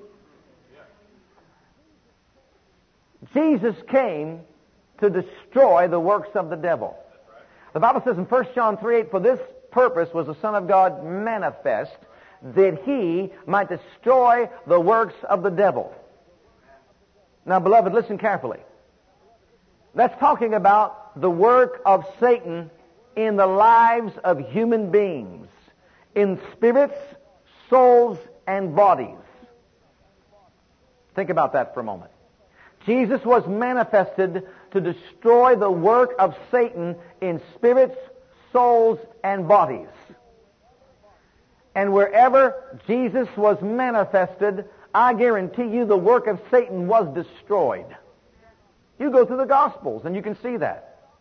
Jesus 3.33 3.75
came 3.89 4.41
to 5.01 5.11
destroy 5.11 5.89
the 5.89 5.99
works 5.99 6.31
of 6.35 6.51
the 6.51 6.57
devil. 6.57 6.97
The 7.75 7.81
Bible 7.81 8.03
says 8.05 8.17
in 8.17 8.25
1 8.25 8.47
John 8.55 8.79
3 8.79 8.97
8, 8.99 9.11
For 9.11 9.21
this 9.21 9.41
purpose 9.73 10.15
was 10.15 10.29
the 10.29 10.37
Son 10.41 10.55
of 10.55 10.69
God 10.69 11.05
manifest, 11.05 11.97
that 12.55 12.83
he 12.85 13.33
might 13.47 13.69
destroy 13.69 14.49
the 14.67 14.79
works 14.79 15.15
of 15.29 15.43
the 15.43 15.51
devil. 15.51 15.93
Now, 17.45 17.59
beloved, 17.59 17.93
listen 17.93 18.17
carefully. 18.17 18.61
That's 19.95 20.19
talking 20.21 20.55
about 20.55 21.21
the 21.21 21.31
work 21.31 21.83
of 21.85 22.07
Satan 22.21 22.71
in 23.17 23.37
the 23.37 23.47
lives 23.47 24.13
of 24.23 24.39
human 24.51 24.91
beings, 24.91 25.49
in 26.15 26.41
spirits, 26.53 26.99
souls, 27.69 28.19
and 28.47 28.77
bodies. 28.77 29.17
Think 31.17 31.31
about 31.31 31.53
that 31.55 31.75
for 31.75 31.81
a 31.81 31.85
moment. 31.85 32.13
Jesus 32.87 33.25
was 33.25 33.47
manifested 33.47 34.47
to 34.75 34.81
destroy 34.81 35.55
the 35.55 35.71
work 35.71 36.15
of 36.19 36.37
Satan 36.51 36.97
in 37.21 37.41
spirits, 37.55 37.97
souls, 38.53 38.99
and 39.23 39.49
bodies. 39.49 39.89
And 41.77 41.93
wherever 41.93 42.79
Jesus 42.87 43.29
was 43.37 43.61
manifested, 43.63 44.65
I 44.93 45.15
guarantee 45.15 45.69
you 45.69 45.85
the 45.85 45.97
work 45.97 46.27
of 46.27 46.41
Satan 46.51 46.89
was 46.89 47.13
destroyed. 47.15 47.87
You 48.99 49.11
go 49.11 49.25
through 49.25 49.39
the 49.39 49.45
Gospels 49.45 50.05
and 50.05 50.15
you 50.15 50.23
can 50.23 50.37
see 50.43 50.57
that. 50.57 51.13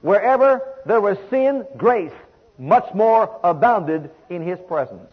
Wherever 0.00 0.60
there 0.86 1.00
was 1.00 1.18
sin, 1.28 1.66
grace 1.76 2.12
much 2.56 2.92
more 2.94 3.40
abounded 3.42 4.10
in 4.30 4.42
His 4.42 4.58
presence. 4.68 5.12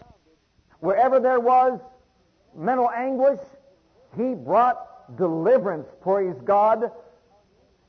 Wherever 0.79 1.19
there 1.19 1.39
was 1.39 1.79
mental 2.55 2.89
anguish, 2.89 3.39
He 4.15 4.35
brought 4.35 5.17
deliverance, 5.17 5.87
praise 6.01 6.35
God, 6.43 6.91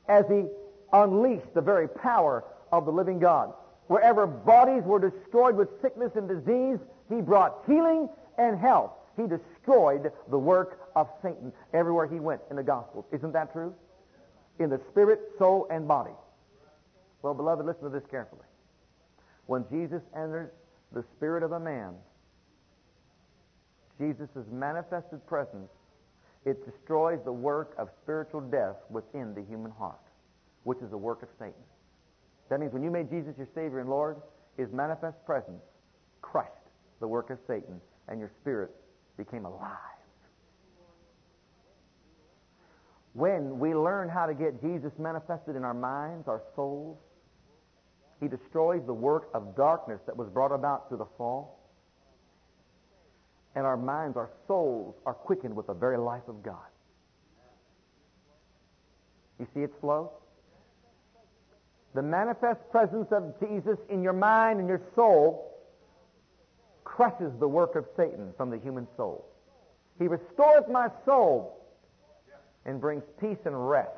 as 0.07 0.25
He 0.29 0.45
unleashed 0.93 1.53
the 1.53 1.61
very 1.61 1.87
power 1.87 2.43
of 2.71 2.85
the 2.85 2.91
living 2.91 3.19
God. 3.19 3.53
Wherever 3.87 4.25
bodies 4.25 4.83
were 4.83 4.99
destroyed 4.99 5.55
with 5.55 5.69
sickness 5.81 6.11
and 6.15 6.27
disease, 6.27 6.79
He 7.09 7.21
brought 7.21 7.63
healing 7.67 8.09
and 8.37 8.57
health. 8.57 8.91
He 9.17 9.23
destroyed 9.27 10.11
the 10.29 10.37
work 10.37 10.89
of 10.95 11.07
Satan 11.21 11.53
everywhere 11.73 12.07
He 12.07 12.19
went 12.19 12.41
in 12.49 12.55
the 12.55 12.63
Gospels. 12.63 13.05
Isn't 13.11 13.33
that 13.33 13.51
true? 13.53 13.73
In 14.59 14.69
the 14.69 14.79
spirit, 14.91 15.19
soul, 15.37 15.67
and 15.69 15.87
body. 15.87 16.13
Well, 17.21 17.33
beloved, 17.33 17.65
listen 17.65 17.83
to 17.83 17.89
this 17.89 18.05
carefully. 18.09 18.41
When 19.47 19.65
Jesus 19.71 20.01
enters 20.15 20.51
the 20.91 21.03
spirit 21.15 21.43
of 21.43 21.51
a 21.51 21.59
man, 21.59 21.93
Jesus' 23.99 24.29
manifested 24.51 25.25
presence, 25.27 25.69
it 26.45 26.63
destroys 26.63 27.19
the 27.25 27.33
work 27.33 27.73
of 27.77 27.89
spiritual 28.03 28.41
death 28.41 28.75
within 28.89 29.33
the 29.33 29.41
human 29.41 29.71
heart, 29.71 29.99
which 30.63 30.79
is 30.79 30.89
the 30.91 30.97
work 30.97 31.23
of 31.23 31.29
Satan. 31.39 31.53
That 32.49 32.59
means 32.59 32.71
when 32.71 32.83
you 32.83 32.91
made 32.91 33.09
Jesus 33.09 33.33
your 33.37 33.47
Savior 33.55 33.79
and 33.79 33.89
Lord, 33.89 34.17
His 34.55 34.71
manifest 34.71 35.17
presence 35.25 35.63
crushed 36.21 36.51
the 36.99 37.07
work 37.07 37.31
of 37.31 37.39
Satan, 37.47 37.81
and 38.07 38.19
your 38.19 38.31
spirit 38.41 38.71
became 39.17 39.45
alive. 39.45 39.71
When 43.13 43.59
we 43.59 43.73
learn 43.73 44.09
how 44.09 44.25
to 44.25 44.33
get 44.33 44.61
Jesus 44.61 44.91
manifested 44.99 45.55
in 45.55 45.63
our 45.63 45.73
minds, 45.73 46.27
our 46.27 46.41
souls, 46.55 46.97
He 48.21 48.27
destroys 48.27 48.81
the 48.85 48.93
work 48.93 49.29
of 49.33 49.55
darkness 49.55 49.99
that 50.05 50.15
was 50.15 50.27
brought 50.29 50.51
about 50.51 50.89
through 50.89 50.99
the 50.99 51.07
fall. 51.17 51.64
And 53.55 53.65
our 53.65 53.77
minds, 53.77 54.17
our 54.17 54.29
souls 54.47 54.95
are 55.05 55.13
quickened 55.13 55.55
with 55.55 55.67
the 55.67 55.73
very 55.73 55.97
life 55.97 56.27
of 56.27 56.43
God. 56.43 56.67
You 59.39 59.47
see 59.53 59.61
it 59.61 59.71
flow? 59.81 60.11
The 61.93 62.01
manifest 62.01 62.59
presence 62.71 63.07
of 63.11 63.39
Jesus 63.39 63.77
in 63.89 64.03
your 64.03 64.13
mind 64.13 64.59
and 64.59 64.67
your 64.67 64.81
soul 64.95 65.53
crushes 66.83 67.31
the 67.39 67.47
work 67.47 67.75
of 67.75 67.85
Satan 67.95 68.33
from 68.35 68.49
the 68.49 68.57
human 68.57 68.87
soul. 68.97 69.25
He 69.97 70.07
restores 70.07 70.63
my 70.69 70.89
soul 71.05 71.65
and 72.65 72.81
brings 72.81 73.03
peace 73.19 73.37
and 73.45 73.69
rest, 73.69 73.89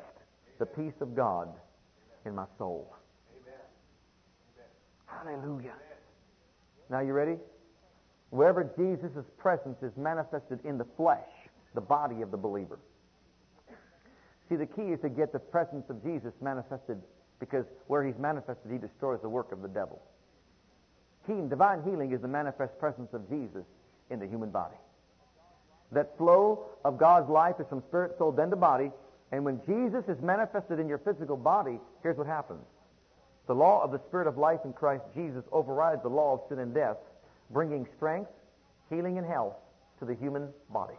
the 0.58 0.66
peace 0.66 0.94
of 1.00 1.16
God 1.16 1.48
in 2.24 2.34
my 2.34 2.44
soul. 2.56 2.94
Hallelujah. 5.06 5.74
Now 6.90 7.00
you 7.00 7.12
ready? 7.12 7.36
Wherever 8.30 8.64
Jesus' 8.64 9.24
presence 9.38 9.82
is 9.82 9.96
manifested 9.96 10.60
in 10.64 10.78
the 10.78 10.86
flesh, 10.96 11.28
the 11.74 11.80
body 11.80 12.22
of 12.22 12.30
the 12.30 12.36
believer. 12.36 12.78
See, 14.48 14.56
the 14.56 14.66
key 14.66 14.92
is 14.92 15.00
to 15.00 15.08
get 15.08 15.32
the 15.32 15.38
presence 15.38 15.84
of 15.90 16.02
Jesus 16.02 16.32
manifested 16.40 17.00
because 17.40 17.64
where 17.86 18.04
he's 18.04 18.18
manifested, 18.18 18.70
he 18.70 18.78
destroys 18.78 19.20
the 19.22 19.28
work 19.28 19.52
of 19.52 19.62
the 19.62 19.68
devil. 19.68 20.02
Healing, 21.26 21.48
divine 21.48 21.82
healing 21.84 22.12
is 22.12 22.20
the 22.20 22.28
manifest 22.28 22.78
presence 22.78 23.10
of 23.12 23.28
Jesus 23.28 23.64
in 24.10 24.18
the 24.18 24.26
human 24.26 24.50
body. 24.50 24.76
That 25.92 26.16
flow 26.18 26.66
of 26.84 26.98
God's 26.98 27.28
life 27.28 27.56
is 27.60 27.66
from 27.68 27.82
spirit, 27.88 28.16
soul, 28.18 28.32
then 28.32 28.50
to 28.50 28.56
body. 28.56 28.90
And 29.32 29.44
when 29.44 29.60
Jesus 29.66 30.04
is 30.08 30.20
manifested 30.22 30.78
in 30.78 30.88
your 30.88 30.98
physical 30.98 31.36
body, 31.36 31.78
here's 32.02 32.16
what 32.16 32.26
happens. 32.26 32.64
The 33.46 33.54
law 33.54 33.82
of 33.82 33.92
the 33.92 34.00
Spirit 34.08 34.26
of 34.26 34.36
life 34.36 34.60
in 34.64 34.72
Christ 34.72 35.04
Jesus 35.14 35.44
overrides 35.52 36.02
the 36.02 36.08
law 36.08 36.34
of 36.34 36.40
sin 36.48 36.58
and 36.58 36.74
death, 36.74 36.96
bringing 37.50 37.86
strength, 37.96 38.30
healing, 38.90 39.18
and 39.18 39.26
health 39.26 39.54
to 39.98 40.04
the 40.04 40.14
human 40.14 40.48
body. 40.70 40.94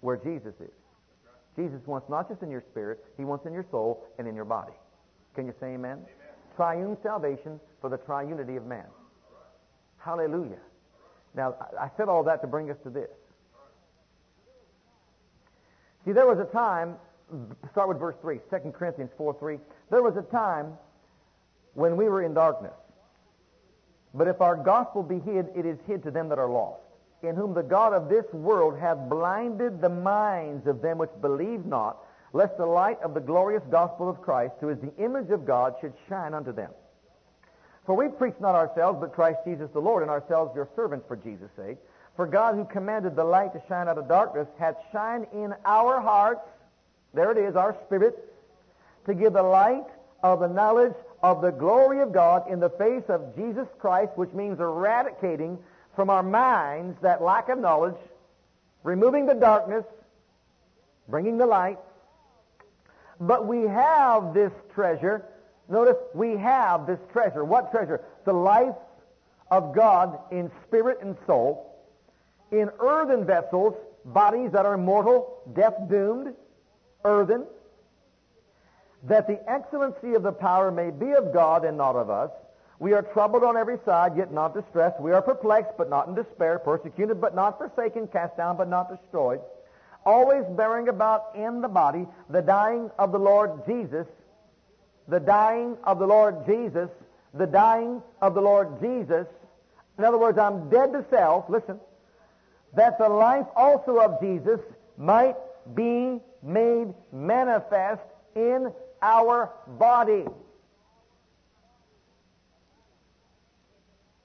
Where 0.00 0.16
Jesus 0.16 0.54
is. 0.60 0.72
Jesus 1.56 1.80
wants 1.86 2.08
not 2.08 2.28
just 2.28 2.42
in 2.42 2.50
your 2.50 2.64
spirit, 2.70 3.04
He 3.16 3.24
wants 3.24 3.46
in 3.46 3.52
your 3.52 3.66
soul 3.70 4.04
and 4.18 4.26
in 4.26 4.34
your 4.34 4.44
body. 4.44 4.72
Can 5.34 5.46
you 5.46 5.54
say 5.60 5.74
amen? 5.74 5.92
amen. 5.92 6.06
Triune 6.56 6.96
salvation 7.02 7.60
for 7.80 7.88
the 7.88 7.98
triunity 7.98 8.56
of 8.56 8.66
man. 8.66 8.86
Hallelujah. 9.98 10.58
Now, 11.34 11.54
I 11.80 11.88
said 11.96 12.08
all 12.08 12.24
that 12.24 12.40
to 12.42 12.46
bring 12.46 12.70
us 12.70 12.76
to 12.82 12.90
this. 12.90 13.08
See, 16.04 16.12
there 16.12 16.26
was 16.26 16.38
a 16.38 16.52
time, 16.52 16.96
start 17.70 17.88
with 17.88 17.98
verse 17.98 18.16
3, 18.20 18.40
2 18.50 18.70
Corinthians 18.72 19.10
4 19.16 19.36
3. 19.38 19.58
There 19.90 20.02
was 20.02 20.16
a 20.16 20.22
time 20.22 20.72
when 21.74 21.96
we 21.96 22.06
were 22.06 22.22
in 22.22 22.34
darkness. 22.34 22.72
But 24.14 24.28
if 24.28 24.40
our 24.40 24.56
gospel 24.56 25.02
be 25.02 25.18
hid, 25.20 25.48
it 25.54 25.64
is 25.64 25.78
hid 25.86 26.02
to 26.02 26.10
them 26.10 26.28
that 26.28 26.38
are 26.38 26.48
lost, 26.48 26.82
in 27.22 27.34
whom 27.34 27.54
the 27.54 27.62
God 27.62 27.92
of 27.92 28.08
this 28.08 28.26
world 28.32 28.78
hath 28.78 29.08
blinded 29.08 29.80
the 29.80 29.88
minds 29.88 30.66
of 30.66 30.82
them 30.82 30.98
which 30.98 31.10
believe 31.20 31.64
not, 31.64 31.98
lest 32.32 32.56
the 32.56 32.66
light 32.66 33.00
of 33.02 33.14
the 33.14 33.20
glorious 33.20 33.62
gospel 33.70 34.08
of 34.08 34.20
Christ, 34.20 34.54
who 34.60 34.68
is 34.68 34.78
the 34.80 34.92
image 35.02 35.30
of 35.30 35.46
God, 35.46 35.74
should 35.80 35.92
shine 36.08 36.34
unto 36.34 36.52
them. 36.52 36.70
For 37.86 37.96
we 37.96 38.08
preach 38.08 38.34
not 38.40 38.54
ourselves, 38.54 38.98
but 39.00 39.12
Christ 39.12 39.40
Jesus 39.44 39.70
the 39.72 39.80
Lord, 39.80 40.02
and 40.02 40.10
ourselves 40.10 40.54
your 40.54 40.68
servants 40.76 41.06
for 41.08 41.16
Jesus' 41.16 41.50
sake. 41.56 41.78
For 42.16 42.26
God, 42.26 42.54
who 42.54 42.64
commanded 42.64 43.16
the 43.16 43.24
light 43.24 43.52
to 43.54 43.62
shine 43.68 43.88
out 43.88 43.98
of 43.98 44.08
darkness, 44.08 44.46
hath 44.58 44.76
shined 44.92 45.26
in 45.32 45.54
our 45.64 46.00
hearts, 46.00 46.46
there 47.14 47.30
it 47.30 47.38
is, 47.38 47.56
our 47.56 47.76
spirit, 47.86 48.32
to 49.06 49.14
give 49.14 49.32
the 49.32 49.42
light 49.42 49.86
of 50.22 50.40
the 50.40 50.48
knowledge 50.48 50.94
of 51.22 51.40
the 51.40 51.50
glory 51.50 52.00
of 52.00 52.12
God 52.12 52.50
in 52.50 52.60
the 52.60 52.70
face 52.70 53.04
of 53.08 53.36
Jesus 53.36 53.68
Christ, 53.78 54.12
which 54.16 54.32
means 54.32 54.60
eradicating 54.60 55.58
from 55.94 56.10
our 56.10 56.22
minds 56.22 56.96
that 57.02 57.22
lack 57.22 57.48
of 57.48 57.58
knowledge, 57.58 57.96
removing 58.82 59.26
the 59.26 59.34
darkness, 59.34 59.84
bringing 61.08 61.38
the 61.38 61.46
light. 61.46 61.78
But 63.20 63.46
we 63.46 63.62
have 63.62 64.34
this 64.34 64.52
treasure 64.74 65.24
Notice 65.72 65.96
we 66.14 66.36
have 66.36 66.86
this 66.86 66.98
treasure. 67.12 67.44
What 67.44 67.70
treasure? 67.70 68.02
The 68.26 68.32
life 68.32 68.74
of 69.50 69.74
God 69.74 70.18
in 70.30 70.50
spirit 70.66 70.98
and 71.00 71.16
soul, 71.26 71.78
in 72.50 72.70
earthen 72.78 73.24
vessels, 73.24 73.74
bodies 74.04 74.50
that 74.52 74.66
are 74.66 74.76
mortal, 74.76 75.40
death 75.54 75.74
doomed, 75.88 76.34
earthen, 77.04 77.46
that 79.04 79.26
the 79.26 79.40
excellency 79.50 80.14
of 80.14 80.22
the 80.22 80.32
power 80.32 80.70
may 80.70 80.90
be 80.90 81.12
of 81.12 81.32
God 81.32 81.64
and 81.64 81.76
not 81.76 81.96
of 81.96 82.10
us. 82.10 82.30
We 82.78 82.92
are 82.94 83.02
troubled 83.02 83.44
on 83.44 83.56
every 83.56 83.78
side, 83.84 84.16
yet 84.16 84.32
not 84.32 84.54
distressed. 84.54 85.00
We 85.00 85.12
are 85.12 85.22
perplexed, 85.22 85.74
but 85.78 85.88
not 85.88 86.08
in 86.08 86.14
despair, 86.14 86.58
persecuted, 86.58 87.20
but 87.20 87.34
not 87.34 87.58
forsaken, 87.58 88.08
cast 88.08 88.36
down, 88.36 88.56
but 88.56 88.68
not 88.68 88.90
destroyed. 88.90 89.40
Always 90.04 90.44
bearing 90.56 90.88
about 90.88 91.30
in 91.36 91.60
the 91.60 91.68
body 91.68 92.06
the 92.28 92.42
dying 92.42 92.90
of 92.98 93.12
the 93.12 93.18
Lord 93.18 93.64
Jesus, 93.66 94.06
the 95.06 95.20
dying 95.20 95.76
of 95.84 95.98
the 96.00 96.06
Lord 96.06 96.44
Jesus, 96.46 96.90
the 97.34 97.46
dying 97.46 98.02
of 98.20 98.34
the 98.34 98.40
Lord 98.40 98.80
Jesus. 98.80 99.26
In 99.98 100.04
other 100.04 100.18
words, 100.18 100.38
I'm 100.38 100.68
dead 100.68 100.92
to 100.92 101.04
self, 101.10 101.48
listen, 101.48 101.78
that 102.74 102.98
the 102.98 103.08
life 103.08 103.46
also 103.54 103.98
of 103.98 104.20
Jesus 104.20 104.58
might 104.96 105.36
be 105.74 106.20
made 106.42 106.92
manifest 107.12 108.02
in 108.34 108.72
our 109.02 109.52
body. 109.66 110.24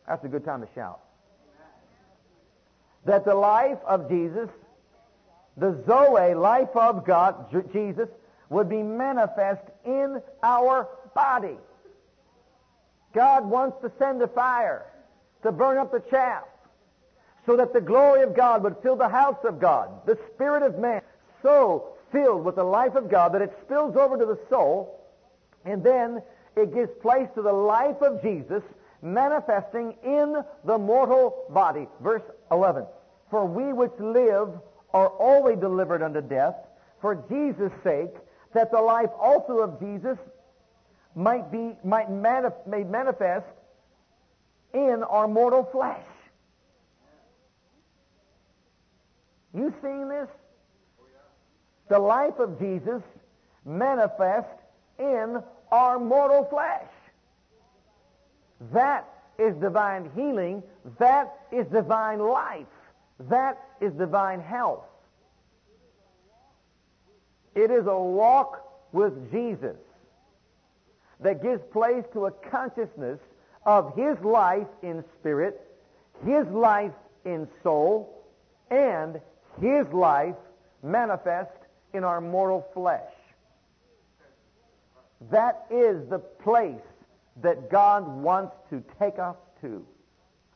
That's 0.07 0.23
a 0.23 0.27
good 0.27 0.45
time 0.45 0.61
to 0.61 0.67
shout. 0.73 0.99
That 3.05 3.25
the 3.25 3.35
life 3.35 3.79
of 3.85 4.09
Jesus, 4.09 4.49
the 5.57 5.83
Zoe, 5.85 6.33
life 6.33 6.75
of 6.75 7.05
God, 7.05 7.51
Jesus, 7.73 8.07
would 8.49 8.69
be 8.69 8.81
manifest 8.83 9.63
in 9.85 10.21
our 10.43 10.87
body. 11.13 11.57
God 13.13 13.45
wants 13.45 13.77
to 13.81 13.91
send 13.97 14.21
a 14.21 14.27
fire 14.27 14.85
to 15.43 15.51
burn 15.51 15.77
up 15.77 15.91
the 15.91 15.99
chaff 16.11 16.43
so 17.45 17.57
that 17.57 17.73
the 17.73 17.81
glory 17.81 18.21
of 18.21 18.35
God 18.35 18.63
would 18.63 18.75
fill 18.83 18.95
the 18.95 19.09
house 19.09 19.43
of 19.43 19.59
God, 19.59 20.05
the 20.05 20.17
spirit 20.33 20.63
of 20.63 20.77
man, 20.77 21.01
so 21.41 21.96
filled 22.11 22.45
with 22.45 22.55
the 22.55 22.63
life 22.63 22.95
of 22.95 23.09
God 23.09 23.33
that 23.33 23.41
it 23.41 23.53
spills 23.65 23.95
over 23.95 24.17
to 24.17 24.25
the 24.25 24.39
soul, 24.49 25.03
and 25.65 25.83
then 25.83 26.21
it 26.55 26.73
gives 26.73 26.91
place 27.01 27.27
to 27.35 27.41
the 27.41 27.53
life 27.53 28.01
of 28.01 28.21
Jesus 28.21 28.63
manifesting 29.01 29.95
in 30.03 30.43
the 30.65 30.77
mortal 30.77 31.45
body. 31.49 31.87
Verse 32.01 32.23
11. 32.51 32.85
For 33.29 33.45
we 33.45 33.73
which 33.73 33.91
live 33.99 34.49
are 34.93 35.09
always 35.09 35.59
delivered 35.59 36.01
unto 36.01 36.21
death 36.21 36.55
for 37.01 37.15
Jesus' 37.29 37.71
sake, 37.83 38.13
that 38.53 38.71
the 38.71 38.81
life 38.81 39.09
also 39.19 39.59
of 39.59 39.79
Jesus 39.79 40.17
might 41.15 41.51
be 41.51 41.75
might 41.83 42.09
manif- 42.09 42.65
made 42.65 42.89
manifest 42.89 43.45
in 44.73 45.03
our 45.03 45.27
mortal 45.27 45.63
flesh. 45.71 46.05
You 49.53 49.73
seeing 49.81 50.07
this? 50.09 50.27
The 51.89 51.99
life 51.99 52.39
of 52.39 52.59
Jesus 52.59 53.01
manifest 53.65 54.47
in 54.99 55.41
our 55.71 55.99
mortal 55.99 56.45
flesh. 56.45 56.89
That 58.73 59.07
is 59.37 59.55
divine 59.55 60.09
healing. 60.15 60.63
That 60.99 61.33
is 61.51 61.65
divine 61.67 62.19
life. 62.19 62.65
That 63.29 63.61
is 63.81 63.93
divine 63.93 64.41
health. 64.41 64.83
It 67.55 67.71
is 67.71 67.87
a 67.87 67.97
walk 67.97 68.63
with 68.91 69.31
Jesus 69.31 69.77
that 71.19 71.41
gives 71.41 71.61
place 71.71 72.03
to 72.13 72.27
a 72.27 72.31
consciousness 72.31 73.19
of 73.65 73.95
His 73.95 74.19
life 74.23 74.67
in 74.83 75.03
spirit, 75.19 75.59
His 76.25 76.45
life 76.47 76.93
in 77.25 77.47
soul, 77.63 78.23
and 78.69 79.19
His 79.59 79.87
life 79.87 80.35
manifest 80.83 81.49
in 81.97 82.03
our 82.03 82.21
mortal 82.21 82.65
flesh. 82.73 83.11
That 85.31 85.65
is 85.71 86.07
the 86.09 86.19
place 86.19 86.75
that 87.41 87.69
God 87.69 88.07
wants 88.07 88.55
to 88.69 88.83
take 88.99 89.17
us 89.19 89.35
to, 89.61 89.83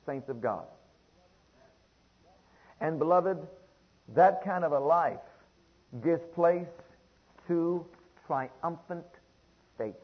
saints 0.05 0.29
of 0.29 0.39
God. 0.39 0.65
And 2.79 2.99
beloved, 2.99 3.39
that 4.15 4.43
kind 4.45 4.63
of 4.63 4.71
a 4.71 4.79
life 4.79 5.17
gives 6.03 6.21
place 6.35 6.67
to 7.47 7.85
triumphant 8.27 9.05
faith. 9.77 9.95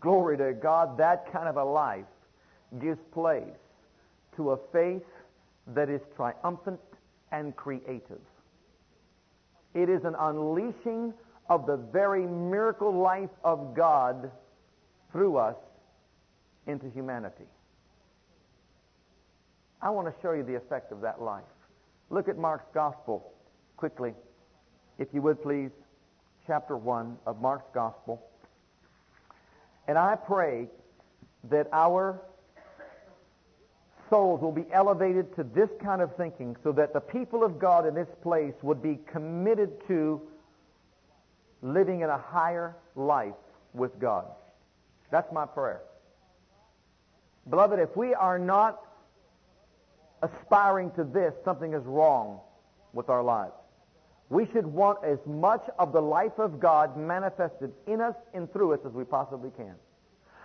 Glory 0.00 0.36
to 0.36 0.52
God, 0.52 0.98
that 0.98 1.32
kind 1.32 1.48
of 1.48 1.56
a 1.56 1.64
life 1.64 2.04
gives 2.78 3.00
place 3.12 3.42
to 4.36 4.50
a 4.50 4.58
faith 4.70 5.02
that 5.68 5.88
is 5.88 6.02
triumphant 6.14 6.80
and 7.32 7.56
creative. 7.56 8.20
It 9.76 9.90
is 9.90 10.04
an 10.04 10.14
unleashing 10.18 11.12
of 11.50 11.66
the 11.66 11.76
very 11.76 12.26
miracle 12.26 12.90
life 12.90 13.28
of 13.44 13.74
God 13.74 14.30
through 15.12 15.36
us 15.36 15.56
into 16.66 16.88
humanity. 16.88 17.44
I 19.82 19.90
want 19.90 20.08
to 20.08 20.14
show 20.22 20.32
you 20.32 20.42
the 20.42 20.54
effect 20.54 20.92
of 20.92 21.02
that 21.02 21.20
life. 21.20 21.44
Look 22.08 22.26
at 22.26 22.38
Mark's 22.38 22.64
Gospel 22.72 23.34
quickly, 23.76 24.14
if 24.98 25.08
you 25.12 25.20
would 25.20 25.42
please. 25.42 25.70
Chapter 26.46 26.78
1 26.78 27.18
of 27.26 27.42
Mark's 27.42 27.68
Gospel. 27.74 28.22
And 29.86 29.98
I 29.98 30.16
pray 30.16 30.68
that 31.50 31.68
our 31.70 32.22
souls 34.10 34.40
will 34.40 34.52
be 34.52 34.66
elevated 34.72 35.34
to 35.36 35.44
this 35.44 35.68
kind 35.82 36.00
of 36.00 36.14
thinking 36.16 36.56
so 36.62 36.72
that 36.72 36.92
the 36.92 37.00
people 37.00 37.44
of 37.44 37.58
God 37.58 37.86
in 37.86 37.94
this 37.94 38.08
place 38.22 38.54
would 38.62 38.82
be 38.82 38.98
committed 39.10 39.70
to 39.88 40.20
living 41.62 42.00
in 42.00 42.10
a 42.10 42.18
higher 42.18 42.76
life 42.94 43.34
with 43.72 43.98
God. 43.98 44.26
That's 45.10 45.32
my 45.32 45.46
prayer. 45.46 45.80
Beloved, 47.48 47.78
if 47.78 47.96
we 47.96 48.14
are 48.14 48.38
not 48.38 48.80
aspiring 50.22 50.90
to 50.92 51.04
this, 51.04 51.32
something 51.44 51.74
is 51.74 51.82
wrong 51.84 52.40
with 52.92 53.08
our 53.08 53.22
lives. 53.22 53.52
We 54.28 54.46
should 54.52 54.66
want 54.66 55.04
as 55.04 55.18
much 55.24 55.62
of 55.78 55.92
the 55.92 56.00
life 56.00 56.38
of 56.38 56.58
God 56.58 56.96
manifested 56.96 57.72
in 57.86 58.00
us 58.00 58.16
and 58.34 58.52
through 58.52 58.74
us 58.74 58.80
as 58.84 58.92
we 58.92 59.04
possibly 59.04 59.50
can. 59.56 59.74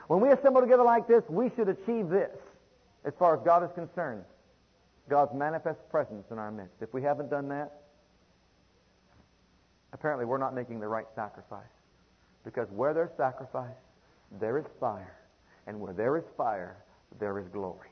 When 0.08 0.22
we 0.22 0.30
assemble 0.30 0.62
together 0.62 0.84
like 0.84 1.08
this, 1.08 1.24
we 1.30 1.50
should 1.56 1.70
achieve 1.70 2.10
this 2.10 2.30
as 3.06 3.14
far 3.18 3.36
as 3.36 3.42
God 3.44 3.64
is 3.64 3.70
concerned. 3.74 4.24
God's 5.10 5.34
manifest 5.34 5.80
presence 5.90 6.26
in 6.32 6.38
our 6.38 6.52
midst. 6.52 6.82
If 6.82 6.94
we 6.94 7.02
haven't 7.02 7.30
done 7.30 7.50
that, 7.50 7.82
apparently 9.94 10.26
we're 10.26 10.38
not 10.38 10.54
making 10.56 10.80
the 10.80 10.88
right 10.88 11.08
sacrifice. 11.16 11.64
Because 12.46 12.68
where 12.72 12.94
there's 12.94 13.12
sacrifice, 13.18 13.76
there 14.40 14.58
is 14.58 14.66
fire. 14.80 15.18
And 15.68 15.80
where 15.80 15.94
there 15.94 16.18
is 16.18 16.24
fire, 16.38 16.78
there 17.20 17.40
is 17.40 17.48
glory. 17.50 17.90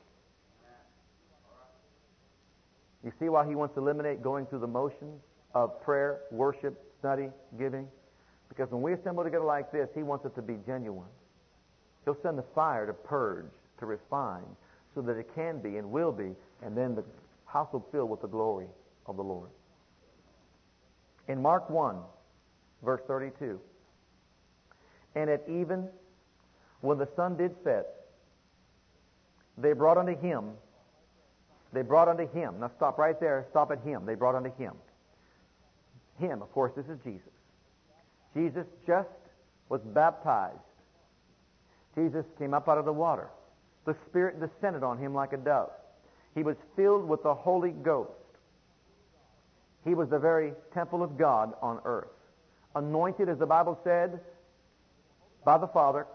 You 3.04 3.12
see 3.18 3.28
why 3.28 3.46
he 3.46 3.54
wants 3.54 3.74
to 3.74 3.80
eliminate 3.80 4.22
going 4.22 4.46
through 4.46 4.58
the 4.60 4.66
motions 4.66 5.20
of 5.54 5.82
prayer, 5.82 6.20
worship, 6.30 6.78
study, 6.98 7.28
giving? 7.58 7.88
Because 8.48 8.70
when 8.70 8.82
we 8.82 8.92
assemble 8.92 9.24
together 9.24 9.44
like 9.44 9.72
this, 9.72 9.88
he 9.94 10.02
wants 10.02 10.26
it 10.26 10.34
to 10.34 10.42
be 10.42 10.58
genuine. 10.66 11.08
He'll 12.04 12.18
send 12.22 12.36
the 12.36 12.44
fire 12.54 12.86
to 12.86 12.92
purge, 12.92 13.50
to 13.78 13.86
refine, 13.86 14.44
so 14.94 15.02
that 15.02 15.16
it 15.16 15.28
can 15.34 15.60
be 15.60 15.76
and 15.76 15.90
will 15.90 16.12
be, 16.12 16.34
and 16.62 16.76
then 16.76 16.94
the 16.94 17.04
house 17.46 17.68
will 17.72 17.86
fill 17.92 18.06
with 18.06 18.20
the 18.20 18.28
glory 18.28 18.66
of 19.06 19.16
the 19.16 19.22
Lord. 19.22 19.50
In 21.28 21.40
Mark 21.40 21.70
1, 21.70 21.96
verse 22.82 23.00
32, 23.06 23.60
and 25.14 25.30
at 25.30 25.42
even 25.48 25.88
when 26.80 26.98
the 26.98 27.08
sun 27.16 27.36
did 27.36 27.54
set, 27.62 27.86
they 29.58 29.72
brought 29.72 29.98
unto 29.98 30.16
him, 30.18 30.52
they 31.72 31.82
brought 31.82 32.08
unto 32.08 32.28
him, 32.28 32.60
now 32.60 32.70
stop 32.76 32.98
right 32.98 33.18
there, 33.20 33.46
stop 33.50 33.70
at 33.70 33.80
him, 33.80 34.06
they 34.06 34.14
brought 34.14 34.34
unto 34.34 34.52
him. 34.56 34.72
Him, 36.18 36.42
of 36.42 36.52
course, 36.52 36.72
this 36.76 36.86
is 36.86 36.98
Jesus. 37.04 37.32
Jesus 38.34 38.66
just 38.86 39.08
was 39.68 39.80
baptized. 39.80 40.58
Jesus 41.94 42.24
came 42.38 42.54
up 42.54 42.68
out 42.68 42.78
of 42.78 42.84
the 42.84 42.92
water. 42.92 43.28
The 43.86 43.96
Spirit 44.08 44.40
descended 44.40 44.82
on 44.82 44.98
him 44.98 45.14
like 45.14 45.32
a 45.32 45.36
dove. 45.36 45.70
He 46.34 46.42
was 46.42 46.56
filled 46.76 47.08
with 47.08 47.22
the 47.22 47.34
Holy 47.34 47.70
Ghost. 47.70 48.10
He 49.84 49.94
was 49.94 50.08
the 50.08 50.18
very 50.18 50.52
temple 50.74 51.02
of 51.02 51.16
God 51.16 51.54
on 51.62 51.80
earth. 51.84 52.08
Anointed, 52.74 53.28
as 53.28 53.38
the 53.38 53.46
Bible 53.46 53.78
said, 53.82 54.20
by 55.44 55.58
the 55.58 55.66
Father, 55.66 56.06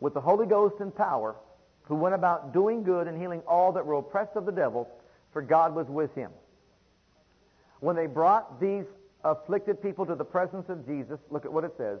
with 0.00 0.14
the 0.14 0.20
Holy 0.20 0.46
Ghost 0.46 0.76
and 0.80 0.94
power, 0.94 1.36
who 1.82 1.96
went 1.96 2.14
about 2.14 2.52
doing 2.52 2.82
good 2.82 3.08
and 3.08 3.20
healing 3.20 3.40
all 3.46 3.72
that 3.72 3.84
were 3.84 3.94
oppressed 3.94 4.36
of 4.36 4.46
the 4.46 4.52
devil, 4.52 4.88
for 5.32 5.42
God 5.42 5.74
was 5.74 5.86
with 5.88 6.14
him. 6.14 6.30
When 7.80 7.96
they 7.96 8.06
brought 8.06 8.60
these 8.60 8.84
afflicted 9.24 9.82
people 9.82 10.06
to 10.06 10.14
the 10.14 10.24
presence 10.24 10.68
of 10.68 10.86
Jesus, 10.86 11.18
look 11.30 11.44
at 11.44 11.52
what 11.52 11.64
it 11.64 11.72
says. 11.76 11.98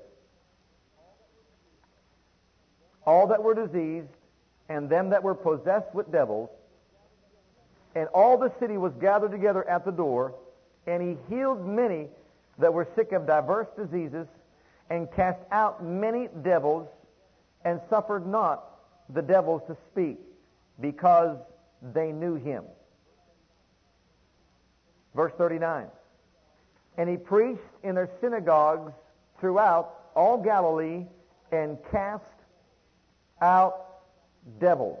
All 3.04 3.26
that 3.28 3.42
were 3.42 3.54
diseased 3.54 4.08
and 4.68 4.88
them 4.88 5.10
that 5.10 5.22
were 5.22 5.34
possessed 5.34 5.94
with 5.94 6.10
devils, 6.12 6.50
and 7.94 8.08
all 8.08 8.36
the 8.36 8.52
city 8.60 8.76
was 8.76 8.92
gathered 9.00 9.30
together 9.30 9.68
at 9.68 9.84
the 9.84 9.90
door, 9.90 10.34
and 10.86 11.02
he 11.02 11.16
healed 11.34 11.66
many 11.66 12.08
that 12.58 12.72
were 12.72 12.86
sick 12.94 13.12
of 13.12 13.26
diverse 13.26 13.68
diseases, 13.76 14.26
and 14.90 15.10
cast 15.12 15.40
out 15.50 15.84
many 15.84 16.28
devils, 16.42 16.88
and 17.64 17.80
suffered 17.90 18.26
not 18.26 18.64
the 19.10 19.22
devils 19.22 19.62
to 19.66 19.76
speak, 19.90 20.18
because 20.80 21.36
they 21.94 22.12
knew 22.12 22.34
him. 22.34 22.64
Verse 25.14 25.32
39. 25.38 25.86
And 26.96 27.08
he 27.08 27.16
preached 27.16 27.60
in 27.82 27.94
their 27.94 28.10
synagogues 28.20 28.92
throughout 29.40 29.94
all 30.14 30.42
Galilee, 30.42 31.06
and 31.52 31.78
cast 31.90 32.24
out 33.40 33.87
devils. 34.60 34.98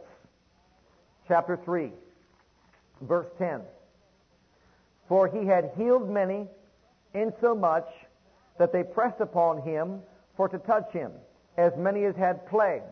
Chapter 1.26 1.58
3, 1.64 1.90
verse 3.02 3.26
10. 3.38 3.60
For 5.08 5.28
he 5.28 5.46
had 5.46 5.72
healed 5.76 6.08
many, 6.08 6.46
insomuch 7.14 7.88
that 8.58 8.72
they 8.72 8.82
pressed 8.82 9.20
upon 9.20 9.62
him 9.62 10.00
for 10.36 10.48
to 10.48 10.58
touch 10.58 10.92
him, 10.92 11.12
as 11.56 11.76
many 11.76 12.04
as 12.04 12.16
had 12.16 12.46
plagues. 12.48 12.84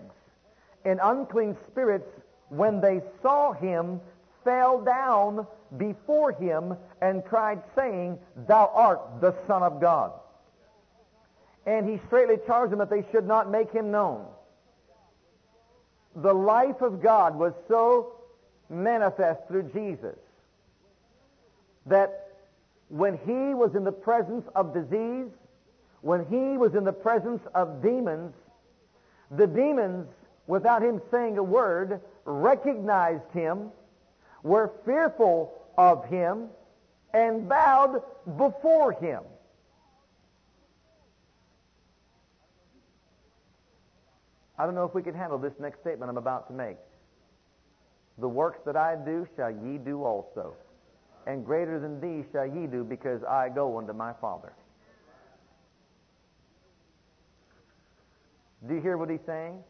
And 0.85 1.01
unclean 1.03 1.57
spirits, 1.71 2.09
when 2.49 2.81
they 2.81 3.03
saw 3.23 3.53
him, 3.53 4.01
fell 4.45 4.81
down 4.81 5.47
before 5.77 6.33
him 6.33 6.77
and 7.01 7.25
cried, 7.25 7.63
saying, 7.75 8.19
Thou 8.47 8.71
art 8.73 9.21
the 9.21 9.35
Son 9.47 9.63
of 9.63 9.81
God. 9.81 10.13
And 11.67 11.89
he 11.89 12.01
straightly 12.07 12.37
charged 12.47 12.73
them 12.73 12.79
that 12.79 12.91
they 12.91 13.05
should 13.11 13.27
not 13.27 13.51
make 13.51 13.73
him 13.73 13.91
known 13.91 14.27
the 16.17 16.33
life 16.33 16.81
of 16.81 17.03
God 17.03 17.37
was 17.37 17.53
so 17.69 18.15
manifest 18.71 19.47
through 19.49 19.65
Jesus 19.75 20.17
that 21.87 22.29
when 22.89 23.19
he 23.19 23.55
was 23.55 23.75
in 23.75 23.85
the 23.85 23.93
presence 23.93 24.45
of 24.55 24.73
disease, 24.73 25.31
when 26.01 26.25
he 26.27 26.57
was 26.57 26.75
in 26.75 26.85
the 26.85 26.93
presence 26.93 27.43
of 27.55 27.83
demons, 27.83 28.33
the 29.31 29.47
demons, 29.47 30.07
without 30.47 30.83
him 30.83 31.01
saying 31.11 31.37
a 31.39 31.43
word, 31.43 32.01
recognized 32.25 33.31
him, 33.33 33.71
were 34.43 34.73
fearful 34.85 35.53
of 35.77 36.05
him, 36.07 36.49
and 37.13 37.49
bowed 37.49 38.03
before 38.37 38.93
him. 38.93 39.23
I 44.59 44.65
don't 44.65 44.75
know 44.75 44.85
if 44.85 44.95
we 44.95 45.03
can 45.03 45.15
handle 45.15 45.39
this 45.39 45.53
next 45.61 45.81
statement 45.81 46.11
I'm 46.11 46.17
about 46.17 46.49
to 46.49 46.55
make. 46.55 46.77
The 48.19 48.29
works 48.29 48.61
that 48.65 48.77
I 48.77 48.97
do 48.97 49.27
shall 49.37 49.51
ye 49.51 49.79
do 49.79 50.05
also. 50.05 50.55
And 51.27 51.45
greater 51.45 51.79
than 51.79 52.01
these 52.01 52.25
shall 52.33 52.47
ye 52.47 52.67
do 52.67 52.85
because 52.85 53.23
I 53.25 53.49
go 53.49 53.79
unto 53.79 53.93
my 53.93 54.13
Father. 54.21 54.53
Do 58.67 58.75
you 58.75 58.81
hear 58.81 58.97
what 58.97 59.11
he's 59.11 59.21
saying? 59.27 59.63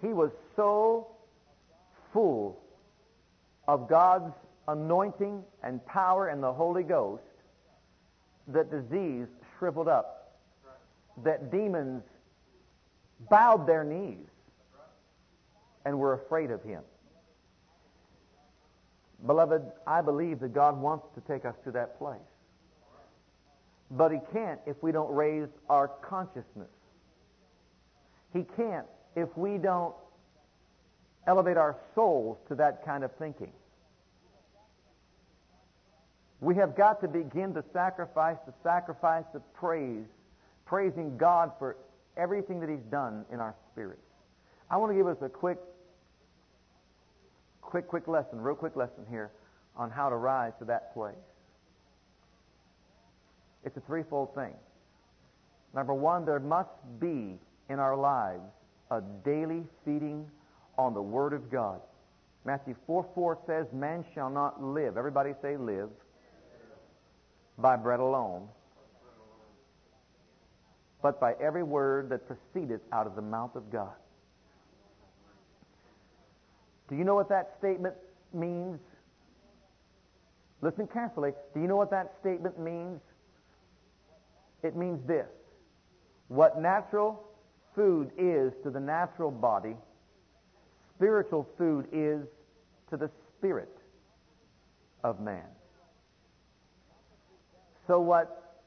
He 0.00 0.08
was 0.08 0.30
so 0.56 1.08
full 2.12 2.60
of 3.68 3.88
God's 3.88 4.32
anointing 4.68 5.42
and 5.62 5.84
power 5.86 6.28
and 6.28 6.42
the 6.42 6.52
Holy 6.52 6.82
Ghost 6.82 7.22
that 8.48 8.70
disease 8.70 9.26
shriveled 9.58 9.88
up, 9.88 10.38
that 11.22 11.50
demons 11.50 12.02
bowed 13.28 13.66
their 13.66 13.84
knees 13.84 14.26
and 15.84 15.98
were 15.98 16.14
afraid 16.14 16.50
of 16.50 16.62
him. 16.62 16.82
Beloved, 19.26 19.62
I 19.86 20.02
believe 20.02 20.40
that 20.40 20.52
God 20.52 20.80
wants 20.80 21.06
to 21.14 21.20
take 21.22 21.44
us 21.44 21.54
to 21.64 21.70
that 21.72 21.98
place. 21.98 22.18
But 23.90 24.12
he 24.12 24.18
can't 24.32 24.60
if 24.66 24.82
we 24.82 24.92
don't 24.92 25.12
raise 25.14 25.48
our 25.68 25.88
consciousness. 25.88 26.68
He 28.32 28.44
can't 28.56 28.86
if 29.14 29.28
we 29.36 29.58
don't 29.58 29.94
elevate 31.26 31.56
our 31.56 31.76
souls 31.94 32.38
to 32.48 32.54
that 32.56 32.84
kind 32.84 33.04
of 33.04 33.12
thinking. 33.16 33.52
We 36.40 36.56
have 36.56 36.76
got 36.76 37.00
to 37.00 37.08
begin 37.08 37.54
to 37.54 37.64
sacrifice 37.72 38.36
the 38.46 38.52
sacrifice 38.62 39.24
of 39.32 39.40
praise, 39.54 40.04
praising 40.66 41.16
God 41.16 41.52
for 41.58 41.76
everything 42.16 42.60
that 42.60 42.68
He's 42.68 42.84
done 42.90 43.24
in 43.32 43.40
our 43.40 43.54
spirits. 43.72 44.02
I 44.70 44.76
want 44.76 44.92
to 44.92 44.96
give 44.96 45.06
us 45.06 45.16
a 45.22 45.28
quick, 45.28 45.58
quick, 47.60 47.86
quick 47.86 48.08
lesson, 48.08 48.40
real 48.40 48.54
quick 48.54 48.76
lesson 48.76 49.04
here 49.10 49.30
on 49.76 49.90
how 49.90 50.08
to 50.08 50.16
rise 50.16 50.52
to 50.58 50.64
that 50.66 50.94
place. 50.94 51.14
It's 53.64 53.76
a 53.76 53.80
threefold 53.80 54.34
thing. 54.34 54.54
Number 55.74 55.94
one, 55.94 56.24
there 56.24 56.38
must 56.38 56.70
be 57.00 57.38
in 57.68 57.78
our 57.78 57.96
lives 57.96 58.42
a 58.90 59.00
daily 59.24 59.64
feeding 59.84 60.26
on 60.78 60.94
the 60.94 61.02
Word 61.02 61.32
of 61.32 61.50
God. 61.50 61.80
Matthew 62.44 62.76
4 62.86 63.06
4 63.14 63.38
says, 63.46 63.66
Man 63.72 64.04
shall 64.14 64.30
not 64.30 64.62
live. 64.62 64.96
Everybody 64.96 65.32
say, 65.40 65.56
live. 65.56 65.88
By 67.56 67.76
bread 67.76 68.00
alone, 68.00 68.48
but 71.04 71.20
by 71.20 71.34
every 71.38 71.62
word 71.62 72.08
that 72.08 72.26
proceedeth 72.26 72.80
out 72.90 73.06
of 73.06 73.14
the 73.14 73.20
mouth 73.20 73.54
of 73.56 73.70
God. 73.70 73.92
Do 76.88 76.96
you 76.96 77.04
know 77.04 77.14
what 77.14 77.28
that 77.28 77.56
statement 77.58 77.94
means? 78.32 78.78
Listen 80.62 80.86
carefully. 80.86 81.32
Do 81.52 81.60
you 81.60 81.66
know 81.66 81.76
what 81.76 81.90
that 81.90 82.14
statement 82.22 82.58
means? 82.58 83.02
It 84.62 84.76
means 84.76 85.06
this. 85.06 85.26
What 86.28 86.58
natural 86.58 87.22
food 87.74 88.10
is 88.16 88.54
to 88.62 88.70
the 88.70 88.80
natural 88.80 89.30
body, 89.30 89.76
spiritual 90.96 91.46
food 91.58 91.86
is 91.92 92.26
to 92.88 92.96
the 92.96 93.10
spirit 93.36 93.76
of 95.02 95.20
man. 95.20 95.44
So 97.86 98.00
what 98.00 98.62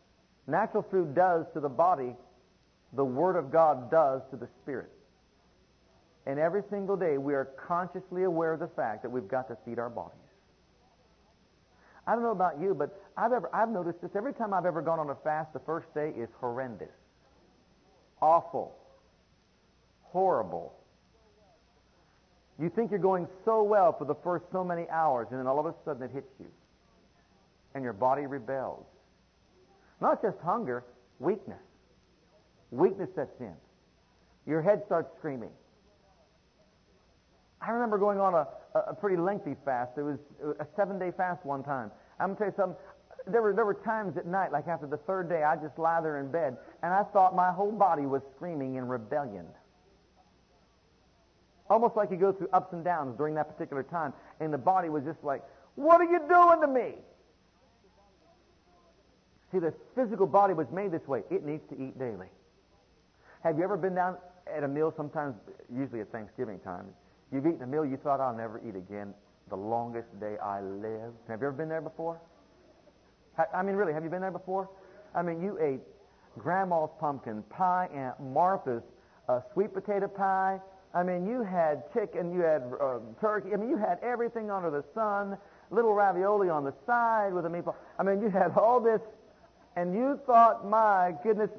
natural 0.45 0.85
food 0.91 1.15
does 1.15 1.47
to 1.55 1.59
the 1.59 1.69
body, 1.69 2.13
the 2.97 3.05
Word 3.05 3.37
of 3.37 3.49
God 3.49 3.89
does 3.89 4.21
to 4.31 4.35
the 4.35 4.49
spirit. 4.61 4.91
And 6.25 6.37
every 6.37 6.63
single 6.69 6.97
day 6.97 7.17
we 7.17 7.33
are 7.33 7.45
consciously 7.67 8.23
aware 8.23 8.53
of 8.53 8.59
the 8.59 8.67
fact 8.67 9.03
that 9.03 9.09
we've 9.09 9.29
got 9.29 9.47
to 9.47 9.57
feed 9.63 9.79
our 9.79 9.89
bodies. 9.89 10.17
I 12.05 12.13
don't 12.13 12.23
know 12.23 12.31
about 12.31 12.59
you, 12.59 12.73
but 12.73 13.01
I've 13.15 13.31
ever 13.31 13.49
I've 13.53 13.69
noticed 13.69 14.01
this 14.01 14.11
every 14.15 14.33
time 14.33 14.53
I've 14.53 14.65
ever 14.65 14.81
gone 14.81 14.99
on 14.99 15.09
a 15.09 15.15
fast, 15.15 15.53
the 15.53 15.59
first 15.59 15.93
day 15.93 16.11
is 16.17 16.27
horrendous. 16.41 16.91
Awful 18.21 18.75
horrible. 20.11 20.73
You 22.59 22.69
think 22.69 22.89
you're 22.89 22.99
going 22.99 23.27
so 23.45 23.61
well 23.61 23.95
for 23.97 24.05
the 24.05 24.15
first 24.15 24.45
so 24.51 24.63
many 24.63 24.89
hours, 24.89 25.27
and 25.29 25.39
then 25.39 25.45
all 25.45 25.59
of 25.59 25.67
a 25.67 25.75
sudden 25.85 26.03
it 26.03 26.11
hits 26.11 26.31
you. 26.39 26.47
And 27.75 27.83
your 27.83 27.93
body 27.93 28.25
rebels. 28.25 28.85
Not 30.01 30.21
just 30.23 30.37
hunger, 30.43 30.83
weakness. 31.19 31.59
Weakness 32.71 33.09
sets 33.15 33.39
in. 33.39 33.53
Your 34.45 34.61
head 34.61 34.83
starts 34.85 35.09
screaming. 35.17 35.51
I 37.61 37.71
remember 37.71 37.97
going 37.97 38.19
on 38.19 38.33
a, 38.33 38.47
a 38.75 38.93
pretty 38.93 39.17
lengthy 39.17 39.55
fast. 39.65 39.97
It 39.97 40.03
was 40.03 40.19
a 40.59 40.65
seven 40.75 40.99
day 40.99 41.11
fast 41.15 41.45
one 41.45 41.63
time. 41.63 41.91
I'm 42.19 42.35
going 42.35 42.37
to 42.37 42.39
tell 42.39 42.47
you 42.47 42.55
something. 42.57 42.77
There 43.25 43.41
were, 43.41 43.53
there 43.53 43.65
were 43.65 43.73
times 43.73 44.15
at 44.17 44.25
night, 44.25 44.51
like 44.51 44.67
after 44.67 44.87
the 44.87 44.97
third 44.97 45.27
day, 45.27 45.43
I 45.43 45.55
just 45.55 45.77
lie 45.77 45.99
there 46.01 46.19
in 46.19 46.31
bed, 46.31 46.55
and 46.81 46.93
I 46.93 47.03
thought 47.03 47.35
my 47.35 47.51
whole 47.51 47.71
body 47.71 48.05
was 48.05 48.21
screaming 48.35 48.75
in 48.75 48.87
rebellion. 48.87 49.45
Almost 51.69 51.97
like 51.97 52.11
you 52.11 52.17
go 52.17 52.31
through 52.31 52.47
ups 52.53 52.71
and 52.71 52.83
downs 52.83 53.17
during 53.17 53.35
that 53.35 53.49
particular 53.51 53.83
time. 53.83 54.13
And 54.39 54.53
the 54.53 54.57
body 54.57 54.87
was 54.87 55.03
just 55.03 55.21
like, 55.23 55.43
what 55.75 55.99
are 55.99 56.05
you 56.05 56.19
doing 56.29 56.61
to 56.61 56.67
me? 56.67 56.95
See, 59.51 59.59
the 59.59 59.73
physical 59.95 60.27
body 60.27 60.53
was 60.53 60.67
made 60.71 60.91
this 60.91 61.05
way. 61.07 61.23
It 61.29 61.45
needs 61.45 61.63
to 61.69 61.75
eat 61.75 61.99
daily. 61.99 62.27
Have 63.43 63.57
you 63.57 63.63
ever 63.63 63.77
been 63.77 63.95
down 63.95 64.17
at 64.53 64.63
a 64.63 64.67
meal 64.67 64.93
sometimes, 64.95 65.35
usually 65.73 66.01
at 66.01 66.11
Thanksgiving 66.11 66.59
time, 66.59 66.85
you've 67.31 67.45
eaten 67.45 67.61
a 67.61 67.67
meal 67.67 67.85
you 67.85 67.97
thought 67.97 68.19
I'll 68.19 68.35
never 68.35 68.59
eat 68.67 68.75
again 68.75 69.13
the 69.49 69.55
longest 69.55 70.07
day 70.19 70.37
I 70.37 70.61
live? 70.61 71.13
Have 71.27 71.41
you 71.41 71.47
ever 71.47 71.51
been 71.51 71.69
there 71.69 71.81
before? 71.81 72.19
I 73.53 73.61
mean, 73.61 73.75
really, 73.75 73.93
have 73.93 74.03
you 74.03 74.09
been 74.09 74.21
there 74.21 74.31
before? 74.31 74.69
I 75.13 75.21
mean, 75.21 75.41
you 75.41 75.59
ate 75.61 75.81
grandma's 76.39 76.89
pumpkin 76.99 77.43
pie, 77.43 77.87
Aunt 77.93 78.19
Martha's 78.19 78.83
uh, 79.29 79.41
sweet 79.53 79.73
potato 79.73 80.07
pie, 80.07 80.59
I 80.93 81.03
mean, 81.03 81.27
you 81.27 81.43
had 81.43 81.83
chicken, 81.93 82.33
you 82.33 82.39
had 82.41 82.63
uh, 82.81 82.99
turkey. 83.19 83.53
I 83.53 83.57
mean, 83.57 83.69
you 83.69 83.77
had 83.77 83.99
everything 84.01 84.49
under 84.49 84.71
the 84.71 84.83
sun. 84.95 85.37
Little 85.69 85.93
ravioli 85.93 86.49
on 86.49 86.63
the 86.63 86.73
side 86.85 87.33
with 87.33 87.45
a 87.45 87.49
meatball. 87.49 87.75
I 87.99 88.03
mean, 88.03 88.21
you 88.21 88.29
had 88.29 88.53
all 88.57 88.79
this, 88.79 89.01
and 89.75 89.93
you 89.93 90.19
thought, 90.25 90.67
my 90.67 91.13
goodness, 91.23 91.49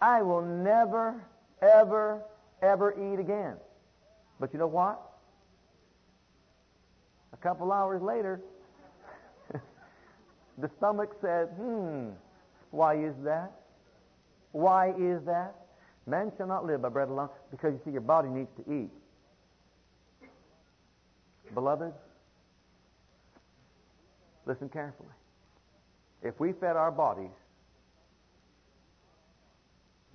I 0.00 0.22
will 0.22 0.42
never, 0.42 1.22
ever, 1.60 2.22
ever 2.62 2.92
eat 2.92 3.18
again. 3.18 3.56
But 4.38 4.52
you 4.52 4.58
know 4.58 4.66
what? 4.66 5.00
A 7.32 7.36
couple 7.36 7.72
hours 7.72 8.00
later, 8.02 8.40
the 10.58 10.70
stomach 10.78 11.10
said, 11.20 11.48
hmm, 11.56 12.10
why 12.70 12.96
is 12.96 13.14
that? 13.24 13.52
Why 14.52 14.90
is 14.90 15.22
that? 15.26 15.54
Man 16.06 16.32
shall 16.36 16.46
not 16.46 16.64
live 16.64 16.82
by 16.82 16.88
bread 16.88 17.08
alone 17.08 17.28
because 17.50 17.74
you 17.74 17.80
see 17.84 17.90
your 17.90 18.00
body 18.00 18.28
needs 18.28 18.48
to 18.56 18.72
eat. 18.72 18.90
Beloved, 21.54 21.92
listen 24.46 24.68
carefully. 24.68 25.08
If 26.22 26.40
we 26.40 26.52
fed 26.52 26.76
our 26.76 26.90
bodies 26.90 27.30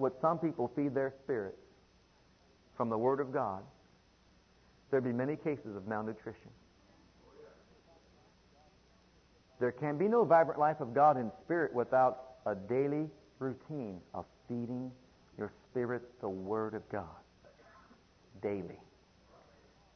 what 0.04 0.20
some 0.20 0.38
people 0.38 0.70
feed 0.76 0.94
their 0.94 1.14
spirits 1.24 1.56
from 2.76 2.90
the 2.90 2.98
Word 2.98 3.22
of 3.22 3.32
God, 3.32 3.64
there'd 4.92 5.06
be 5.06 5.14
many 5.14 5.38
cases 5.38 5.78
of 5.78 5.88
malnutrition. 5.88 6.52
There 9.62 9.72
can 9.72 9.98
be 9.98 10.10
no 10.10 10.26
vibrant 10.26 10.60
life 10.60 10.82
of 10.82 10.94
God 10.94 11.16
in 11.16 11.32
spirit 11.46 11.74
without 11.74 12.34
a 12.46 12.54
daily 12.54 13.08
routine 13.40 14.02
of 14.14 14.26
feeding 14.50 14.92
your 15.38 15.54
spirit 15.72 16.02
the 16.20 16.28
Word 16.28 16.74
of 16.74 16.82
God 16.90 17.06
daily. 18.42 18.80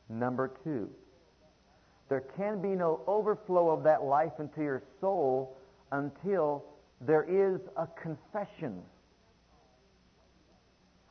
Number 0.07 0.53
two, 0.63 0.89
there 2.07 2.23
can 2.37 2.61
be 2.61 2.69
no 2.69 3.01
overflow 3.07 3.71
of 3.71 3.83
that 3.83 4.03
life 4.03 4.39
into 4.39 4.61
your 4.61 4.83
soul 5.01 5.57
until 5.91 6.63
there 7.01 7.23
is 7.23 7.59
a 7.75 7.87
confession 8.01 8.81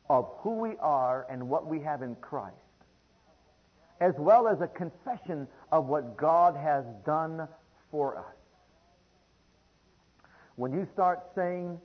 of 0.08 0.28
who 0.38 0.54
we 0.60 0.76
are 0.80 1.26
and 1.30 1.48
what 1.48 1.66
we 1.66 1.80
have 1.80 2.02
in 2.02 2.14
Christ, 2.16 2.54
as 4.00 4.14
well 4.18 4.48
as 4.48 4.60
a 4.60 4.68
confession 4.68 5.48
of 5.72 5.86
what 5.86 6.16
God 6.16 6.56
has 6.56 6.84
done 7.04 7.48
for 7.90 8.18
us. 8.18 8.24
When 10.56 10.72
you 10.72 10.86
start 10.92 11.20
saying, 11.34 11.78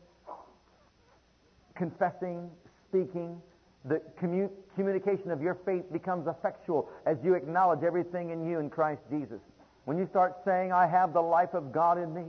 confessing, 1.75 2.49
speaking, 2.89 3.41
the 3.85 4.01
commu- 4.21 4.51
communication 4.75 5.31
of 5.31 5.41
your 5.41 5.55
faith 5.65 5.91
becomes 5.91 6.27
effectual 6.27 6.89
as 7.05 7.17
you 7.23 7.33
acknowledge 7.33 7.83
everything 7.83 8.29
in 8.29 8.47
you 8.47 8.59
in 8.59 8.69
Christ 8.69 9.01
Jesus. 9.09 9.39
When 9.85 9.97
you 9.97 10.07
start 10.07 10.37
saying, 10.45 10.71
I 10.71 10.85
have 10.85 11.13
the 11.13 11.21
life 11.21 11.53
of 11.53 11.71
God 11.71 11.97
in 11.97 12.13
me, 12.13 12.25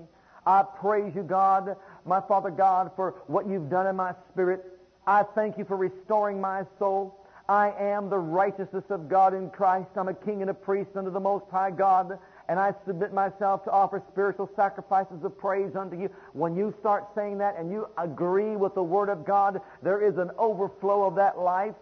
I 0.47 0.63
praise 0.63 1.15
you, 1.15 1.23
God, 1.23 1.77
my 2.05 2.21
Father 2.21 2.51
God, 2.51 2.91
for 2.97 3.23
what 3.27 3.47
you've 3.47 3.71
done 3.71 3.87
in 3.87 3.95
my 3.95 4.15
spirit. 4.33 4.65
I 5.07 5.25
thank 5.35 5.59
you 5.59 5.65
for 5.65 5.77
restoring 5.77 6.41
my 6.41 6.65
soul. 6.79 7.19
I 7.49 7.73
am 7.79 8.09
the 8.09 8.19
righteousness 8.19 8.85
of 8.89 9.09
God 9.09 9.35
in 9.35 9.51
Christ. 9.51 9.89
I'm 9.97 10.09
a 10.09 10.15
king 10.15 10.43
and 10.43 10.51
a 10.51 10.55
priest 10.55 10.91
under 10.97 11.11
the 11.11 11.21
Most 11.21 11.45
High 11.51 11.73
God, 11.73 12.19
and 12.49 12.59
I 12.59 12.73
submit 12.87 13.13
myself 13.13 13.65
to 13.65 13.71
offer 13.71 14.03
spiritual 14.13 14.49
sacrifices 14.55 15.25
of 15.25 15.37
praise 15.37 15.75
unto 15.75 16.01
you. 16.01 16.09
When 16.33 16.55
you 16.55 16.73
start 16.79 17.09
saying 17.17 17.39
that 17.39 17.57
and 17.59 17.71
you 17.71 17.89
agree 17.99 18.55
with 18.55 18.75
the 18.75 18.83
Word 18.83 19.09
of 19.09 19.27
God, 19.27 19.61
there 19.83 20.01
is 20.01 20.19
an 20.19 20.31
overflow 20.39 21.05
of 21.05 21.17
that 21.17 21.39
life, 21.39 21.75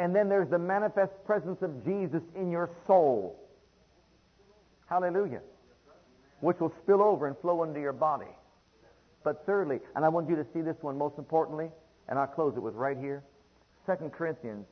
and 0.00 0.14
then 0.14 0.28
there's 0.28 0.50
the 0.50 0.58
manifest 0.58 1.12
presence 1.24 1.62
of 1.62 1.84
Jesus 1.84 2.22
in 2.34 2.50
your 2.50 2.68
soul. 2.86 3.38
Hallelujah. 4.86 5.40
Which 6.40 6.58
will 6.58 6.74
spill 6.82 7.00
over 7.00 7.28
and 7.28 7.38
flow 7.38 7.62
into 7.62 7.80
your 7.80 7.92
body. 7.92 8.26
But 9.22 9.46
thirdly, 9.46 9.78
and 9.94 10.04
I 10.04 10.08
want 10.08 10.28
you 10.28 10.36
to 10.36 10.46
see 10.52 10.60
this 10.60 10.76
one 10.80 10.98
most 10.98 11.16
importantly, 11.18 11.70
and 12.08 12.18
I'll 12.18 12.26
close 12.26 12.56
it 12.56 12.60
with 12.60 12.74
right 12.74 12.96
here. 12.96 13.22
2 13.86 14.10
Corinthians 14.10 14.66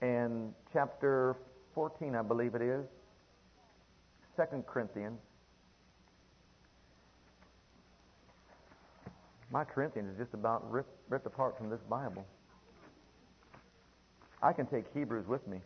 and 0.00 0.52
chapter 0.72 1.36
14, 1.74 2.14
I 2.14 2.22
believe 2.22 2.54
it 2.54 2.62
is. 2.62 2.84
2 4.36 4.64
Corinthians. 4.66 5.18
My 9.50 9.64
Corinthians 9.64 10.12
is 10.12 10.18
just 10.18 10.34
about 10.34 10.70
ripped, 10.70 10.96
ripped 11.10 11.26
apart 11.26 11.58
from 11.58 11.68
this 11.68 11.80
Bible. 11.88 12.24
I 14.42 14.52
can 14.52 14.66
take 14.66 14.84
Hebrews 14.94 15.26
with 15.28 15.46
me. 15.46 15.58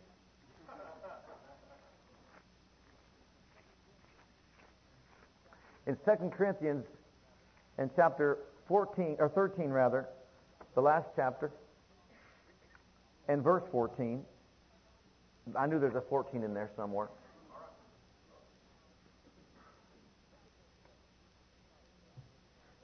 In 5.87 5.95
2 6.05 6.29
Corinthians, 6.37 6.85
in 7.79 7.89
chapter 7.95 8.39
14, 8.67 9.15
or 9.19 9.29
13 9.29 9.69
rather, 9.69 10.09
the 10.77 10.81
last 10.83 11.07
chapter, 11.15 11.51
and 13.27 13.43
verse 13.43 13.63
14. 13.71 14.23
I 15.57 15.65
knew 15.65 15.79
there's 15.79 15.95
a 15.95 16.03
14 16.07 16.43
in 16.43 16.53
there 16.53 16.69
somewhere. 16.75 17.07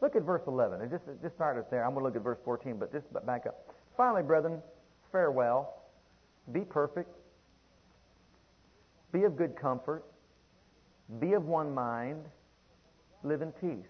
Look 0.02 0.16
at 0.16 0.24
verse 0.24 0.42
11. 0.48 0.82
And 0.82 0.90
just, 0.90 1.04
just 1.22 1.36
start 1.36 1.56
it 1.60 1.70
there. 1.70 1.86
I'm 1.86 1.94
going 1.94 2.02
to 2.02 2.08
look 2.08 2.16
at 2.16 2.24
verse 2.24 2.40
14, 2.44 2.78
but 2.80 2.92
just 2.92 3.06
back 3.28 3.46
up. 3.46 3.76
Finally, 3.96 4.24
brethren, 4.24 4.60
farewell. 5.12 5.84
Be 6.52 6.62
perfect. 6.62 7.16
Be 9.12 9.24
of 9.24 9.38
good 9.38 9.56
comfort. 9.56 10.04
Be 11.20 11.34
of 11.34 11.46
one 11.46 11.72
mind. 11.72 12.24
Live 13.22 13.44
in 13.44 13.52
peace. 13.52 13.86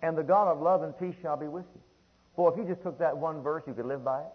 And 0.00 0.16
the 0.16 0.22
God 0.22 0.50
of 0.50 0.62
love 0.62 0.82
and 0.82 0.98
peace 0.98 1.16
shall 1.20 1.36
be 1.36 1.48
with 1.48 1.66
you. 1.74 1.82
Boy, 2.36 2.50
if 2.50 2.58
you 2.58 2.64
just 2.64 2.82
took 2.82 2.98
that 2.98 3.16
one 3.16 3.42
verse, 3.42 3.62
you 3.66 3.74
could 3.74 3.86
live 3.86 4.04
by 4.04 4.20
it. 4.20 4.32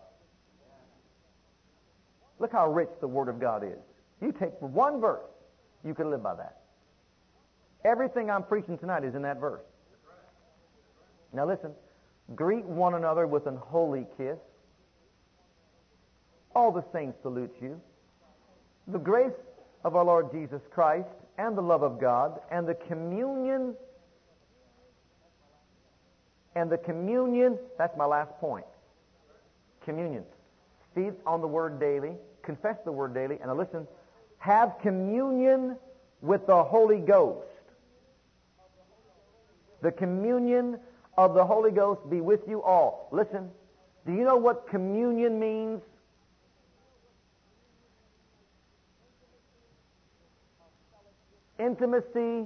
Look 2.39 2.51
how 2.51 2.71
rich 2.71 2.89
the 2.99 3.07
Word 3.07 3.29
of 3.29 3.39
God 3.39 3.63
is. 3.63 3.77
You 4.21 4.31
take 4.31 4.59
one 4.59 4.99
verse, 4.99 5.29
you 5.85 5.93
can 5.93 6.09
live 6.09 6.23
by 6.23 6.35
that. 6.35 6.61
Everything 7.85 8.29
I'm 8.29 8.43
preaching 8.43 8.77
tonight 8.77 9.03
is 9.03 9.15
in 9.15 9.21
that 9.23 9.39
verse. 9.39 9.61
Now 11.33 11.45
listen, 11.45 11.71
greet 12.35 12.65
one 12.65 12.95
another 12.95 13.27
with 13.27 13.47
an 13.47 13.57
holy 13.57 14.05
kiss. 14.17 14.37
All 16.55 16.71
the 16.71 16.83
saints 16.91 17.17
salute 17.21 17.55
you. 17.61 17.79
The 18.87 18.99
grace 18.99 19.31
of 19.83 19.95
our 19.95 20.03
Lord 20.03 20.31
Jesus 20.31 20.61
Christ 20.71 21.07
and 21.37 21.57
the 21.57 21.61
love 21.61 21.83
of 21.83 21.99
God 21.99 22.39
and 22.51 22.67
the 22.67 22.75
communion 22.75 23.75
and 26.55 26.69
the 26.69 26.77
communion, 26.77 27.57
that's 27.77 27.95
my 27.97 28.05
last 28.05 28.31
point. 28.39 28.65
Communion. 29.83 30.23
Feed 30.93 31.13
on 31.25 31.41
the 31.41 31.47
word 31.47 31.79
daily 31.79 32.15
confess 32.43 32.77
the 32.83 32.91
word 32.91 33.13
daily, 33.13 33.37
and 33.41 33.55
listen, 33.57 33.87
have 34.37 34.75
communion 34.81 35.77
with 36.21 36.45
the 36.47 36.63
Holy 36.63 36.99
Ghost. 36.99 37.47
The 39.81 39.91
communion 39.91 40.79
of 41.17 41.33
the 41.33 41.45
Holy 41.45 41.71
Ghost 41.71 42.01
be 42.09 42.21
with 42.21 42.41
you 42.47 42.61
all. 42.61 43.07
Listen, 43.11 43.49
do 44.05 44.13
you 44.13 44.23
know 44.23 44.37
what 44.37 44.67
communion 44.67 45.39
means? 45.39 45.81
Intimacy 51.59 52.45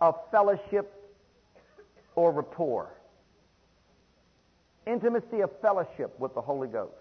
of 0.00 0.16
fellowship 0.30 0.92
or 2.16 2.32
rapport. 2.32 2.90
Intimacy 4.86 5.40
of 5.40 5.50
fellowship 5.60 6.18
with 6.18 6.34
the 6.34 6.40
Holy 6.40 6.68
Ghost. 6.68 6.92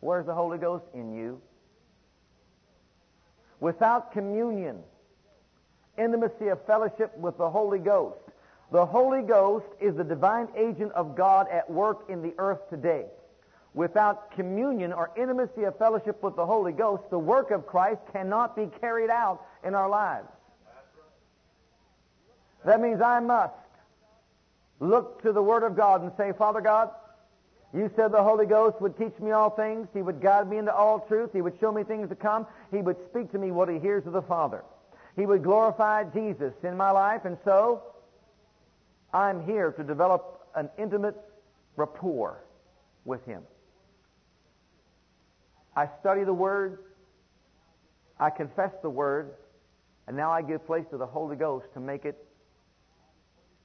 Where's 0.00 0.26
the 0.26 0.34
Holy 0.34 0.58
Ghost? 0.58 0.84
In 0.94 1.14
you. 1.14 1.40
Without 3.60 4.12
communion, 4.12 4.78
intimacy 5.98 6.48
of 6.48 6.64
fellowship 6.64 7.16
with 7.18 7.36
the 7.36 7.48
Holy 7.48 7.78
Ghost. 7.78 8.18
The 8.72 8.86
Holy 8.86 9.22
Ghost 9.22 9.66
is 9.80 9.96
the 9.96 10.04
divine 10.04 10.48
agent 10.56 10.92
of 10.92 11.16
God 11.16 11.48
at 11.48 11.70
work 11.70 12.08
in 12.08 12.22
the 12.22 12.32
earth 12.38 12.68
today. 12.70 13.06
Without 13.74 14.32
communion 14.32 14.92
or 14.92 15.10
intimacy 15.16 15.64
of 15.64 15.76
fellowship 15.78 16.22
with 16.22 16.36
the 16.36 16.46
Holy 16.46 16.72
Ghost, 16.72 17.02
the 17.10 17.18
work 17.18 17.50
of 17.50 17.66
Christ 17.66 18.00
cannot 18.12 18.56
be 18.56 18.68
carried 18.80 19.10
out 19.10 19.42
in 19.64 19.74
our 19.74 19.88
lives. 19.88 20.28
That 22.64 22.80
means 22.80 23.00
I 23.00 23.20
must 23.20 23.54
look 24.80 25.22
to 25.22 25.32
the 25.32 25.42
Word 25.42 25.62
of 25.62 25.76
God 25.76 26.02
and 26.02 26.10
say, 26.16 26.32
Father 26.36 26.60
God, 26.60 26.90
you 27.72 27.90
said 27.94 28.10
the 28.10 28.22
Holy 28.22 28.46
Ghost 28.46 28.80
would 28.80 28.98
teach 28.98 29.16
me 29.20 29.30
all 29.30 29.50
things. 29.50 29.86
He 29.94 30.02
would 30.02 30.20
guide 30.20 30.50
me 30.50 30.58
into 30.58 30.74
all 30.74 31.00
truth. 31.00 31.30
He 31.32 31.40
would 31.40 31.54
show 31.60 31.70
me 31.70 31.84
things 31.84 32.08
to 32.08 32.16
come. 32.16 32.46
He 32.72 32.78
would 32.78 32.96
speak 33.10 33.30
to 33.32 33.38
me 33.38 33.52
what 33.52 33.68
he 33.68 33.78
hears 33.78 34.06
of 34.06 34.12
the 34.12 34.22
Father. 34.22 34.64
He 35.14 35.26
would 35.26 35.44
glorify 35.44 36.04
Jesus 36.04 36.52
in 36.64 36.76
my 36.76 36.90
life. 36.90 37.24
And 37.24 37.36
so, 37.44 37.82
I'm 39.12 39.44
here 39.44 39.70
to 39.72 39.84
develop 39.84 40.40
an 40.56 40.68
intimate 40.78 41.16
rapport 41.76 42.42
with 43.04 43.24
him. 43.24 43.42
I 45.76 45.88
study 46.00 46.24
the 46.24 46.32
Word. 46.32 46.78
I 48.18 48.30
confess 48.30 48.72
the 48.82 48.90
Word. 48.90 49.32
And 50.08 50.16
now 50.16 50.32
I 50.32 50.42
give 50.42 50.66
place 50.66 50.84
to 50.90 50.96
the 50.96 51.06
Holy 51.06 51.36
Ghost 51.36 51.66
to 51.74 51.80
make 51.80 52.04
it 52.04 52.18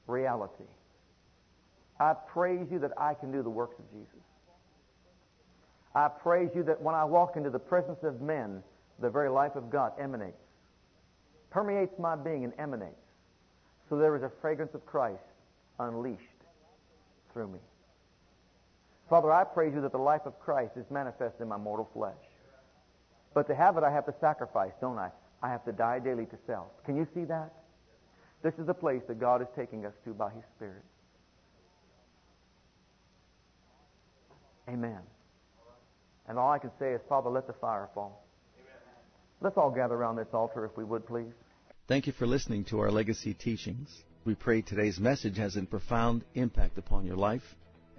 reality. 0.05 0.65
I 1.99 2.13
praise 2.13 2.67
you 2.71 2.79
that 2.79 2.91
I 2.97 3.13
can 3.13 3.31
do 3.31 3.41
the 3.41 3.49
works 3.49 3.79
of 3.79 3.89
Jesus. 3.91 4.21
I 5.93 6.09
praise 6.09 6.49
you 6.53 6.63
that 6.63 6.81
when 6.81 6.93
I 6.93 7.05
walk 7.05 7.37
into 7.37 7.49
the 7.49 7.59
presence 7.59 8.03
of 8.03 8.21
men, 8.21 8.61
the 8.99 9.09
very 9.09 9.29
life 9.29 9.55
of 9.55 9.69
God 9.69 9.93
emanates, 9.99 10.35
permeates 11.49 11.97
my 11.97 12.15
being 12.15 12.43
and 12.43 12.53
emanates. 12.59 12.95
So 13.89 13.97
there 13.97 14.15
is 14.15 14.23
a 14.23 14.31
fragrance 14.41 14.73
of 14.73 14.85
Christ 14.85 15.23
unleashed 15.79 16.21
through 17.31 17.47
me. 17.47 17.59
Father, 19.09 19.31
I 19.31 19.43
praise 19.43 19.73
you 19.73 19.81
that 19.81 19.91
the 19.91 19.97
life 19.97 20.25
of 20.25 20.39
Christ 20.39 20.73
is 20.75 20.85
manifest 20.89 21.39
in 21.39 21.47
my 21.47 21.57
mortal 21.57 21.89
flesh. 21.93 22.13
But 23.33 23.47
to 23.47 23.55
have 23.55 23.77
it, 23.77 23.83
I 23.83 23.91
have 23.91 24.05
to 24.07 24.15
sacrifice, 24.19 24.71
don't 24.81 24.97
I? 24.97 25.11
I 25.43 25.49
have 25.49 25.63
to 25.65 25.71
die 25.71 25.99
daily 25.99 26.25
to 26.25 26.37
self. 26.47 26.67
Can 26.85 26.95
you 26.97 27.07
see 27.13 27.25
that? 27.25 27.53
This 28.41 28.53
is 28.57 28.65
the 28.65 28.73
place 28.73 29.01
that 29.07 29.19
God 29.19 29.41
is 29.41 29.47
taking 29.55 29.85
us 29.85 29.93
to 30.05 30.13
by 30.13 30.31
His 30.31 30.43
Spirit. 30.55 30.83
Amen. 34.67 34.99
And 36.27 36.39
all 36.39 36.51
I 36.51 36.59
can 36.59 36.71
say 36.79 36.93
is, 36.93 37.01
Father, 37.07 37.29
let 37.29 37.47
the 37.47 37.53
fire 37.53 37.89
fall. 37.93 38.25
Let's 39.41 39.57
all 39.57 39.69
gather 39.69 39.95
around 39.95 40.15
this 40.15 40.27
altar 40.33 40.65
if 40.65 40.75
we 40.75 40.83
would, 40.83 41.05
please. 41.05 41.33
Thank 41.87 42.07
you 42.07 42.13
for 42.13 42.25
listening 42.25 42.65
to 42.65 42.79
our 42.79 42.89
legacy 42.89 43.33
teachings. 43.33 43.89
We 44.25 44.33
pray 44.33 44.61
today's 44.61 44.99
message 44.99 45.37
has 45.37 45.55
a 45.55 45.61
profound 45.63 46.23
impact 46.33 46.79
upon 46.79 47.05
your 47.05 47.17
life 47.17 47.43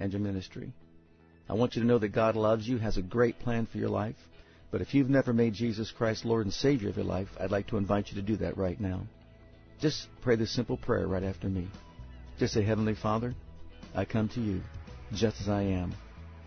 and 0.00 0.12
your 0.12 0.20
ministry. 0.20 0.72
I 1.48 1.52
want 1.52 1.76
you 1.76 1.82
to 1.82 1.86
know 1.86 1.98
that 1.98 2.08
God 2.08 2.34
loves 2.34 2.66
you, 2.66 2.78
has 2.78 2.96
a 2.96 3.02
great 3.02 3.38
plan 3.38 3.66
for 3.66 3.78
your 3.78 3.90
life. 3.90 4.16
But 4.72 4.80
if 4.80 4.92
you've 4.92 5.08
never 5.08 5.32
made 5.32 5.54
Jesus 5.54 5.92
Christ 5.92 6.24
Lord 6.24 6.46
and 6.46 6.52
Savior 6.52 6.88
of 6.88 6.96
your 6.96 7.04
life, 7.04 7.28
I'd 7.38 7.52
like 7.52 7.68
to 7.68 7.76
invite 7.76 8.08
you 8.08 8.16
to 8.16 8.22
do 8.22 8.36
that 8.38 8.56
right 8.56 8.80
now. 8.80 9.02
Just 9.80 10.08
pray 10.22 10.34
this 10.34 10.50
simple 10.50 10.76
prayer 10.76 11.06
right 11.06 11.22
after 11.22 11.48
me. 11.48 11.68
Just 12.38 12.54
say, 12.54 12.64
Heavenly 12.64 12.94
Father, 12.94 13.34
I 13.94 14.04
come 14.04 14.28
to 14.30 14.40
you 14.40 14.62
just 15.12 15.40
as 15.40 15.48
I 15.48 15.62
am. 15.62 15.94